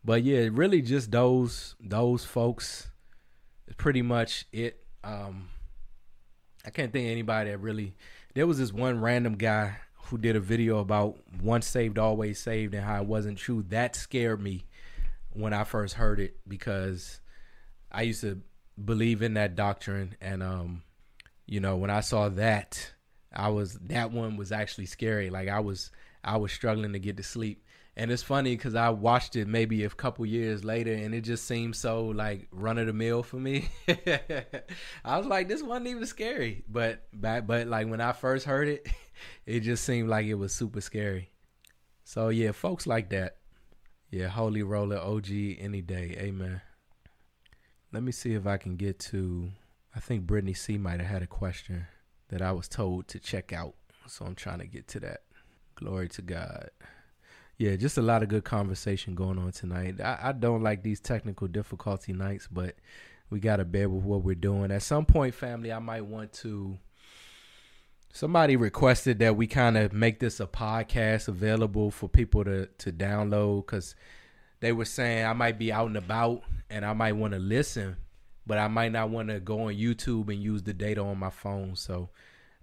But 0.03 0.23
yeah, 0.23 0.47
really 0.51 0.81
just 0.81 1.11
those 1.11 1.75
those 1.79 2.23
folks 2.23 2.89
is 3.67 3.75
pretty 3.75 4.01
much 4.01 4.45
it. 4.51 4.83
Um, 5.03 5.49
I 6.65 6.69
can't 6.69 6.91
think 6.91 7.09
anybody 7.09 7.51
that 7.51 7.57
really. 7.57 7.95
There 8.35 8.47
was 8.47 8.59
this 8.59 8.71
one 8.71 9.01
random 9.01 9.35
guy 9.35 9.75
who 10.03 10.17
did 10.17 10.35
a 10.35 10.39
video 10.39 10.79
about 10.79 11.17
once 11.41 11.67
saved, 11.67 11.97
always 11.97 12.39
saved, 12.39 12.73
and 12.73 12.83
how 12.83 13.01
it 13.01 13.07
wasn't 13.07 13.37
true. 13.37 13.63
That 13.69 13.95
scared 13.95 14.41
me 14.41 14.65
when 15.31 15.53
I 15.53 15.63
first 15.63 15.95
heard 15.95 16.19
it 16.19 16.37
because 16.47 17.19
I 17.91 18.03
used 18.03 18.21
to 18.21 18.41
believe 18.83 19.21
in 19.21 19.33
that 19.33 19.55
doctrine, 19.55 20.15
and 20.21 20.41
um, 20.41 20.83
you 21.45 21.59
know, 21.59 21.75
when 21.75 21.89
I 21.89 21.99
saw 21.99 22.29
that, 22.29 22.93
I 23.33 23.49
was 23.49 23.73
that 23.87 24.11
one 24.11 24.37
was 24.37 24.51
actually 24.51 24.85
scary. 24.85 25.29
Like 25.29 25.49
I 25.49 25.59
was, 25.59 25.91
I 26.23 26.37
was 26.37 26.51
struggling 26.51 26.93
to 26.93 26.99
get 26.99 27.17
to 27.17 27.23
sleep 27.23 27.63
and 27.99 28.11
it's 28.11 28.23
funny 28.23 28.55
because 28.55 28.75
I 28.75 28.91
watched 28.91 29.35
it 29.35 29.45
maybe 29.45 29.83
a 29.83 29.89
couple 29.89 30.25
years 30.25 30.63
later, 30.63 30.93
and 30.93 31.13
it 31.13 31.19
just 31.19 31.45
seemed 31.45 31.75
so 31.75 32.05
like 32.05 32.47
run 32.49 32.77
of 32.77 32.87
the 32.87 32.93
mill 32.93 33.23
for 33.23 33.35
me. 33.35 33.67
I 35.03 35.17
was 35.17 35.25
like, 35.25 35.49
this 35.49 35.61
wasn't 35.61 35.87
even 35.87 36.05
scary, 36.05 36.63
but 36.69 37.09
but 37.13 37.45
but 37.45 37.67
like 37.67 37.89
when 37.89 37.99
I 37.99 38.13
first 38.13 38.45
heard 38.45 38.69
it, 38.69 38.87
it 39.45 39.59
just 39.59 39.83
seemed 39.83 40.07
like 40.07 40.27
it 40.27 40.35
was 40.35 40.53
super 40.55 40.79
scary. 40.79 41.29
So 42.05 42.29
yeah, 42.29 42.53
folks 42.53 42.87
like 42.87 43.09
that. 43.09 43.35
Yeah, 44.09 44.29
holy 44.29 44.63
roller 44.63 44.97
OG 44.97 45.31
any 45.59 45.81
day, 45.81 46.15
amen. 46.19 46.61
Let 47.91 48.01
me 48.01 48.13
see 48.13 48.33
if 48.33 48.47
I 48.47 48.55
can 48.55 48.77
get 48.77 48.97
to. 49.11 49.49
I 49.93 49.99
think 49.99 50.25
Brittany 50.25 50.53
C 50.53 50.77
might 50.77 51.01
have 51.01 51.09
had 51.09 51.21
a 51.21 51.27
question 51.27 51.87
that 52.29 52.41
I 52.41 52.53
was 52.53 52.69
told 52.69 53.09
to 53.09 53.19
check 53.19 53.51
out, 53.51 53.75
so 54.07 54.23
I'm 54.23 54.35
trying 54.35 54.59
to 54.59 54.67
get 54.67 54.87
to 54.89 55.01
that. 55.01 55.23
Glory 55.75 56.07
to 56.09 56.21
God. 56.21 56.69
Yeah, 57.59 57.75
just 57.75 57.97
a 57.97 58.01
lot 58.01 58.23
of 58.23 58.29
good 58.29 58.45
conversation 58.45 59.15
going 59.15 59.37
on 59.37 59.51
tonight. 59.51 59.99
I, 59.99 60.17
I 60.23 60.31
don't 60.31 60.63
like 60.63 60.81
these 60.81 61.01
technical 61.01 61.45
difficulty 61.49 62.13
nights, 62.13 62.47
but 62.49 62.75
we 63.29 63.41
got 63.41 63.57
to 63.57 63.65
bear 63.65 63.89
with 63.89 64.01
what 64.01 64.23
we're 64.23 64.33
doing. 64.33 64.71
At 64.71 64.81
some 64.81 65.05
point, 65.05 65.35
family, 65.35 65.73
I 65.73 65.79
might 65.79 66.05
want 66.05 66.31
to. 66.35 66.77
Somebody 68.13 68.55
requested 68.55 69.19
that 69.19 69.35
we 69.35 69.45
kind 69.45 69.77
of 69.77 69.91
make 69.91 70.21
this 70.21 70.39
a 70.39 70.47
podcast 70.47 71.27
available 71.27 71.91
for 71.91 72.07
people 72.07 72.45
to 72.45 72.67
to 72.77 72.93
download 72.93 73.65
because 73.65 73.93
they 74.61 74.71
were 74.71 74.85
saying 74.85 75.25
I 75.25 75.33
might 75.33 75.59
be 75.59 75.73
out 75.73 75.87
and 75.87 75.97
about 75.97 76.43
and 76.69 76.85
I 76.85 76.93
might 76.93 77.17
want 77.17 77.33
to 77.33 77.39
listen, 77.39 77.97
but 78.47 78.57
I 78.57 78.69
might 78.69 78.93
not 78.93 79.09
want 79.09 79.27
to 79.27 79.41
go 79.41 79.63
on 79.63 79.73
YouTube 79.73 80.29
and 80.29 80.41
use 80.41 80.63
the 80.63 80.73
data 80.73 81.01
on 81.01 81.19
my 81.19 81.29
phone. 81.29 81.75
So 81.75 82.09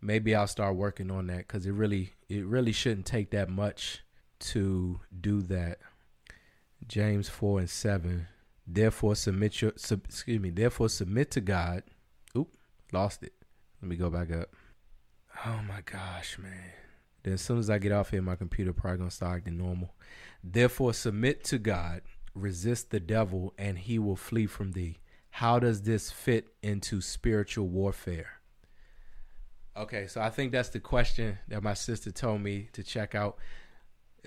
maybe 0.01 0.35
I'll 0.35 0.47
start 0.47 0.75
working 0.75 1.11
on 1.11 1.27
that 1.27 1.47
because 1.47 1.67
it 1.67 1.73
really 1.73 2.15
it 2.31 2.47
really 2.47 2.73
shouldn't 2.73 3.05
take 3.05 3.31
that 3.33 3.51
much 3.51 4.01
to 4.41 5.01
do 5.21 5.43
that. 5.43 5.79
James 6.87 7.29
4 7.29 7.61
and 7.61 7.71
7. 7.71 8.27
Therefore 8.67 9.15
submit 9.15 9.63
your 9.63 9.73
sub, 9.77 10.05
excuse 10.05 10.41
me, 10.41 10.51
therefore 10.51 10.89
submit 10.89 11.31
to 11.33 11.41
God. 11.41 11.85
Oop, 12.37 12.57
lost 12.93 13.23
it. 13.23 13.33
Let 13.81 13.89
me 13.89 13.97
go 13.97 14.11
back 14.11 14.33
up. 14.33 14.51
Oh 15.45 15.61
my 15.69 15.83
gosh, 15.83 16.39
man. 16.39 16.73
Then 17.23 17.35
as 17.35 17.43
soon 17.43 17.59
as 17.59 17.71
I 17.71 17.79
get 17.79 17.93
off 17.93 18.11
here, 18.11 18.23
my 18.23 18.37
computer 18.37 18.73
probably 18.73 18.99
gonna 18.99 19.11
start 19.11 19.39
acting 19.39 19.59
normal. 19.59 19.95
Therefore 20.43 20.95
submit 20.95 21.45
to 21.45 21.59
God, 21.59 22.03
resist 22.35 22.91
the 22.91 23.01
devil, 23.01 23.55
and 23.59 23.79
he 23.79 23.99
will 23.99 24.17
flee 24.17 24.47
from 24.47 24.73
thee. 24.73 24.99
How 25.31 25.59
does 25.59 25.83
this 25.83 26.11
fit 26.11 26.49
into 26.63 27.01
spiritual 27.01 27.69
warfare? 27.69 28.41
Okay, 29.77 30.07
so 30.07 30.21
I 30.21 30.31
think 30.31 30.53
that's 30.53 30.71
the 30.71 30.81
question 30.81 31.39
that 31.49 31.63
my 31.63 31.75
sister 31.75 32.11
told 32.11 32.41
me 32.41 32.71
to 32.73 32.83
check 32.83 33.15
out. 33.15 33.37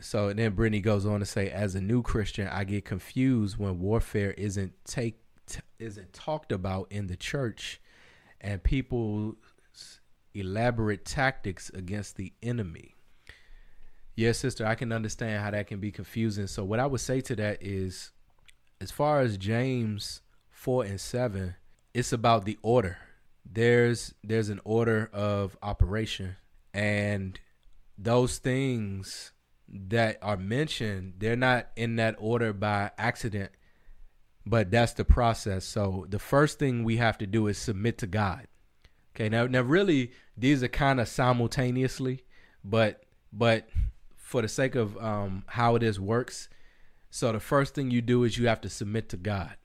So 0.04 0.34
then 0.34 0.54
Brittany 0.54 0.82
goes 0.82 1.06
on 1.06 1.20
to 1.20 1.26
say, 1.26 1.50
as 1.50 1.76
a 1.76 1.82
new 1.82 2.02
Christian, 2.02 2.48
I 2.48 2.64
get 2.64 2.86
confused 2.86 3.58
when 3.58 3.80
warfare 3.80 4.32
isn't 4.32 4.74
take 4.86 5.20
t- 5.48 5.62
isn't 5.80 6.14
talked 6.14 6.52
about 6.52 6.92
in 6.92 7.08
the 7.08 7.16
church, 7.16 7.82
and 8.42 8.64
people's 8.64 9.36
elaborate 10.34 11.06
tactics 11.06 11.70
against 11.72 12.16
the 12.16 12.34
enemy. 12.42 12.96
Yes, 14.16 14.38
sister, 14.38 14.66
I 14.66 14.76
can 14.76 14.92
understand 14.92 15.42
how 15.42 15.52
that 15.52 15.68
can 15.68 15.80
be 15.80 15.92
confusing. 15.92 16.48
So 16.48 16.64
what 16.64 16.80
I 16.80 16.86
would 16.86 17.02
say 17.02 17.22
to 17.22 17.36
that 17.38 17.64
is, 17.64 18.12
as 18.82 18.92
far 18.92 19.22
as 19.22 19.38
James 19.38 20.22
four 20.50 20.84
and 20.84 21.00
seven, 21.00 21.56
it's 21.94 22.14
about 22.14 22.46
the 22.46 22.58
order. 22.62 22.98
There's 23.46 24.14
there's 24.24 24.50
an 24.50 24.60
order 24.64 25.10
of 25.14 25.58
operation, 25.64 26.36
and 26.74 27.40
those 27.98 28.38
things 28.38 29.32
that 29.72 30.18
are 30.22 30.38
mentioned, 30.38 31.14
they're 31.18 31.36
not 31.36 31.68
in 31.76 31.96
that 31.98 32.16
order 32.20 32.54
by 32.54 32.92
accident, 32.98 33.52
but 34.46 34.72
that's 34.72 34.94
the 34.94 35.06
process. 35.06 35.66
So 35.66 36.06
the 36.10 36.20
first 36.20 36.60
thing 36.60 36.84
we 36.84 36.98
have 36.98 37.18
to 37.20 37.28
do 37.28 37.48
is 37.48 37.58
submit 37.58 37.98
to 38.00 38.08
God. 38.08 38.48
Okay, 39.16 39.30
now 39.30 39.48
now 39.48 39.62
really 39.62 40.12
these 40.38 40.64
are 40.64 40.68
kind 40.68 41.00
of 41.00 41.08
simultaneously, 41.08 42.24
but 42.64 43.04
but 43.34 43.68
for 44.16 44.42
the 44.42 44.48
sake 44.48 44.76
of 44.76 44.98
um, 44.98 45.44
how 45.48 45.76
it 45.76 45.84
is 45.84 46.00
works, 46.00 46.50
so 47.10 47.32
the 47.32 47.40
first 47.40 47.76
thing 47.76 47.92
you 47.92 48.02
do 48.02 48.24
is 48.24 48.38
you 48.38 48.48
have 48.48 48.62
to 48.62 48.70
submit 48.70 49.10
to 49.10 49.18
God. 49.18 49.56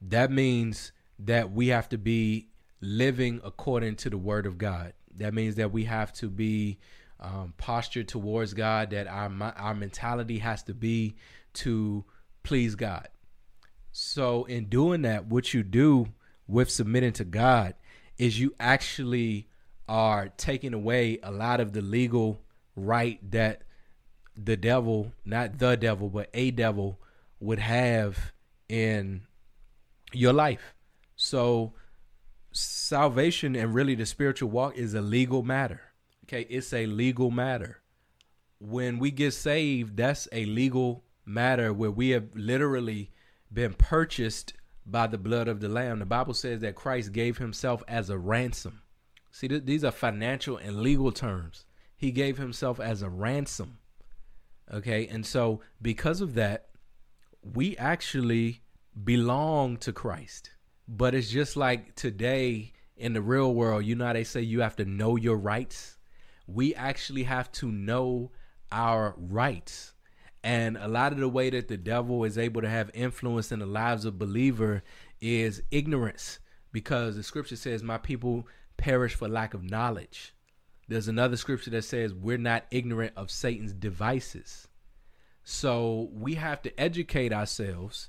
That 0.00 0.30
means 0.30 0.92
that 1.18 1.52
we 1.52 1.68
have 1.68 1.88
to 1.90 1.98
be 1.98 2.48
living 2.80 3.40
according 3.44 3.96
to 3.96 4.10
the 4.10 4.18
word 4.18 4.46
of 4.46 4.58
God. 4.58 4.92
That 5.16 5.34
means 5.34 5.56
that 5.56 5.72
we 5.72 5.84
have 5.84 6.12
to 6.14 6.28
be 6.28 6.78
um, 7.20 7.54
posture 7.56 8.04
towards 8.04 8.54
God, 8.54 8.90
that 8.90 9.06
our 9.06 9.30
our 9.56 9.74
mentality 9.74 10.38
has 10.38 10.62
to 10.64 10.74
be 10.74 11.16
to 11.54 12.04
please 12.42 12.74
God. 12.74 13.08
So 13.92 14.44
in 14.44 14.66
doing 14.66 15.02
that, 15.02 15.26
what 15.26 15.54
you 15.54 15.62
do 15.62 16.08
with 16.46 16.70
submitting 16.70 17.12
to 17.14 17.24
God 17.24 17.74
is 18.18 18.38
you 18.38 18.54
actually 18.60 19.48
are 19.88 20.28
taking 20.36 20.74
away 20.74 21.18
a 21.22 21.30
lot 21.30 21.60
of 21.60 21.72
the 21.72 21.80
legal 21.80 22.40
right 22.74 23.18
that 23.30 23.62
the 24.36 24.56
devil, 24.56 25.12
not 25.24 25.58
the 25.58 25.76
devil, 25.76 26.08
but 26.08 26.28
a 26.34 26.50
devil 26.50 26.98
would 27.40 27.58
have 27.58 28.32
in 28.68 29.22
your 30.12 30.32
life. 30.32 30.74
So 31.16 31.72
salvation 32.52 33.56
and 33.56 33.74
really 33.74 33.94
the 33.94 34.06
spiritual 34.06 34.50
walk 34.50 34.76
is 34.76 34.94
a 34.94 35.00
legal 35.00 35.42
matter. 35.42 35.80
Okay, 36.26 36.46
it's 36.50 36.72
a 36.72 36.86
legal 36.86 37.30
matter. 37.30 37.82
When 38.58 38.98
we 38.98 39.12
get 39.12 39.32
saved, 39.32 39.96
that's 39.96 40.26
a 40.32 40.44
legal 40.46 41.04
matter 41.24 41.72
where 41.72 41.90
we 41.90 42.10
have 42.10 42.34
literally 42.34 43.12
been 43.52 43.74
purchased 43.74 44.52
by 44.84 45.06
the 45.06 45.18
blood 45.18 45.46
of 45.46 45.60
the 45.60 45.68
lamb. 45.68 46.00
The 46.00 46.04
Bible 46.04 46.34
says 46.34 46.62
that 46.62 46.74
Christ 46.74 47.12
gave 47.12 47.38
himself 47.38 47.84
as 47.86 48.10
a 48.10 48.18
ransom. 48.18 48.82
See, 49.30 49.46
th- 49.46 49.66
these 49.66 49.84
are 49.84 49.92
financial 49.92 50.56
and 50.56 50.80
legal 50.80 51.12
terms. 51.12 51.64
He 51.96 52.10
gave 52.10 52.38
himself 52.38 52.80
as 52.80 53.02
a 53.02 53.08
ransom. 53.08 53.78
Okay, 54.72 55.06
and 55.06 55.24
so 55.24 55.60
because 55.80 56.20
of 56.20 56.34
that, 56.34 56.70
we 57.40 57.76
actually 57.76 58.62
belong 59.04 59.76
to 59.76 59.92
Christ. 59.92 60.50
But 60.88 61.14
it's 61.14 61.30
just 61.30 61.56
like 61.56 61.94
today 61.94 62.72
in 62.96 63.12
the 63.12 63.22
real 63.22 63.54
world, 63.54 63.84
you 63.84 63.94
know 63.94 64.06
how 64.06 64.12
they 64.12 64.24
say 64.24 64.40
you 64.40 64.62
have 64.62 64.74
to 64.76 64.84
know 64.84 65.14
your 65.14 65.36
rights? 65.36 65.95
We 66.46 66.74
actually 66.74 67.24
have 67.24 67.50
to 67.52 67.70
know 67.70 68.30
our 68.70 69.14
rights. 69.16 69.92
And 70.42 70.76
a 70.76 70.88
lot 70.88 71.12
of 71.12 71.18
the 71.18 71.28
way 71.28 71.50
that 71.50 71.68
the 71.68 71.76
devil 71.76 72.24
is 72.24 72.38
able 72.38 72.62
to 72.62 72.68
have 72.68 72.90
influence 72.94 73.50
in 73.50 73.58
the 73.58 73.66
lives 73.66 74.04
of 74.04 74.18
believer 74.18 74.82
is 75.20 75.62
ignorance 75.70 76.38
because 76.72 77.16
the 77.16 77.22
scripture 77.22 77.56
says 77.56 77.82
my 77.82 77.98
people 77.98 78.46
perish 78.76 79.14
for 79.14 79.28
lack 79.28 79.54
of 79.54 79.64
knowledge. 79.64 80.34
There's 80.88 81.08
another 81.08 81.36
scripture 81.36 81.70
that 81.70 81.82
says 81.82 82.14
we're 82.14 82.38
not 82.38 82.66
ignorant 82.70 83.14
of 83.16 83.30
Satan's 83.30 83.72
devices. 83.72 84.68
So 85.42 86.10
we 86.12 86.34
have 86.34 86.62
to 86.62 86.80
educate 86.80 87.32
ourselves 87.32 88.08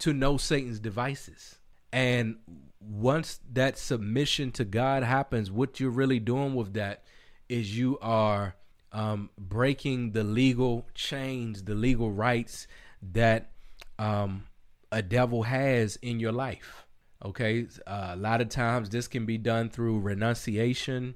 to 0.00 0.12
know 0.12 0.36
Satan's 0.36 0.80
devices. 0.80 1.58
And 1.92 2.36
once 2.80 3.40
that 3.52 3.78
submission 3.78 4.50
to 4.52 4.64
God 4.64 5.02
happens, 5.02 5.50
what 5.50 5.78
you're 5.78 5.90
really 5.90 6.20
doing 6.20 6.54
with 6.54 6.74
that 6.74 7.04
is 7.48 7.76
you 7.76 7.98
are 8.00 8.56
um, 8.92 9.30
breaking 9.38 10.12
the 10.12 10.24
legal 10.24 10.86
chains, 10.94 11.64
the 11.64 11.74
legal 11.74 12.10
rights 12.10 12.66
that 13.12 13.50
um, 13.98 14.46
a 14.90 15.02
devil 15.02 15.42
has 15.44 15.96
in 15.96 16.20
your 16.20 16.32
life. 16.32 16.86
Okay, 17.24 17.66
uh, 17.86 18.10
a 18.12 18.16
lot 18.16 18.40
of 18.40 18.48
times 18.48 18.90
this 18.90 19.08
can 19.08 19.26
be 19.26 19.38
done 19.38 19.70
through 19.70 20.00
renunciation. 20.00 21.14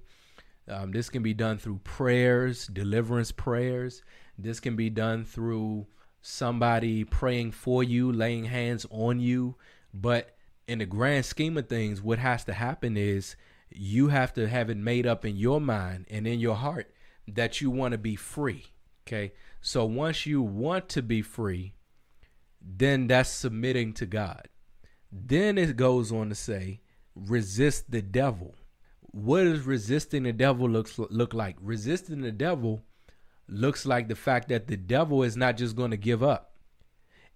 Um, 0.68 0.92
this 0.92 1.10
can 1.10 1.22
be 1.22 1.34
done 1.34 1.58
through 1.58 1.80
prayers, 1.84 2.66
deliverance 2.66 3.32
prayers. 3.32 4.02
This 4.38 4.60
can 4.60 4.76
be 4.76 4.88
done 4.88 5.24
through 5.24 5.86
somebody 6.22 7.04
praying 7.04 7.52
for 7.52 7.82
you, 7.82 8.12
laying 8.12 8.44
hands 8.44 8.86
on 8.90 9.20
you. 9.20 9.56
But 9.92 10.36
in 10.66 10.78
the 10.78 10.86
grand 10.86 11.26
scheme 11.26 11.56
of 11.56 11.68
things, 11.68 12.00
what 12.00 12.18
has 12.18 12.44
to 12.44 12.52
happen 12.52 12.96
is 12.96 13.36
you 13.70 14.08
have 14.08 14.32
to 14.34 14.48
have 14.48 14.70
it 14.70 14.76
made 14.76 15.06
up 15.06 15.24
in 15.24 15.36
your 15.36 15.60
mind 15.60 16.06
and 16.10 16.26
in 16.26 16.40
your 16.40 16.56
heart 16.56 16.92
that 17.26 17.60
you 17.60 17.70
want 17.70 17.92
to 17.92 17.98
be 17.98 18.16
free. 18.16 18.66
Okay. 19.06 19.32
So 19.60 19.84
once 19.84 20.26
you 20.26 20.42
want 20.42 20.88
to 20.90 21.02
be 21.02 21.22
free, 21.22 21.74
then 22.60 23.06
that's 23.06 23.30
submitting 23.30 23.92
to 23.94 24.06
God. 24.06 24.48
Then 25.12 25.58
it 25.58 25.76
goes 25.76 26.12
on 26.12 26.28
to 26.28 26.34
say, 26.34 26.80
resist 27.14 27.90
the 27.90 28.02
devil. 28.02 28.54
What 29.12 29.44
does 29.44 29.62
resisting 29.62 30.22
the 30.22 30.32
devil 30.32 30.68
looks 30.68 30.98
look 30.98 31.34
like? 31.34 31.56
Resisting 31.60 32.20
the 32.20 32.32
devil 32.32 32.82
looks 33.48 33.84
like 33.84 34.08
the 34.08 34.14
fact 34.14 34.48
that 34.48 34.68
the 34.68 34.76
devil 34.76 35.22
is 35.22 35.36
not 35.36 35.56
just 35.56 35.74
going 35.74 35.90
to 35.90 35.96
give 35.96 36.22
up. 36.22 36.54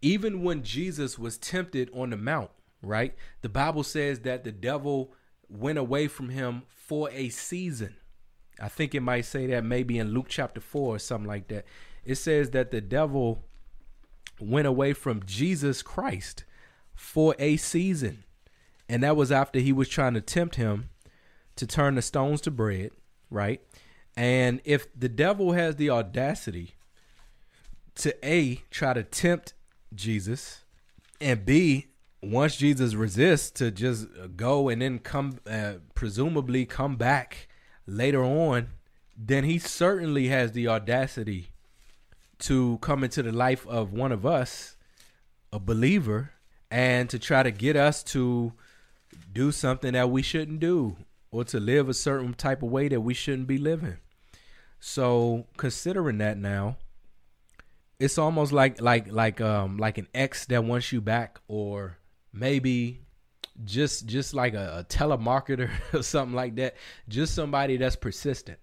Even 0.00 0.42
when 0.42 0.62
Jesus 0.62 1.18
was 1.18 1.38
tempted 1.38 1.90
on 1.92 2.10
the 2.10 2.16
mount, 2.16 2.50
right? 2.82 3.14
The 3.40 3.48
Bible 3.48 3.82
says 3.82 4.20
that 4.20 4.44
the 4.44 4.52
devil 4.52 5.12
went 5.48 5.78
away 5.78 6.08
from 6.08 6.28
him 6.30 6.62
for 6.68 7.10
a 7.10 7.28
season. 7.28 7.96
I 8.60 8.68
think 8.68 8.94
it 8.94 9.00
might 9.00 9.24
say 9.24 9.46
that 9.48 9.64
maybe 9.64 9.98
in 9.98 10.12
Luke 10.12 10.26
chapter 10.28 10.60
4 10.60 10.94
or 10.94 10.98
something 10.98 11.28
like 11.28 11.48
that. 11.48 11.64
It 12.04 12.16
says 12.16 12.50
that 12.50 12.70
the 12.70 12.80
devil 12.80 13.44
went 14.40 14.66
away 14.66 14.92
from 14.92 15.24
Jesus 15.24 15.82
Christ 15.82 16.44
for 16.94 17.34
a 17.38 17.56
season. 17.56 18.24
And 18.88 19.02
that 19.02 19.16
was 19.16 19.32
after 19.32 19.58
he 19.58 19.72
was 19.72 19.88
trying 19.88 20.14
to 20.14 20.20
tempt 20.20 20.56
him 20.56 20.90
to 21.56 21.66
turn 21.66 21.94
the 21.94 22.02
stones 22.02 22.40
to 22.42 22.50
bread, 22.50 22.90
right? 23.30 23.60
And 24.16 24.60
if 24.64 24.86
the 24.98 25.08
devil 25.08 25.52
has 25.52 25.76
the 25.76 25.90
audacity 25.90 26.74
to 27.96 28.14
A, 28.26 28.62
try 28.70 28.92
to 28.92 29.02
tempt 29.02 29.54
Jesus, 29.94 30.64
and 31.20 31.44
B, 31.44 31.88
once 32.26 32.56
Jesus 32.56 32.94
resists, 32.94 33.50
to 33.52 33.70
just 33.70 34.06
go 34.36 34.68
and 34.68 34.82
then 34.82 34.98
come, 34.98 35.38
uh, 35.48 35.74
presumably 35.94 36.66
come 36.66 36.96
back 36.96 37.48
later 37.86 38.22
on, 38.22 38.68
then 39.16 39.44
he 39.44 39.58
certainly 39.58 40.28
has 40.28 40.52
the 40.52 40.68
audacity 40.68 41.48
to 42.40 42.78
come 42.78 43.04
into 43.04 43.22
the 43.22 43.32
life 43.32 43.66
of 43.66 43.92
one 43.92 44.12
of 44.12 44.26
us, 44.26 44.76
a 45.52 45.58
believer, 45.58 46.32
and 46.70 47.08
to 47.10 47.18
try 47.18 47.42
to 47.42 47.50
get 47.50 47.76
us 47.76 48.02
to 48.02 48.52
do 49.32 49.52
something 49.52 49.92
that 49.92 50.10
we 50.10 50.22
shouldn't 50.22 50.60
do 50.60 50.96
or 51.30 51.44
to 51.44 51.60
live 51.60 51.88
a 51.88 51.94
certain 51.94 52.34
type 52.34 52.62
of 52.62 52.70
way 52.70 52.88
that 52.88 53.00
we 53.00 53.14
shouldn't 53.14 53.46
be 53.46 53.58
living. 53.58 53.96
So 54.80 55.46
considering 55.56 56.18
that 56.18 56.36
now, 56.36 56.76
it's 57.98 58.18
almost 58.18 58.52
like 58.52 58.80
like 58.80 59.10
like 59.10 59.40
um 59.40 59.78
like 59.78 59.98
an 59.98 60.08
ex 60.14 60.44
that 60.46 60.64
wants 60.64 60.92
you 60.92 61.00
back 61.00 61.40
or 61.48 61.96
maybe 62.34 63.00
just 63.64 64.06
just 64.06 64.34
like 64.34 64.54
a, 64.54 64.80
a 64.80 64.84
telemarketer 64.84 65.70
or 65.94 66.02
something 66.02 66.34
like 66.34 66.56
that. 66.56 66.74
Just 67.08 67.34
somebody 67.34 67.76
that's 67.76 67.96
persistent 67.96 68.58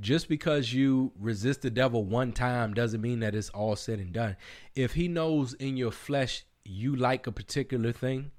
just 0.00 0.28
because 0.28 0.72
you 0.72 1.12
resist 1.18 1.62
the 1.62 1.70
devil 1.70 2.04
one 2.04 2.32
time 2.32 2.72
doesn't 2.72 3.00
mean 3.00 3.20
that 3.20 3.34
it's 3.34 3.50
all 3.50 3.76
said 3.76 3.98
and 3.98 4.12
done. 4.12 4.36
If 4.74 4.94
he 4.94 5.08
knows 5.08 5.52
in 5.54 5.76
your 5.76 5.92
flesh 5.92 6.44
you 6.64 6.96
like 6.96 7.26
a 7.26 7.32
particular 7.32 7.92
thing, 7.92 8.30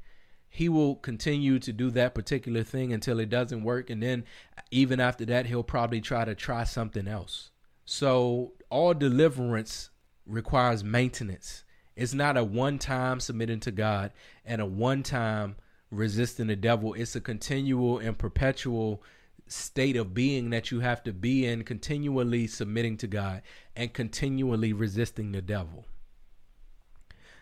he 0.50 0.68
will 0.68 0.96
continue 0.96 1.60
to 1.60 1.72
do 1.72 1.92
that 1.92 2.16
particular 2.16 2.64
thing 2.64 2.92
until 2.92 3.20
it 3.20 3.30
doesn't 3.30 3.64
work. 3.64 3.90
And 3.90 4.02
then 4.02 4.26
even 4.72 5.00
after 5.00 5.24
that, 5.26 5.46
he'll 5.46 5.64
probably 5.64 6.02
try 6.02 6.26
to 6.26 6.36
try 6.36 6.64
something 6.64 7.08
else. 7.08 7.52
So 7.86 8.54
all 8.70 8.94
deliverance 8.94 9.92
requires 10.26 10.84
maintenance. 10.84 11.64
It's 12.02 12.16
not 12.16 12.36
a 12.36 12.44
one 12.44 12.80
time 12.80 13.20
submitting 13.20 13.60
to 13.60 13.70
God 13.70 14.12
and 14.44 14.60
a 14.60 14.66
one 14.66 15.04
time 15.04 15.56
resisting 15.92 16.48
the 16.48 16.56
devil. 16.56 16.96
It's 16.96 17.16
a 17.16 17.22
continual 17.22 18.00
and 18.00 18.18
perpetual 18.18 19.04
state 19.46 19.96
of 19.96 20.12
being 20.12 20.50
that 20.50 20.72
you 20.72 20.80
have 20.80 21.04
to 21.04 21.14
be 21.14 21.46
in, 21.46 21.64
continually 21.64 22.48
submitting 22.48 22.98
to 22.98 23.08
God 23.08 23.44
and 23.76 23.94
continually 23.94 24.74
resisting 24.74 25.32
the 25.32 25.44
devil. 25.44 25.86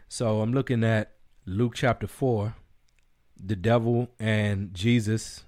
So 0.10 0.42
I'm 0.42 0.52
looking 0.52 0.84
at 0.84 1.14
Luke 1.46 1.76
chapter 1.76 2.06
4, 2.06 2.54
the 3.42 3.56
devil 3.56 4.10
and 4.20 4.74
Jesus. 4.74 5.46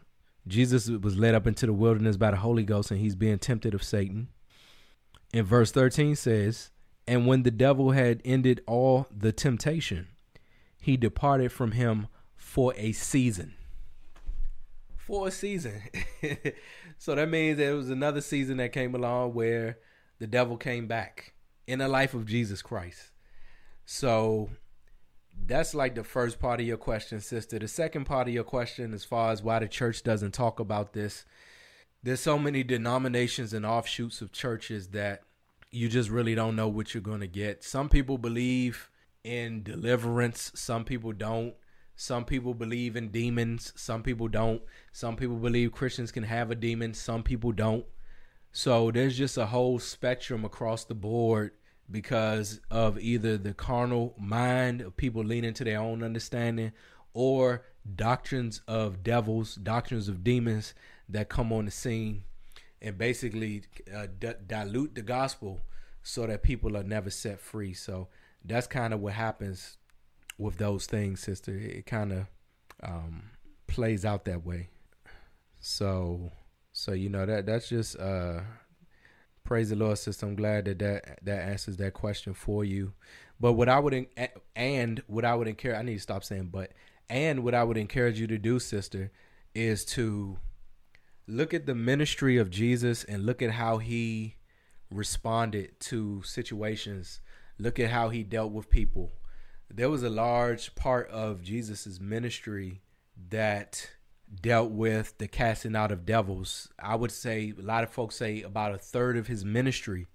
Jesus 0.47 0.88
was 0.88 1.18
led 1.18 1.36
up 1.36 1.47
into 1.47 1.66
the 1.66 1.74
wilderness 1.74 2.16
by 2.16 2.32
the 2.32 2.38
Holy 2.38 2.64
Ghost 2.64 2.91
and 2.91 3.01
he's 3.01 3.16
being 3.16 3.39
tempted 3.39 3.74
of 3.74 3.84
Satan. 3.84 4.30
In 5.34 5.43
verse 5.43 5.74
13 5.74 6.16
says, 6.16 6.70
And 7.12 7.28
when 7.28 7.43
the 7.43 7.51
devil 7.51 7.91
had 7.91 8.22
ended 8.24 8.62
all 8.66 9.07
the 9.16 9.32
temptation, 9.32 10.07
he 10.80 10.95
departed 10.95 11.51
from 11.51 11.74
him 11.74 12.07
for 12.36 12.74
a 12.78 12.91
season 12.93 13.53
for 15.12 15.28
a 15.28 15.32
season. 15.32 15.82
so 16.97 17.16
that 17.16 17.28
means 17.28 17.57
there 17.57 17.76
was 17.76 17.89
another 17.89 18.22
season 18.22 18.55
that 18.57 18.72
came 18.72 18.95
along 18.95 19.34
where 19.34 19.78
the 20.20 20.28
devil 20.28 20.55
came 20.55 20.88
back 20.88 21.34
in 21.68 21.80
the 21.80 21.88
life 21.89 22.14
of 22.14 22.26
Jesus 22.26 22.62
Christ. 22.62 23.12
So 23.86 24.51
that's 25.45 25.76
like 25.76 25.95
the 25.95 26.05
first 26.05 26.39
part 26.39 26.62
of 26.62 26.66
your 26.66 26.78
question, 26.78 27.20
sister. 27.20 27.59
The 27.59 27.68
second 27.68 28.05
part 28.05 28.30
of 28.30 28.34
your 28.34 28.45
question, 28.45 28.93
as 28.93 29.03
far 29.03 29.34
as 29.34 29.43
why 29.43 29.59
the 29.59 29.68
church 29.68 30.01
doesn't 30.01 30.34
talk 30.34 30.62
about 30.62 30.93
this, 30.93 31.26
there's 32.01 32.22
so 32.22 32.39
many 32.39 32.64
denominations 32.64 33.51
and 33.51 33.66
offshoots 33.66 34.22
of 34.22 34.32
churches 34.32 34.89
that 34.89 35.24
you 35.72 35.88
just 35.88 36.09
really 36.09 36.36
don't 36.36 36.55
know 36.55 36.67
what 36.67 36.93
you're 36.93 37.01
going 37.01 37.22
to 37.22 37.28
get. 37.28 37.63
Some 37.63 37.88
people 37.88 38.17
believe 38.17 38.89
in 39.24 39.63
deliverance, 39.63 40.51
some 40.53 40.84
people 40.84 41.13
don't. 41.13 41.53
Some 41.95 42.26
people 42.26 42.53
believe 42.53 42.95
in 42.95 43.09
demons, 43.09 43.72
some 43.76 44.03
people 44.03 44.28
don't. 44.28 44.61
Some 44.91 45.15
people 45.15 45.36
believe 45.36 45.72
Christians 45.72 46.11
can 46.11 46.24
have 46.24 46.51
a 46.51 46.55
demon, 46.55 46.93
some 46.93 47.24
people 47.24 47.51
don't. 47.51 47.86
So 48.51 48.91
there's 48.91 49.17
just 49.17 49.38
a 49.38 49.45
whole 49.45 49.80
spectrum 49.80 50.43
across 50.43 50.84
the 50.84 50.95
board 50.95 51.51
because 51.89 52.59
of 52.69 52.99
either 52.99 53.38
the 53.38 53.53
carnal 53.53 54.13
mind 54.17 54.82
of 54.82 54.97
people 54.97 55.24
leaning 55.24 55.53
to 55.53 55.63
their 55.63 55.80
own 55.80 56.03
understanding 56.03 56.72
or 57.13 57.65
doctrines 57.95 58.61
of 58.67 59.03
devils, 59.03 59.55
doctrines 59.55 60.09
of 60.09 60.24
demons 60.24 60.74
that 61.07 61.30
come 61.30 61.53
on 61.53 61.65
the 61.65 61.72
scene 61.72 62.24
and 62.82 62.98
basically 62.98 63.64
uh, 63.94 64.08
d- 64.20 64.34
dilute 64.48 64.96
the 64.96 65.02
gospel 65.02 65.62
so 66.04 66.26
that 66.26 66.44
people 66.44 66.76
are 66.76 66.84
never 66.84 67.10
set 67.10 67.40
free. 67.40 67.74
So 67.74 68.08
that's 68.44 68.68
kind 68.68 68.94
of 68.94 69.00
what 69.00 69.14
happens 69.14 69.78
with 70.38 70.58
those 70.58 70.86
things, 70.86 71.20
sister. 71.20 71.56
It 71.56 71.86
kind 71.86 72.12
of 72.12 72.26
um, 72.82 73.24
plays 73.68 74.04
out 74.04 74.26
that 74.26 74.46
way. 74.46 74.70
So, 75.60 76.32
so 76.72 76.94
you 76.94 77.10
know 77.10 77.26
that 77.26 77.46
that's 77.46 77.70
just 77.70 78.00
uh, 78.00 78.42
praise 79.44 79.70
the 79.70 79.76
Lord, 79.76 80.00
sister. 80.00 80.26
I'm 80.26 80.36
glad 80.36 80.66
that 80.66 80.80
that 80.80 81.20
that 81.24 81.44
answers 81.44 81.78
that 81.78 81.94
question 81.94 82.34
for 82.34 82.64
you. 82.64 82.94
But 83.40 83.54
what 83.54 83.70
I 83.70 83.80
would 83.80 84.08
and 84.56 85.04
what 85.08 85.26
I 85.26 85.36
would 85.36 85.48
encourage, 85.48 85.78
I 85.78 85.82
need 85.84 85.96
to 85.96 86.00
stop 86.00 86.24
saying 86.24 86.50
but, 86.52 86.72
and 87.10 87.44
what 87.44 87.54
I 87.54 87.64
would 87.64 87.78
encourage 87.78 88.20
you 88.20 88.28
to 88.28 88.38
do, 88.38 88.60
sister, 88.60 89.12
is 89.54 89.86
to 89.86 90.38
look 91.32 91.54
at 91.54 91.66
the 91.66 91.76
ministry 91.76 92.38
of 92.38 92.50
Jesus 92.50 93.04
and 93.04 93.26
look 93.26 93.42
at 93.42 93.52
how 93.52 93.78
he 93.78 94.36
responded 94.90 95.80
to 95.80 96.22
situations. 96.24 97.22
Look 97.58 97.80
at 97.80 97.92
how 97.92 98.10
he 98.10 98.24
dealt 98.24 98.52
with 98.52 98.70
people 98.70 99.12
there 99.74 99.90
was 99.90 100.04
a 100.04 100.10
large 100.10 100.76
part 100.76 101.10
of 101.10 101.42
Jesus's 101.42 102.00
ministry 102.00 102.82
that 103.30 103.92
dealt 104.42 104.72
with 104.72 105.18
the 105.18 105.28
casting 105.28 105.76
out 105.76 105.92
of 105.92 106.06
devils. 106.06 106.70
I 106.80 106.96
would 106.96 107.12
say 107.12 107.54
a 107.58 107.62
lot 107.62 107.84
of 107.84 107.90
folks 107.90 108.16
say 108.16 108.42
about 108.42 108.74
a 108.74 108.78
third 108.78 109.18
of 109.18 109.28
his 109.28 109.46
ministry, 109.46 110.08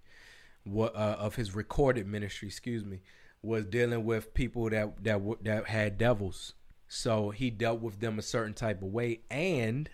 uh, 0.75 0.87
of 0.89 1.37
his 1.37 1.55
recorded 1.55 2.07
ministry, 2.07 2.49
excuse 2.49 2.85
me, 2.85 3.01
was 3.43 3.67
dealing 3.67 4.05
with 4.05 4.35
people 4.35 4.69
that 4.71 5.03
that 5.05 5.21
that 5.43 5.67
had 5.67 5.99
devils. 5.99 6.55
So 6.89 7.31
he 7.31 7.51
dealt 7.51 7.81
with 7.81 8.01
them 8.01 8.19
a 8.19 8.23
certain 8.23 8.55
type 8.55 8.83
of 8.83 8.89
way. 8.89 9.21
And 9.31 9.91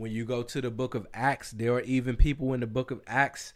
when 0.00 0.12
you 0.12 0.24
go 0.24 0.42
to 0.42 0.60
the 0.60 0.70
book 0.70 0.94
of 0.94 1.06
Acts, 1.14 1.50
there 1.52 1.74
are 1.74 1.82
even 1.82 2.16
people 2.16 2.52
in 2.54 2.60
the 2.60 2.66
book 2.66 2.90
of 2.90 3.02
Acts 3.06 3.52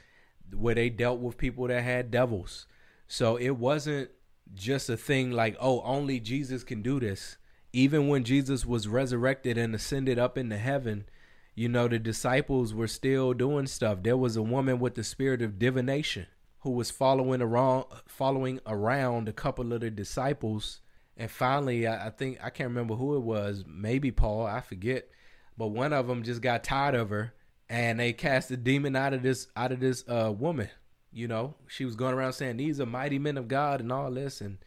where 0.53 0.75
they 0.75 0.91
dealt 0.91 1.21
with 1.21 1.39
people 1.39 1.67
that 1.69 1.83
had 1.83 2.11
devils. 2.11 2.67
So 3.09 3.37
it 3.37 3.53
wasn't 3.53 4.11
just 4.55 4.89
a 4.91 4.97
thing 4.97 5.33
like, 5.33 5.57
oh, 5.61 5.81
only 5.83 6.21
Jesus 6.21 6.65
can 6.65 6.83
do 6.83 7.01
this. 7.01 7.39
Even 7.73 8.09
when 8.09 8.25
Jesus 8.25 8.65
was 8.65 8.87
resurrected 8.87 9.59
and 9.59 9.75
ascended 9.75 10.19
up 10.19 10.39
into 10.39 10.57
heaven, 10.59 11.07
you 11.55 11.69
know, 11.69 11.89
the 11.89 11.99
disciples 11.99 12.75
were 12.75 12.89
still 12.89 13.33
doing 13.33 13.67
stuff. 13.67 14.03
There 14.03 14.17
was 14.17 14.37
a 14.37 14.43
woman 14.43 14.79
with 14.81 14.95
the 14.95 15.05
spirit 15.05 15.43
of 15.43 15.59
divination 15.59 16.27
who 16.61 16.71
was 16.71 16.91
following 16.91 17.43
around 17.43 17.85
following 18.07 18.61
around 18.67 19.29
a 19.29 19.33
couple 19.33 19.73
of 19.73 19.81
the 19.81 19.91
disciples 19.91 20.81
And 21.17 21.31
finally, 21.31 21.87
I, 21.87 22.09
I 22.09 22.11
think 22.11 22.39
I 22.43 22.51
can't 22.51 22.71
remember 22.71 22.95
who 22.97 23.17
it 23.17 23.21
was. 23.23 23.65
Maybe 23.67 24.11
Paul, 24.11 24.47
I 24.47 24.61
forget. 24.61 25.09
But 25.57 25.69
one 25.69 25.93
of 25.93 26.07
them 26.07 26.23
just 26.23 26.43
got 26.43 26.65
tired 26.65 26.95
of 26.95 27.11
her, 27.11 27.33
and 27.69 28.01
they 28.01 28.13
cast 28.13 28.49
the 28.49 28.57
demon 28.57 28.97
out 28.97 29.15
of 29.15 29.23
this 29.23 29.49
out 29.57 29.73
of 29.73 29.81
this 29.81 30.05
uh, 30.09 30.33
woman. 30.37 30.69
You 31.13 31.29
know, 31.29 31.55
she 31.69 31.85
was 31.85 31.95
going 31.95 32.15
around 32.15 32.33
saying 32.33 32.57
these 32.57 32.81
are 32.81 32.87
mighty 32.87 33.19
men 33.19 33.39
of 33.39 33.47
God 33.47 33.81
and 33.81 33.93
all 33.93 34.11
this, 34.11 34.41
and 34.41 34.59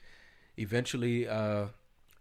eventually 0.56 1.28
uh, 1.28 1.66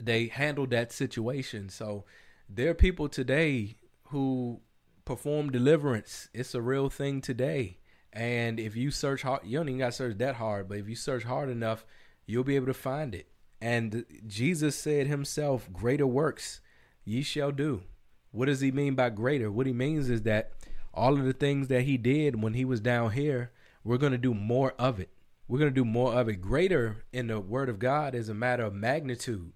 they 0.00 0.26
handled 0.26 0.70
that 0.70 0.92
situation. 0.92 1.68
So 1.68 2.04
there 2.48 2.70
are 2.70 2.74
people 2.74 3.08
today 3.08 3.76
who 4.08 4.60
perform 5.04 5.50
deliverance. 5.50 6.28
It's 6.34 6.54
a 6.54 6.60
real 6.60 6.90
thing 6.90 7.20
today. 7.20 7.78
And 8.12 8.58
if 8.58 8.76
you 8.76 8.90
search 8.90 9.22
hard, 9.22 9.42
you 9.44 9.58
don't 9.58 9.68
even 9.68 9.78
got 9.78 9.86
to 9.86 9.92
search 9.92 10.18
that 10.18 10.36
hard, 10.36 10.68
but 10.68 10.78
if 10.78 10.88
you 10.88 10.94
search 10.94 11.24
hard 11.24 11.50
enough, 11.50 11.84
you'll 12.26 12.44
be 12.44 12.56
able 12.56 12.66
to 12.66 12.74
find 12.74 13.14
it. 13.14 13.28
And 13.60 14.04
Jesus 14.26 14.76
said 14.76 15.06
himself, 15.06 15.70
Greater 15.72 16.06
works 16.06 16.60
ye 17.04 17.22
shall 17.22 17.52
do. 17.52 17.82
What 18.30 18.46
does 18.46 18.60
he 18.60 18.70
mean 18.70 18.94
by 18.94 19.10
greater? 19.10 19.50
What 19.50 19.66
he 19.66 19.72
means 19.72 20.10
is 20.10 20.22
that 20.22 20.52
all 20.92 21.14
of 21.14 21.24
the 21.24 21.32
things 21.32 21.68
that 21.68 21.82
he 21.82 21.96
did 21.96 22.42
when 22.42 22.54
he 22.54 22.64
was 22.64 22.80
down 22.80 23.12
here, 23.12 23.52
we're 23.84 23.98
going 23.98 24.12
to 24.12 24.18
do 24.18 24.34
more 24.34 24.74
of 24.78 24.98
it. 24.98 25.10
We're 25.48 25.58
going 25.58 25.70
to 25.70 25.74
do 25.74 25.84
more 25.84 26.12
of 26.14 26.28
it. 26.28 26.40
Greater 26.40 27.04
in 27.12 27.28
the 27.28 27.38
word 27.38 27.68
of 27.68 27.78
God 27.78 28.14
is 28.14 28.28
a 28.28 28.34
matter 28.34 28.64
of 28.64 28.74
magnitude. 28.74 29.52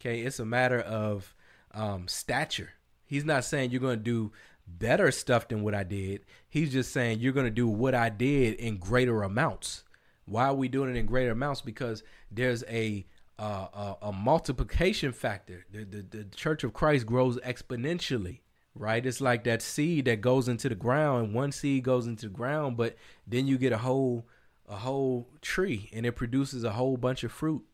Okay. 0.00 0.20
It's 0.20 0.38
a 0.38 0.44
matter 0.44 0.80
of 0.80 1.34
um, 1.72 2.08
stature. 2.08 2.70
He's 3.04 3.24
not 3.24 3.44
saying 3.44 3.70
you're 3.70 3.80
going 3.80 3.98
to 3.98 4.02
do 4.04 4.32
better 4.66 5.10
stuff 5.10 5.48
than 5.48 5.62
what 5.62 5.74
I 5.74 5.82
did. 5.84 6.24
He's 6.48 6.72
just 6.72 6.92
saying 6.92 7.20
you're 7.20 7.32
going 7.32 7.46
to 7.46 7.50
do 7.50 7.68
what 7.68 7.94
I 7.94 8.08
did 8.08 8.54
in 8.54 8.78
greater 8.78 9.22
amounts. 9.22 9.84
Why 10.24 10.46
are 10.46 10.54
we 10.54 10.68
doing 10.68 10.90
it 10.90 10.98
in 10.98 11.06
greater 11.06 11.32
amounts? 11.32 11.60
Because 11.60 12.02
there's 12.30 12.64
a 12.64 13.06
uh, 13.38 13.66
a, 13.74 13.96
a, 14.02 14.12
multiplication 14.12 15.12
factor. 15.12 15.66
The, 15.70 15.84
the 15.84 16.02
the 16.02 16.24
Church 16.36 16.64
of 16.64 16.72
Christ 16.72 17.06
grows 17.06 17.38
exponentially, 17.38 18.40
right? 18.74 19.04
It's 19.04 19.20
like 19.20 19.44
that 19.44 19.62
seed 19.62 20.04
that 20.04 20.20
goes 20.20 20.48
into 20.48 20.68
the 20.68 20.74
ground, 20.74 21.26
and 21.26 21.34
one 21.34 21.52
seed 21.52 21.84
goes 21.84 22.06
into 22.06 22.26
the 22.26 22.32
ground, 22.34 22.76
but 22.76 22.96
then 23.26 23.46
you 23.46 23.58
get 23.58 23.72
a 23.72 23.78
whole 23.78 24.26
a 24.68 24.76
whole 24.76 25.28
tree, 25.40 25.90
and 25.92 26.06
it 26.06 26.12
produces 26.12 26.64
a 26.64 26.72
whole 26.72 26.96
bunch 26.96 27.24
of 27.24 27.32
fruit. 27.32 27.64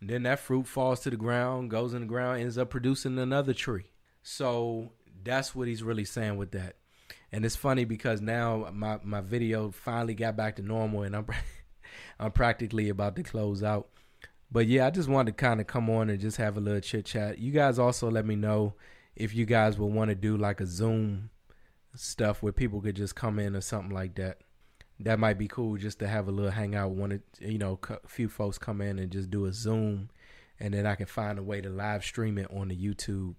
And 0.00 0.08
then 0.08 0.22
that 0.22 0.40
fruit 0.40 0.66
falls 0.66 1.00
to 1.00 1.10
the 1.10 1.16
ground, 1.16 1.70
goes 1.70 1.92
in 1.92 2.00
the 2.00 2.06
ground, 2.06 2.40
ends 2.40 2.56
up 2.56 2.70
producing 2.70 3.18
another 3.18 3.52
tree. 3.52 3.90
So 4.22 4.92
that's 5.22 5.54
what 5.54 5.68
he's 5.68 5.82
really 5.82 6.06
saying 6.06 6.36
with 6.36 6.52
that. 6.52 6.76
And 7.32 7.44
it's 7.44 7.56
funny 7.56 7.84
because 7.84 8.20
now 8.20 8.70
my, 8.72 8.98
my 9.02 9.20
video 9.20 9.70
finally 9.70 10.14
got 10.14 10.36
back 10.36 10.56
to 10.56 10.62
normal 10.62 11.02
and 11.02 11.14
I'm 11.14 11.26
I'm 12.20 12.32
practically 12.32 12.88
about 12.88 13.16
to 13.16 13.22
close 13.22 13.62
out. 13.62 13.88
But 14.52 14.66
yeah, 14.66 14.86
I 14.86 14.90
just 14.90 15.08
wanted 15.08 15.36
to 15.36 15.42
kind 15.42 15.60
of 15.60 15.66
come 15.66 15.88
on 15.88 16.10
and 16.10 16.20
just 16.20 16.36
have 16.38 16.56
a 16.56 16.60
little 16.60 16.80
chit 16.80 17.06
chat. 17.06 17.38
You 17.38 17.52
guys 17.52 17.78
also 17.78 18.10
let 18.10 18.26
me 18.26 18.34
know 18.34 18.74
if 19.14 19.34
you 19.34 19.46
guys 19.46 19.78
would 19.78 19.92
want 19.92 20.08
to 20.08 20.14
do 20.14 20.36
like 20.36 20.60
a 20.60 20.66
Zoom 20.66 21.30
stuff 21.94 22.42
where 22.42 22.52
people 22.52 22.80
could 22.80 22.96
just 22.96 23.14
come 23.14 23.38
in 23.38 23.54
or 23.54 23.60
something 23.60 23.94
like 23.94 24.16
that. 24.16 24.38
That 24.98 25.18
might 25.18 25.38
be 25.38 25.48
cool 25.48 25.76
just 25.76 25.98
to 26.00 26.08
have 26.08 26.28
a 26.28 26.32
little 26.32 26.50
hangout. 26.50 26.90
One, 26.90 27.22
you 27.38 27.58
know, 27.58 27.78
a 27.88 28.08
few 28.08 28.28
folks 28.28 28.58
come 28.58 28.80
in 28.80 28.98
and 28.98 29.10
just 29.10 29.30
do 29.30 29.46
a 29.46 29.52
Zoom, 29.52 30.10
and 30.58 30.74
then 30.74 30.84
I 30.84 30.94
can 30.94 31.06
find 31.06 31.38
a 31.38 31.42
way 31.42 31.60
to 31.60 31.70
live 31.70 32.04
stream 32.04 32.36
it 32.36 32.50
on 32.54 32.68
the 32.68 32.76
YouTube 32.76 33.36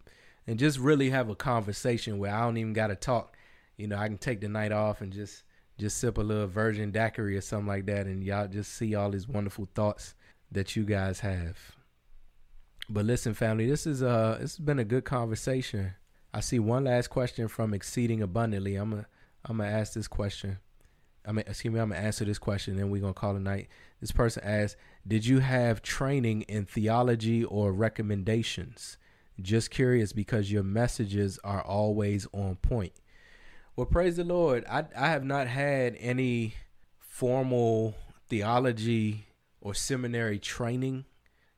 and 0.47 0.57
just 0.57 0.79
really 0.79 1.11
have 1.11 1.29
a 1.29 1.35
conversation 1.35 2.17
where 2.17 2.33
I 2.33 2.41
don't 2.41 2.57
even 2.57 2.73
got 2.73 2.87
to 2.87 2.95
talk. 2.95 3.37
You 3.77 3.87
know, 3.87 3.97
I 3.97 4.07
can 4.07 4.17
take 4.17 4.41
the 4.41 4.49
night 4.49 4.71
off 4.71 5.01
and 5.01 5.13
just 5.13 5.43
just 5.77 5.97
sip 5.97 6.17
a 6.17 6.21
little 6.21 6.47
virgin 6.47 6.91
daiquiri 6.91 7.37
or 7.37 7.41
something 7.41 7.67
like 7.67 7.85
that, 7.87 8.07
and 8.07 8.23
y'all 8.23 8.47
just 8.47 8.73
see 8.73 8.95
all 8.95 9.11
these 9.11 9.27
wonderful 9.27 9.67
thoughts 9.75 10.15
that 10.51 10.75
you 10.75 10.83
guys 10.83 11.21
have. 11.21 11.57
But 12.89 13.05
listen, 13.05 13.33
family, 13.33 13.67
this 13.69 13.87
is 13.87 14.03
uh 14.03 14.37
this 14.41 14.57
has 14.57 14.59
been 14.59 14.79
a 14.79 14.83
good 14.85 15.05
conversation. 15.05 15.93
I 16.33 16.39
see 16.41 16.59
one 16.59 16.85
last 16.85 17.09
question 17.09 17.47
from 17.47 17.73
Exceeding 17.73 18.21
Abundantly. 18.21 18.75
I'm 18.75 18.91
gonna 18.91 19.07
I'm 19.45 19.57
gonna 19.57 19.69
ask 19.69 19.93
this 19.93 20.07
question. 20.07 20.59
I 21.25 21.31
mean, 21.31 21.45
excuse 21.47 21.73
me, 21.73 21.79
I'm 21.79 21.89
gonna 21.89 22.01
answer 22.01 22.25
this 22.25 22.39
question, 22.39 22.79
and 22.79 22.91
we're 22.91 23.01
gonna 23.01 23.13
call 23.13 23.35
it 23.35 23.41
night. 23.41 23.69
This 23.99 24.11
person 24.11 24.43
asked, 24.43 24.75
"Did 25.07 25.25
you 25.25 25.39
have 25.39 25.81
training 25.81 26.43
in 26.43 26.65
theology 26.65 27.43
or 27.43 27.71
recommendations?" 27.71 28.97
Just 29.41 29.71
curious 29.71 30.13
because 30.13 30.51
your 30.51 30.63
messages 30.63 31.39
are 31.43 31.61
always 31.61 32.27
on 32.33 32.57
point. 32.57 32.93
Well, 33.75 33.85
praise 33.85 34.17
the 34.17 34.23
Lord. 34.23 34.65
I 34.69 34.85
I 34.95 35.07
have 35.07 35.23
not 35.23 35.47
had 35.47 35.95
any 35.99 36.55
formal 36.99 37.95
theology 38.27 39.27
or 39.61 39.73
seminary 39.73 40.39
training. 40.39 41.05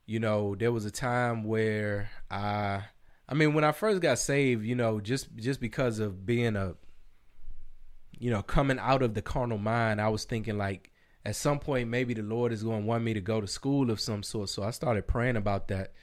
You 0.06 0.20
know, 0.20 0.56
there 0.56 0.72
was 0.72 0.86
a 0.86 0.92
time 0.92 1.44
where 1.44 2.12
I 2.30 2.84
I 3.28 3.34
mean, 3.34 3.54
when 3.54 3.64
I 3.64 3.72
first 3.72 4.02
got 4.02 4.20
saved, 4.20 4.66
you 4.66 4.76
know, 4.76 5.00
just 5.00 5.36
just 5.36 5.60
because 5.60 6.00
of 6.00 6.26
being 6.26 6.56
a 6.56 6.76
you 8.20 8.30
know, 8.30 8.42
coming 8.42 8.80
out 8.80 9.02
of 9.02 9.16
the 9.16 9.22
carnal 9.22 9.58
mind, 9.58 10.00
I 10.00 10.10
was 10.10 10.24
thinking 10.24 10.58
like 10.58 10.92
at 11.26 11.36
some 11.36 11.60
point 11.60 11.90
maybe 11.90 12.14
the 12.14 12.22
Lord 12.22 12.52
is 12.52 12.64
going 12.64 12.82
to 12.82 12.88
want 12.88 13.04
me 13.04 13.14
to 13.14 13.22
go 13.22 13.42
to 13.42 13.48
school 13.48 13.90
of 13.90 14.00
some 14.00 14.24
sort. 14.24 14.50
So 14.50 14.64
I 14.64 14.72
started 14.72 15.08
praying 15.08 15.36
about 15.36 15.68
that 15.70 15.94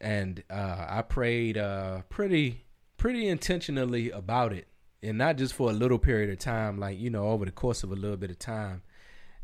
and 0.00 0.42
uh, 0.50 0.86
I 0.88 1.02
prayed 1.02 1.58
uh, 1.58 2.02
pretty 2.08 2.64
pretty 2.96 3.28
intentionally 3.28 4.10
about 4.10 4.52
it, 4.52 4.68
and 5.02 5.18
not 5.18 5.36
just 5.36 5.54
for 5.54 5.70
a 5.70 5.72
little 5.72 5.98
period 5.98 6.30
of 6.30 6.38
time, 6.38 6.78
like 6.78 6.98
you 6.98 7.10
know 7.10 7.28
over 7.28 7.44
the 7.44 7.52
course 7.52 7.82
of 7.82 7.92
a 7.92 7.96
little 7.96 8.16
bit 8.16 8.30
of 8.30 8.38
time. 8.38 8.82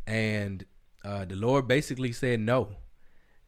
And 0.06 0.64
uh, 1.04 1.24
the 1.24 1.36
Lord 1.36 1.68
basically 1.68 2.12
said 2.12 2.40
no, 2.40 2.76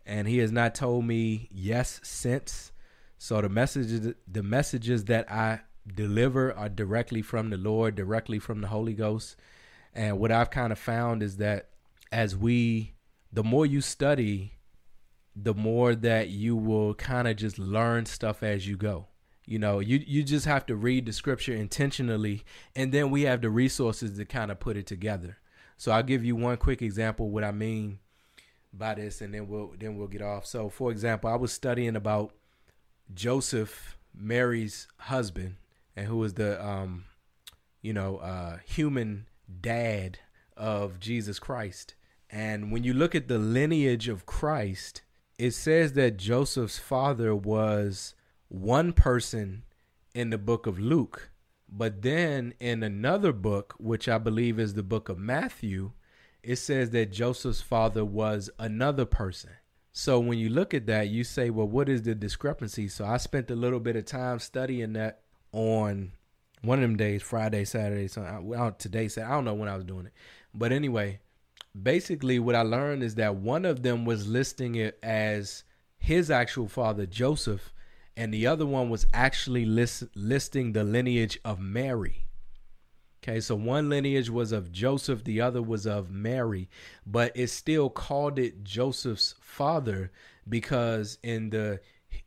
and 0.05 0.29
He 0.29 0.39
has 0.39 0.53
not 0.53 0.75
told 0.75 1.05
me 1.05 1.49
yes 1.51 2.01
since. 2.03 2.73
So 3.19 3.41
the 3.41 3.49
messages 3.49 4.15
the 4.31 4.43
messages 4.43 5.05
that 5.07 5.31
I 5.31 5.61
deliver 5.93 6.53
are 6.53 6.69
directly 6.69 7.23
from 7.23 7.51
the 7.51 7.57
Lord, 7.57 7.95
directly 7.95 8.39
from 8.39 8.61
the 8.61 8.69
Holy 8.69 8.95
Ghost. 8.95 9.37
And 9.95 10.19
what 10.19 10.31
I've 10.31 10.51
kind 10.51 10.73
of 10.73 10.79
found 10.79 11.23
is 11.23 11.39
that 11.39 11.71
as 12.13 12.37
we, 12.37 12.93
the 13.33 13.43
more 13.43 13.65
you 13.65 13.81
study 13.81 14.57
the 15.37 15.55
more 15.55 15.95
that 15.95 16.31
you 16.31 16.57
will 16.57 16.95
kind 16.95 17.29
of 17.29 17.37
just 17.37 17.59
learn 17.59 18.07
stuff 18.07 18.43
as 18.43 18.67
you 18.67 18.77
go. 18.77 19.07
You 19.45 19.59
know, 19.59 19.79
you 19.79 20.03
you 20.05 20.25
just 20.25 20.47
have 20.47 20.67
to 20.67 20.75
read 20.75 21.07
the 21.07 21.13
scripture 21.13 21.53
intentionally, 21.53 22.43
and 22.75 22.91
then 22.91 23.11
we 23.11 23.23
have 23.23 23.43
the 23.43 23.51
resources 23.51 24.17
to 24.17 24.25
kind 24.25 24.51
of 24.51 24.59
put 24.59 24.77
it 24.77 24.87
together. 24.87 25.37
So 25.77 25.93
I'll 25.93 26.03
give 26.03 26.25
you 26.25 26.37
one 26.37 26.57
quick 26.57 26.83
example 26.83 27.31
what 27.31 27.45
I 27.45 27.53
mean 27.53 27.99
by 28.73 28.95
this, 28.95 29.21
and 29.21 29.33
then 29.33 29.49
we'll 29.49 29.75
then 29.79 29.97
we'll 29.97 30.09
get 30.09 30.23
off. 30.23 30.47
So, 30.47 30.69
for 30.69 30.91
example, 30.91 31.31
I 31.31 31.37
was 31.37 31.53
studying 31.53 31.97
about 31.97 32.33
Joseph, 33.15 33.97
Mary's 34.15 34.89
husband, 34.99 35.57
and 35.95 36.07
who 36.07 36.19
was 36.19 36.35
the 36.35 36.65
um, 36.65 37.05
you 37.87 37.93
know, 37.93 38.17
uh, 38.17 38.59
human 38.65 39.27
dad 39.61 40.19
of 40.57 40.99
Jesus 40.99 41.39
Christ. 41.39 41.95
And 42.29 42.73
when 42.73 42.83
you 42.83 42.93
look 42.93 43.15
at 43.15 43.29
the 43.29 43.39
lineage 43.39 44.09
of 44.09 44.27
Christ, 44.27 45.03
it 45.39 45.53
says 45.53 45.93
that 45.93 46.17
Joseph's 46.17 46.81
father 46.81 47.33
was 47.33 48.15
one 48.49 48.93
person 48.93 49.63
in 50.17 50.31
the 50.31 50.39
book 50.39 50.67
of 50.67 50.81
Luke, 50.81 51.31
but 51.69 52.03
then 52.03 52.55
in 52.61 52.83
another 52.83 53.33
book, 53.33 53.75
which 53.79 54.09
I 54.09 54.19
believe 54.19 54.59
is 54.59 54.75
the 54.75 54.83
book 54.83 55.09
of 55.09 55.19
Matthew, 55.19 55.93
it 56.43 56.57
says 56.57 56.91
that 56.91 57.13
Joseph's 57.13 57.61
father 57.61 58.05
was 58.05 58.51
another 58.59 59.05
person. 59.05 59.51
So 59.93 60.21
when 60.21 60.39
you 60.39 60.49
look 60.49 60.75
at 60.75 60.87
that, 60.87 61.09
you 61.09 61.25
say, 61.25 61.51
well, 61.51 61.67
what 61.67 61.89
is 61.89 62.03
the 62.03 62.15
discrepancy? 62.15 62.87
So 62.89 63.05
I 63.05 63.17
spent 63.17 63.51
a 63.51 63.57
little 63.57 63.81
bit 63.81 63.97
of 63.97 64.05
time 64.05 64.39
studying 64.39 64.93
that 64.93 65.23
on 65.53 66.13
one 66.63 66.79
of 66.79 66.83
them 66.83 66.97
days, 66.97 67.23
Friday, 67.23 67.65
Saturday, 67.65 68.09
so 68.09 68.23
I, 68.23 68.57
uh, 68.57 68.71
today, 68.73 69.09
I 69.17 69.31
don't 69.31 69.45
know 69.45 69.55
when 69.55 69.69
I 69.69 69.75
was 69.75 69.85
doing 69.85 70.07
it. 70.07 70.13
But 70.55 70.73
anyway, 70.73 71.21
basically 71.81 72.39
what 72.39 72.55
I 72.55 72.63
learned 72.63 73.03
is 73.03 73.17
that 73.17 73.37
one 73.37 73.65
of 73.65 73.83
them 73.83 74.05
was 74.05 74.27
listing 74.29 74.75
it 74.75 74.99
as 75.03 75.65
his 75.99 76.31
actual 76.31 76.69
father 76.69 77.07
Joseph 77.07 77.73
and 78.17 78.33
the 78.33 78.47
other 78.47 78.67
one 78.67 78.89
was 78.89 79.07
actually 79.13 79.65
list, 79.65 80.05
listing 80.15 80.73
the 80.73 80.85
lineage 80.85 81.39
of 81.45 81.61
Mary. 81.61 82.25
Okay, 83.23 83.41
so 83.41 83.57
one 83.57 83.89
lineage 83.89 84.31
was 84.31 84.53
of 84.53 84.71
Joseph, 84.71 85.25
the 85.25 85.41
other 85.41 85.61
was 85.61 85.87
of 85.87 86.11
Mary, 86.11 86.69
but 87.05 87.33
it 87.35 87.49
still 87.49 87.91
called 87.91 88.39
it 88.39 88.63
Joseph's 88.63 89.35
father 89.41 90.13
because 90.49 91.19
in 91.23 91.51
the 91.51 91.81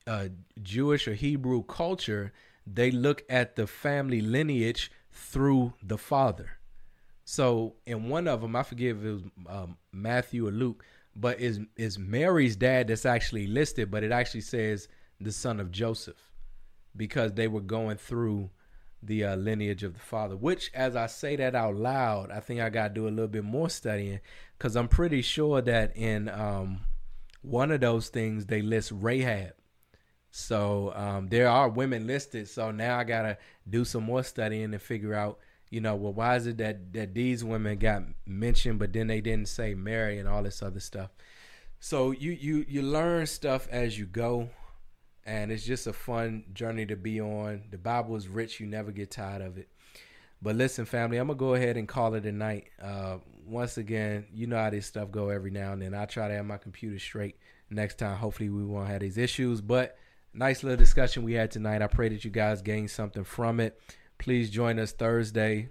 uh, 0.05 0.27
Jewish 0.61 1.07
or 1.07 1.13
Hebrew 1.13 1.63
culture, 1.63 2.33
they 2.67 2.91
look 2.91 3.23
at 3.29 3.55
the 3.55 3.65
family 3.65 4.21
lineage 4.21 4.91
through 5.11 5.73
the 5.81 5.97
father. 5.97 6.59
So 7.23 7.75
in 7.85 8.09
one 8.09 8.27
of 8.27 8.41
them, 8.41 8.55
I 8.55 8.63
forget 8.63 8.97
if 8.97 9.03
it 9.03 9.11
was 9.11 9.23
um, 9.47 9.77
Matthew 9.91 10.47
or 10.47 10.51
Luke, 10.51 10.83
but 11.15 11.39
is 11.39 11.59
is 11.77 11.97
Mary's 11.97 12.55
dad 12.55 12.87
that's 12.87 13.05
actually 13.05 13.47
listed, 13.47 13.91
but 13.91 14.03
it 14.03 14.11
actually 14.11 14.41
says 14.41 14.87
the 15.19 15.31
son 15.31 15.59
of 15.59 15.71
Joseph 15.71 16.31
because 16.95 17.33
they 17.33 17.47
were 17.47 17.61
going 17.61 17.97
through 17.97 18.49
the 19.01 19.23
uh, 19.23 19.35
lineage 19.35 19.83
of 19.83 19.93
the 19.93 19.99
father. 19.99 20.35
Which, 20.35 20.71
as 20.73 20.95
I 20.95 21.07
say 21.07 21.35
that 21.37 21.55
out 21.55 21.75
loud, 21.75 22.31
I 22.31 22.39
think 22.39 22.59
I 22.59 22.69
got 22.69 22.89
to 22.89 22.93
do 22.93 23.07
a 23.07 23.09
little 23.09 23.27
bit 23.27 23.43
more 23.43 23.69
studying 23.69 24.19
because 24.57 24.75
I'm 24.75 24.87
pretty 24.87 25.21
sure 25.21 25.61
that 25.61 25.95
in 25.95 26.29
um, 26.29 26.81
one 27.41 27.71
of 27.71 27.81
those 27.81 28.09
things 28.09 28.45
they 28.45 28.61
list 28.61 28.91
Rahab. 28.93 29.53
So 30.31 30.93
um, 30.95 31.29
there 31.29 31.49
are 31.49 31.69
women 31.69 32.05
listed. 32.05 32.47
So 32.47 32.71
now 32.71 32.99
I 32.99 33.03
gotta 33.03 33.37
do 33.67 33.83
some 33.83 34.03
more 34.03 34.23
studying 34.23 34.73
and 34.73 34.81
figure 34.81 35.13
out, 35.13 35.39
you 35.69 35.81
know, 35.81 35.95
well, 35.95 36.13
why 36.13 36.35
is 36.35 36.45
it 36.47 36.57
that 36.57 36.93
that 36.93 37.13
these 37.13 37.43
women 37.43 37.77
got 37.77 38.03
mentioned, 38.25 38.79
but 38.79 38.93
then 38.93 39.07
they 39.07 39.21
didn't 39.21 39.47
say 39.47 39.73
Mary 39.73 40.19
and 40.19 40.27
all 40.27 40.43
this 40.43 40.61
other 40.61 40.79
stuff. 40.79 41.09
So 41.79 42.11
you 42.11 42.31
you 42.31 42.65
you 42.67 42.81
learn 42.81 43.25
stuff 43.25 43.67
as 43.71 43.97
you 43.97 44.05
go, 44.05 44.49
and 45.29 45.51
it's 45.51 45.63
just 45.63 45.85
a 45.85 45.93
fun 45.93 46.43
journey 46.53 46.87
to 46.87 46.95
be 46.95 47.21
on. 47.21 47.61
The 47.69 47.77
Bible 47.77 48.15
is 48.15 48.27
rich; 48.27 48.59
you 48.59 48.65
never 48.65 48.91
get 48.91 49.11
tired 49.11 49.43
of 49.43 49.59
it. 49.59 49.69
But 50.41 50.55
listen, 50.55 50.85
family, 50.85 51.17
I'm 51.17 51.27
gonna 51.27 51.37
go 51.37 51.53
ahead 51.53 51.77
and 51.77 51.87
call 51.87 52.15
it 52.15 52.25
a 52.25 52.31
night. 52.31 52.69
Uh, 52.81 53.17
once 53.45 53.77
again, 53.77 54.25
you 54.33 54.47
know 54.47 54.57
how 54.57 54.71
this 54.71 54.87
stuff 54.87 55.11
go 55.11 55.29
every 55.29 55.51
now 55.51 55.73
and 55.73 55.83
then. 55.83 55.93
I 55.93 56.05
try 56.05 56.27
to 56.27 56.33
have 56.33 56.45
my 56.45 56.57
computer 56.57 56.97
straight 56.97 57.37
next 57.69 57.99
time. 57.99 58.17
Hopefully, 58.17 58.49
we 58.49 58.65
won't 58.65 58.87
have 58.87 59.01
these 59.01 59.19
issues. 59.19 59.61
But 59.61 59.97
nice 60.33 60.63
little 60.63 60.77
discussion 60.77 61.23
we 61.23 61.33
had 61.33 61.51
tonight. 61.51 61.83
I 61.83 61.87
pray 61.87 62.09
that 62.09 62.25
you 62.25 62.31
guys 62.31 62.63
gain 62.63 62.87
something 62.87 63.23
from 63.23 63.59
it. 63.59 63.79
Please 64.17 64.49
join 64.49 64.79
us 64.79 64.93
Thursday 64.93 65.69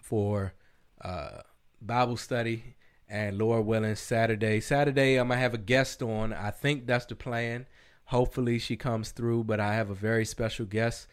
for 0.00 0.54
uh, 1.00 1.40
Bible 1.82 2.16
study 2.16 2.76
and 3.08 3.38
Lord 3.38 3.66
willing, 3.66 3.96
Saturday. 3.96 4.60
Saturday, 4.60 5.16
I'm 5.16 5.28
gonna 5.28 5.40
have 5.40 5.54
a 5.54 5.58
guest 5.58 6.00
on. 6.00 6.32
I 6.32 6.52
think 6.52 6.86
that's 6.86 7.06
the 7.06 7.16
plan. 7.16 7.66
Hopefully, 8.10 8.58
she 8.58 8.76
comes 8.76 9.12
through. 9.12 9.44
But 9.44 9.60
I 9.60 9.74
have 9.74 9.88
a 9.88 9.94
very 9.94 10.24
special 10.24 10.66
guest 10.66 11.06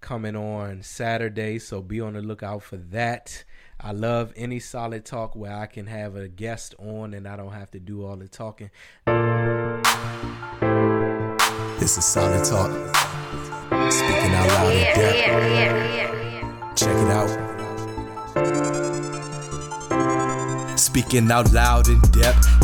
coming 0.00 0.36
on 0.36 0.82
Saturday, 0.82 1.58
so 1.58 1.82
be 1.82 2.00
on 2.00 2.12
the 2.12 2.20
lookout 2.22 2.62
for 2.62 2.76
that. 2.76 3.42
I 3.80 3.90
love 3.90 4.32
any 4.36 4.60
solid 4.60 5.04
talk 5.04 5.34
where 5.34 5.52
I 5.56 5.66
can 5.66 5.88
have 5.88 6.14
a 6.14 6.28
guest 6.28 6.74
on 6.78 7.12
and 7.12 7.26
I 7.26 7.36
don't 7.36 7.52
have 7.52 7.72
to 7.72 7.80
do 7.80 8.06
all 8.06 8.14
the 8.16 8.28
talking. 8.28 8.70
This 11.80 11.98
is 11.98 12.04
solid 12.04 12.44
talk. 12.44 12.70
Speaking 13.90 14.34
out 14.34 14.46
loud 14.48 14.72
in 14.72 14.84
depth. 14.94 16.76
Check 16.76 16.96
it 16.96 17.10
out. 17.10 17.30
Speaking 20.78 21.30
out 21.32 21.52
loud 21.52 21.88
in 21.88 22.00
depth. 22.12 22.63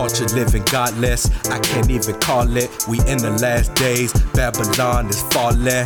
Culture 0.01 0.25
living 0.33 0.63
godless, 0.71 1.29
I 1.51 1.59
can't 1.59 1.91
even 1.91 2.15
call 2.21 2.57
it. 2.57 2.71
We 2.89 2.97
in 3.01 3.19
the 3.19 3.37
last 3.39 3.75
days, 3.75 4.11
Babylon 4.33 5.07
is 5.09 5.21
falling. 5.29 5.85